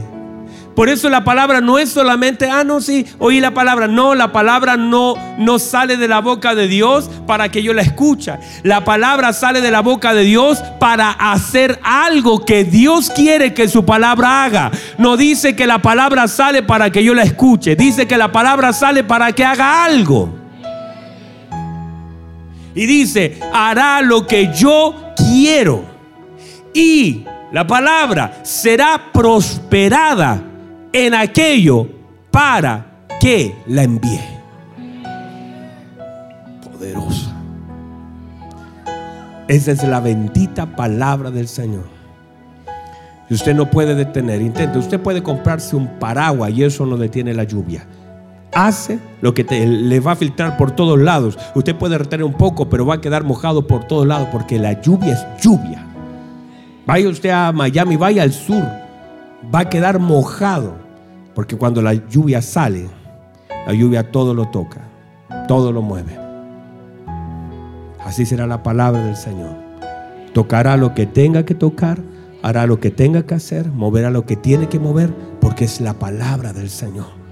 Por 0.75 0.89
eso 0.89 1.09
la 1.09 1.23
palabra 1.23 1.61
no 1.61 1.79
es 1.79 1.89
solamente, 1.89 2.49
ah, 2.49 2.65
no, 2.65 2.81
sí, 2.81 3.05
oí 3.17 3.39
la 3.39 3.53
palabra. 3.53 3.87
No, 3.87 4.13
la 4.13 4.33
palabra 4.33 4.75
no, 4.75 5.15
no 5.37 5.57
sale 5.57 5.95
de 5.95 6.07
la 6.07 6.19
boca 6.19 6.53
de 6.53 6.67
Dios 6.67 7.09
para 7.25 7.49
que 7.49 7.63
yo 7.63 7.73
la 7.73 7.81
escuche. 7.81 8.33
La 8.63 8.83
palabra 8.83 9.31
sale 9.31 9.61
de 9.61 9.71
la 9.71 9.81
boca 9.81 10.13
de 10.13 10.23
Dios 10.23 10.61
para 10.79 11.11
hacer 11.11 11.79
algo 11.81 12.43
que 12.43 12.65
Dios 12.65 13.09
quiere 13.09 13.53
que 13.53 13.69
su 13.69 13.85
palabra 13.85 14.43
haga. 14.43 14.71
No 14.97 15.15
dice 15.15 15.55
que 15.55 15.65
la 15.65 15.81
palabra 15.81 16.27
sale 16.27 16.61
para 16.61 16.89
que 16.89 17.03
yo 17.03 17.13
la 17.13 17.23
escuche. 17.23 17.77
Dice 17.77 18.05
que 18.05 18.17
la 18.17 18.33
palabra 18.33 18.73
sale 18.73 19.05
para 19.05 19.31
que 19.31 19.45
haga 19.45 19.85
algo. 19.85 20.44
Y 22.75 22.85
dice, 22.85 23.39
hará 23.53 24.01
lo 24.01 24.27
que 24.27 24.53
yo 24.53 25.13
quiero. 25.15 25.83
Y 26.73 27.25
la 27.53 27.65
palabra 27.65 28.41
será 28.43 29.11
prosperada 29.13 30.43
en 30.91 31.13
aquello 31.13 31.87
para 32.29 33.07
que 33.19 33.55
la 33.67 33.83
envíe. 33.83 34.19
Poderosa. 36.69 37.33
Esa 39.47 39.71
es 39.71 39.83
la 39.83 40.01
bendita 40.01 40.75
palabra 40.75 41.31
del 41.31 41.47
Señor. 41.47 41.85
Y 43.29 43.33
usted 43.35 43.55
no 43.55 43.71
puede 43.71 43.95
detener, 43.95 44.41
intente, 44.41 44.77
usted 44.77 44.99
puede 44.99 45.23
comprarse 45.23 45.75
un 45.75 45.97
paraguas 45.97 46.51
y 46.51 46.63
eso 46.63 46.85
no 46.85 46.97
detiene 46.97 47.33
la 47.33 47.43
lluvia 47.43 47.87
hace 48.55 48.99
lo 49.21 49.33
que 49.33 49.43
le 49.43 49.99
va 49.99 50.13
a 50.13 50.15
filtrar 50.15 50.57
por 50.57 50.71
todos 50.71 50.97
lados. 50.97 51.37
Usted 51.53 51.75
puede 51.75 51.97
retener 51.97 52.23
un 52.23 52.33
poco, 52.33 52.67
pero 52.69 52.85
va 52.85 52.95
a 52.95 53.01
quedar 53.01 53.23
mojado 53.23 53.67
por 53.67 53.83
todos 53.83 54.07
lados 54.07 54.29
porque 54.31 54.57
la 54.57 54.81
lluvia 54.81 55.13
es 55.13 55.43
lluvia. 55.43 55.85
Vaya 56.87 57.09
usted 57.09 57.29
a 57.29 57.51
Miami, 57.51 57.97
vaya 57.97 58.23
al 58.23 58.31
sur, 58.31 58.63
va 59.53 59.59
a 59.59 59.69
quedar 59.69 59.99
mojado 59.99 60.75
porque 61.35 61.57
cuando 61.57 61.81
la 61.81 61.93
lluvia 61.93 62.41
sale, 62.41 62.87
la 63.67 63.73
lluvia 63.73 64.11
todo 64.11 64.33
lo 64.33 64.47
toca, 64.47 64.81
todo 65.47 65.71
lo 65.71 65.81
mueve. 65.81 66.17
Así 68.05 68.25
será 68.25 68.47
la 68.47 68.63
palabra 68.63 69.03
del 69.03 69.17
Señor. 69.17 69.55
Tocará 70.33 70.77
lo 70.77 70.93
que 70.93 71.07
tenga 71.07 71.43
que 71.43 71.55
tocar, 71.55 71.99
hará 72.41 72.67
lo 72.67 72.79
que 72.79 72.91
tenga 72.91 73.25
que 73.25 73.33
hacer, 73.33 73.69
moverá 73.71 74.11
lo 74.11 74.25
que 74.25 74.35
tiene 74.35 74.69
que 74.69 74.79
mover, 74.79 75.11
porque 75.41 75.65
es 75.65 75.81
la 75.81 75.95
palabra 75.95 76.53
del 76.53 76.69
Señor 76.69 77.24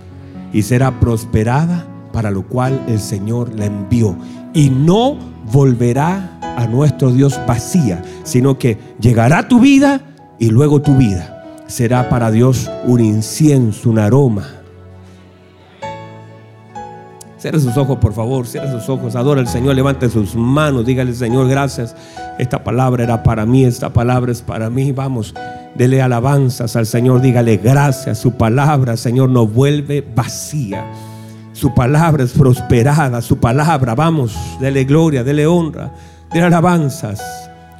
y 0.53 0.61
será 0.61 0.99
prosperada 0.99 1.85
para 2.13 2.31
lo 2.31 2.47
cual 2.47 2.79
el 2.87 2.99
Señor 2.99 3.53
la 3.55 3.65
envió. 3.65 4.15
y 4.55 4.69
no 4.69 5.17
volverá 5.51 6.37
a 6.55 6.67
nuestro 6.67 7.11
Dios 7.11 7.39
vacía, 7.47 8.03
sino 8.23 8.59
que 8.59 8.77
llegará 8.99 9.47
tu 9.47 9.59
vida 9.59 10.01
y 10.37 10.49
luego 10.51 10.79
tu 10.79 10.95
vida 10.95 11.33
será 11.67 12.07
para 12.07 12.29
Dios 12.29 12.69
un 12.85 12.99
incienso, 12.99 13.89
un 13.89 13.97
aroma. 13.97 14.62
Cierre 17.43 17.59
sus 17.59 17.75
ojos, 17.75 17.97
por 17.97 18.13
favor, 18.13 18.47
cierre 18.47 18.71
sus 18.71 18.87
ojos, 18.87 19.17
adora 19.17 19.41
al 19.41 19.49
Señor, 19.49 19.75
levante 19.75 20.09
sus 20.09 20.33
manos, 20.33 20.85
dígale, 20.85 21.11
Señor, 21.11 21.49
gracias. 21.49 21.93
Esta 22.39 22.63
palabra 22.63 23.03
era 23.03 23.21
para 23.21 23.45
mí, 23.45 23.65
esta 23.65 23.91
palabra 23.91 24.31
es 24.31 24.41
para 24.41 24.69
mí. 24.69 24.93
Vamos, 24.93 25.35
dele 25.75 26.01
alabanzas 26.01 26.77
al 26.77 26.85
Señor, 26.85 27.19
dígale 27.19 27.57
gracias. 27.57 28.19
Su 28.19 28.31
palabra, 28.31 28.95
Señor, 28.95 29.29
no 29.29 29.45
vuelve 29.45 30.07
vacía. 30.15 30.85
Su 31.51 31.75
palabra 31.75 32.23
es 32.23 32.31
prosperada, 32.31 33.21
su 33.21 33.35
palabra, 33.35 33.93
vamos, 33.93 34.33
dele 34.61 34.85
gloria, 34.85 35.25
dele 35.25 35.45
honra, 35.45 35.91
dele 36.31 36.45
alabanzas. 36.45 37.21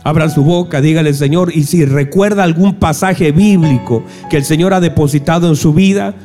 Abra 0.03 0.27
su 0.27 0.43
boca, 0.43 0.81
dígale 0.81 1.13
Señor, 1.13 1.55
y 1.55 1.63
si 1.63 1.85
recuerda 1.85 2.43
algún 2.43 2.75
pasaje 2.75 3.31
bíblico 3.31 4.03
que 4.29 4.35
el 4.35 4.43
Señor 4.43 4.73
ha 4.73 4.81
depositado 4.81 5.47
en 5.47 5.55
su 5.55 5.71
vida, 5.71 6.15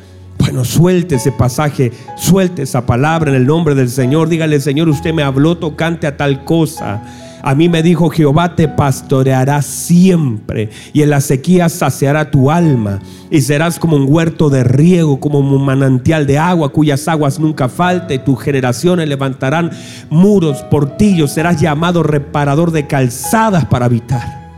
bueno, 0.49 0.65
suelte 0.65 1.15
ese 1.15 1.31
pasaje, 1.31 1.91
suelte 2.15 2.63
esa 2.63 2.83
palabra 2.83 3.29
en 3.29 3.37
el 3.37 3.45
nombre 3.45 3.75
del 3.75 3.87
Señor. 3.87 4.29
Dígale, 4.29 4.59
Señor, 4.59 4.89
usted 4.89 5.13
me 5.13 5.21
habló 5.21 5.59
tocante 5.59 6.07
a 6.07 6.17
tal 6.17 6.43
cosa. 6.43 7.03
A 7.43 7.53
mí 7.53 7.69
me 7.69 7.83
dijo, 7.83 8.09
Jehová 8.09 8.55
te 8.55 8.67
pastoreará 8.67 9.61
siempre 9.61 10.71
y 10.91 11.03
en 11.03 11.11
la 11.11 11.21
sequía 11.21 11.69
saciará 11.69 12.31
tu 12.31 12.49
alma 12.49 12.99
y 13.29 13.41
serás 13.41 13.77
como 13.77 13.95
un 13.95 14.07
huerto 14.09 14.49
de 14.49 14.63
riego, 14.63 15.19
como 15.19 15.37
un 15.37 15.63
manantial 15.63 16.25
de 16.25 16.39
agua 16.39 16.69
cuyas 16.69 17.07
aguas 17.07 17.39
nunca 17.39 17.69
falte. 17.69 18.17
Tus 18.17 18.41
generaciones 18.41 19.07
levantarán 19.07 19.69
muros, 20.09 20.63
portillos, 20.63 21.31
serás 21.31 21.61
llamado 21.61 22.01
reparador 22.01 22.71
de 22.71 22.87
calzadas 22.87 23.65
para 23.65 23.85
habitar. 23.85 24.49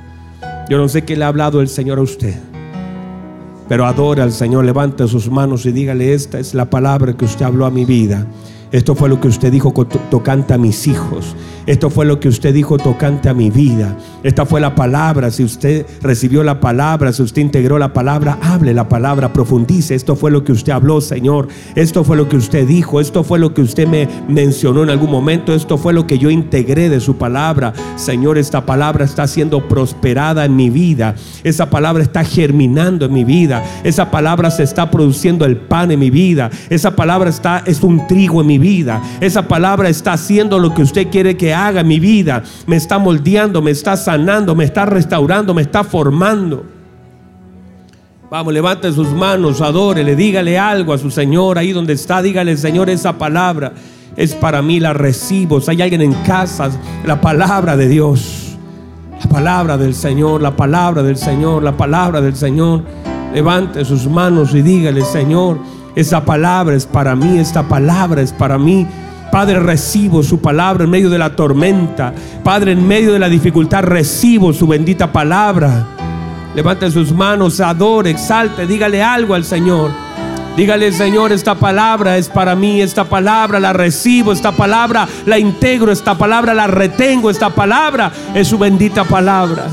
Yo 0.70 0.78
no 0.78 0.88
sé 0.88 1.04
qué 1.04 1.18
le 1.18 1.26
ha 1.26 1.28
hablado 1.28 1.60
el 1.60 1.68
Señor 1.68 2.00
a 2.00 2.04
usted. 2.04 2.51
Pero 3.72 3.86
adora 3.86 4.24
al 4.24 4.34
Señor, 4.34 4.65
levante 4.65 5.07
sus 5.07 5.32
manos 5.32 5.65
y 5.65 5.72
dígale, 5.72 6.13
esta 6.13 6.38
es 6.39 6.53
la 6.53 6.69
palabra 6.69 7.15
que 7.15 7.24
usted 7.24 7.45
habló 7.45 7.65
a 7.65 7.72
mi 7.72 7.86
vida. 7.86 8.28
Esto 8.72 8.95
fue 8.95 9.09
lo 9.09 9.19
que 9.19 9.28
usted 9.28 9.51
dijo 9.51 9.74
tocante 9.74 10.53
a 10.53 10.57
mis 10.57 10.88
hijos. 10.88 11.36
Esto 11.65 11.89
fue 11.89 12.05
lo 12.05 12.19
que 12.19 12.30
usted 12.30 12.53
dijo 12.53 12.78
tocante 12.78 13.28
a 13.28 13.34
mi 13.34 13.49
vida. 13.51 13.97
Esta 14.24 14.45
fue 14.45 14.61
la 14.61 14.76
palabra. 14.76 15.30
Si 15.30 15.43
usted 15.43 15.86
recibió 16.01 16.43
la 16.43 16.59
palabra, 16.59 17.11
si 17.11 17.22
usted 17.22 17.41
integró 17.41 17.78
la 17.78 17.91
palabra, 17.91 18.38
hable 18.41 18.74
la 18.74 18.88
palabra, 18.88 19.34
profundice. 19.34 19.93
Esto 19.93 20.15
fue 20.15 20.32
lo 20.32 20.45
que 20.45 20.53
usted 20.53 20.72
habló, 20.72 21.01
Señor. 21.01 21.49
Esto 21.76 22.05
fue 22.05 22.15
lo 22.15 22.30
que 22.30 22.38
usted 22.38 22.65
dijo. 22.65 23.01
Esto 23.01 23.24
fue 23.24 23.39
lo 23.39 23.53
que 23.53 23.61
usted 23.61 23.88
me 23.88 24.07
mencionó 24.30 24.84
en 24.84 24.89
algún 24.89 25.11
momento. 25.11 25.53
Esto 25.53 25.78
fue 25.78 25.91
lo 25.91 26.07
que 26.07 26.17
yo 26.17 26.30
integré 26.30 26.89
de 26.89 27.01
su 27.01 27.17
palabra. 27.17 27.74
Señor, 27.97 28.38
esta 28.38 28.65
palabra 28.65 29.03
está 29.03 29.28
siendo 29.28 29.67
prosperada 29.67 30.45
en 30.45 30.55
mi 30.55 30.69
vida. 30.69 31.15
Esa 31.43 31.69
palabra 31.69 32.03
está 32.03 32.24
germinando 32.24 33.05
en 33.05 33.13
mi 33.13 33.26
vida. 33.26 33.63
Esa 33.84 34.09
palabra 34.09 34.49
se 34.49 34.63
está 34.63 34.89
produciendo 34.89 35.43
el 35.45 35.57
pan 35.57 35.91
en 35.91 35.99
mi 35.99 36.09
vida. 36.09 36.49
Esa 36.69 36.95
palabra 36.95 37.30
está 37.30 37.63
es 37.65 37.84
un 37.84 38.07
trigo 38.07 38.39
en 38.39 38.47
mi 38.47 38.57
vida. 38.57 38.61
Esa 39.20 39.47
palabra 39.47 39.89
está 39.89 40.14
haciendo 40.14 40.59
lo 40.59 40.74
que 40.74 40.84
usted 40.84 41.07
quiere 41.09 41.36
que 41.36 41.53
haga 41.53 41.84
mi 41.84 41.99
vida. 41.99 42.43
Me 42.68 42.76
está 42.76 42.99
moldeando, 42.99 43.62
me 43.62 43.72
está 43.72 43.97
sanando, 43.97 44.55
me 44.55 44.66
está 44.66 44.86
restaurando, 44.86 45.53
me 45.53 45.64
está 45.64 45.84
formando. 45.84 46.66
Vamos, 48.30 48.53
levante 48.53 48.91
sus 48.93 49.09
manos, 49.09 49.59
adórele, 49.59 50.16
dígale 50.16 50.57
algo 50.57 50.93
a 50.93 50.97
su 50.97 51.12
Señor 51.12 51.57
ahí 51.57 51.74
donde 51.74 51.93
está. 51.93 52.22
Dígale, 52.22 52.55
Señor, 52.55 52.89
esa 52.89 53.18
palabra 53.18 53.74
es 54.16 54.36
para 54.36 54.62
mí, 54.62 54.80
la 54.80 54.93
recibo. 54.93 55.59
Si 55.59 55.72
hay 55.72 55.82
alguien 55.82 56.01
en 56.01 56.14
casa, 56.24 56.70
la 57.05 57.20
palabra 57.20 57.76
de 57.76 57.88
Dios, 57.89 58.57
la 59.22 59.30
palabra 59.30 59.78
del 59.78 59.93
Señor, 59.93 60.41
la 60.41 60.55
palabra 60.55 61.03
del 61.03 61.18
Señor, 61.18 61.62
la 61.64 61.76
palabra 61.76 62.22
del 62.22 62.36
Señor. 62.36 62.84
Levante 63.34 63.84
sus 63.86 64.07
manos 64.07 64.53
y 64.53 64.62
dígale, 64.62 65.03
Señor, 65.03 65.57
esa 65.96 66.24
palabra 66.24 66.76
es 66.76 66.86
para 66.86 67.16
mí, 67.16 67.39
esta 67.39 67.64
palabra 67.64 68.22
es 68.22 68.32
para 68.32 68.58
mí. 68.58 68.88
Padre, 69.32 69.60
recibo 69.60 70.24
su 70.24 70.42
palabra 70.42 70.84
en 70.84 70.89
medio 70.89 71.10
de 71.10 71.18
la 71.18 71.36
tormenta. 71.36 72.14
Padre, 72.44 72.74
en 72.74 72.88
medio 72.88 73.14
de 73.14 73.20
la 73.20 73.30
dificultad, 73.30 73.84
recibo 73.84 74.52
su 74.54 74.68
bendita 74.68 75.12
palabra. 75.12 75.86
Levante 76.54 76.92
sus 76.92 77.14
manos, 77.14 77.62
adore, 77.62 78.10
exalte, 78.10 78.68
dígale 78.68 79.02
algo 79.02 79.36
al 79.36 79.46
Señor. 79.46 79.92
Dígale, 80.58 80.92
Señor, 80.92 81.32
esta 81.32 81.56
palabra 81.56 82.18
es 82.18 82.28
para 82.28 82.56
mí, 82.56 82.82
esta 82.82 83.06
palabra 83.06 83.58
la 83.60 83.72
recibo, 83.72 84.34
esta 84.34 84.52
palabra 84.52 85.08
la 85.26 85.39
integro, 85.39 85.94
esta 85.94 86.18
palabra 86.18 86.54
la 86.54 86.68
retengo, 86.68 87.30
esta 87.30 87.50
palabra 87.52 88.12
es 88.36 88.50
su 88.50 88.58
bendita 88.58 89.06
palabra. 89.06 89.68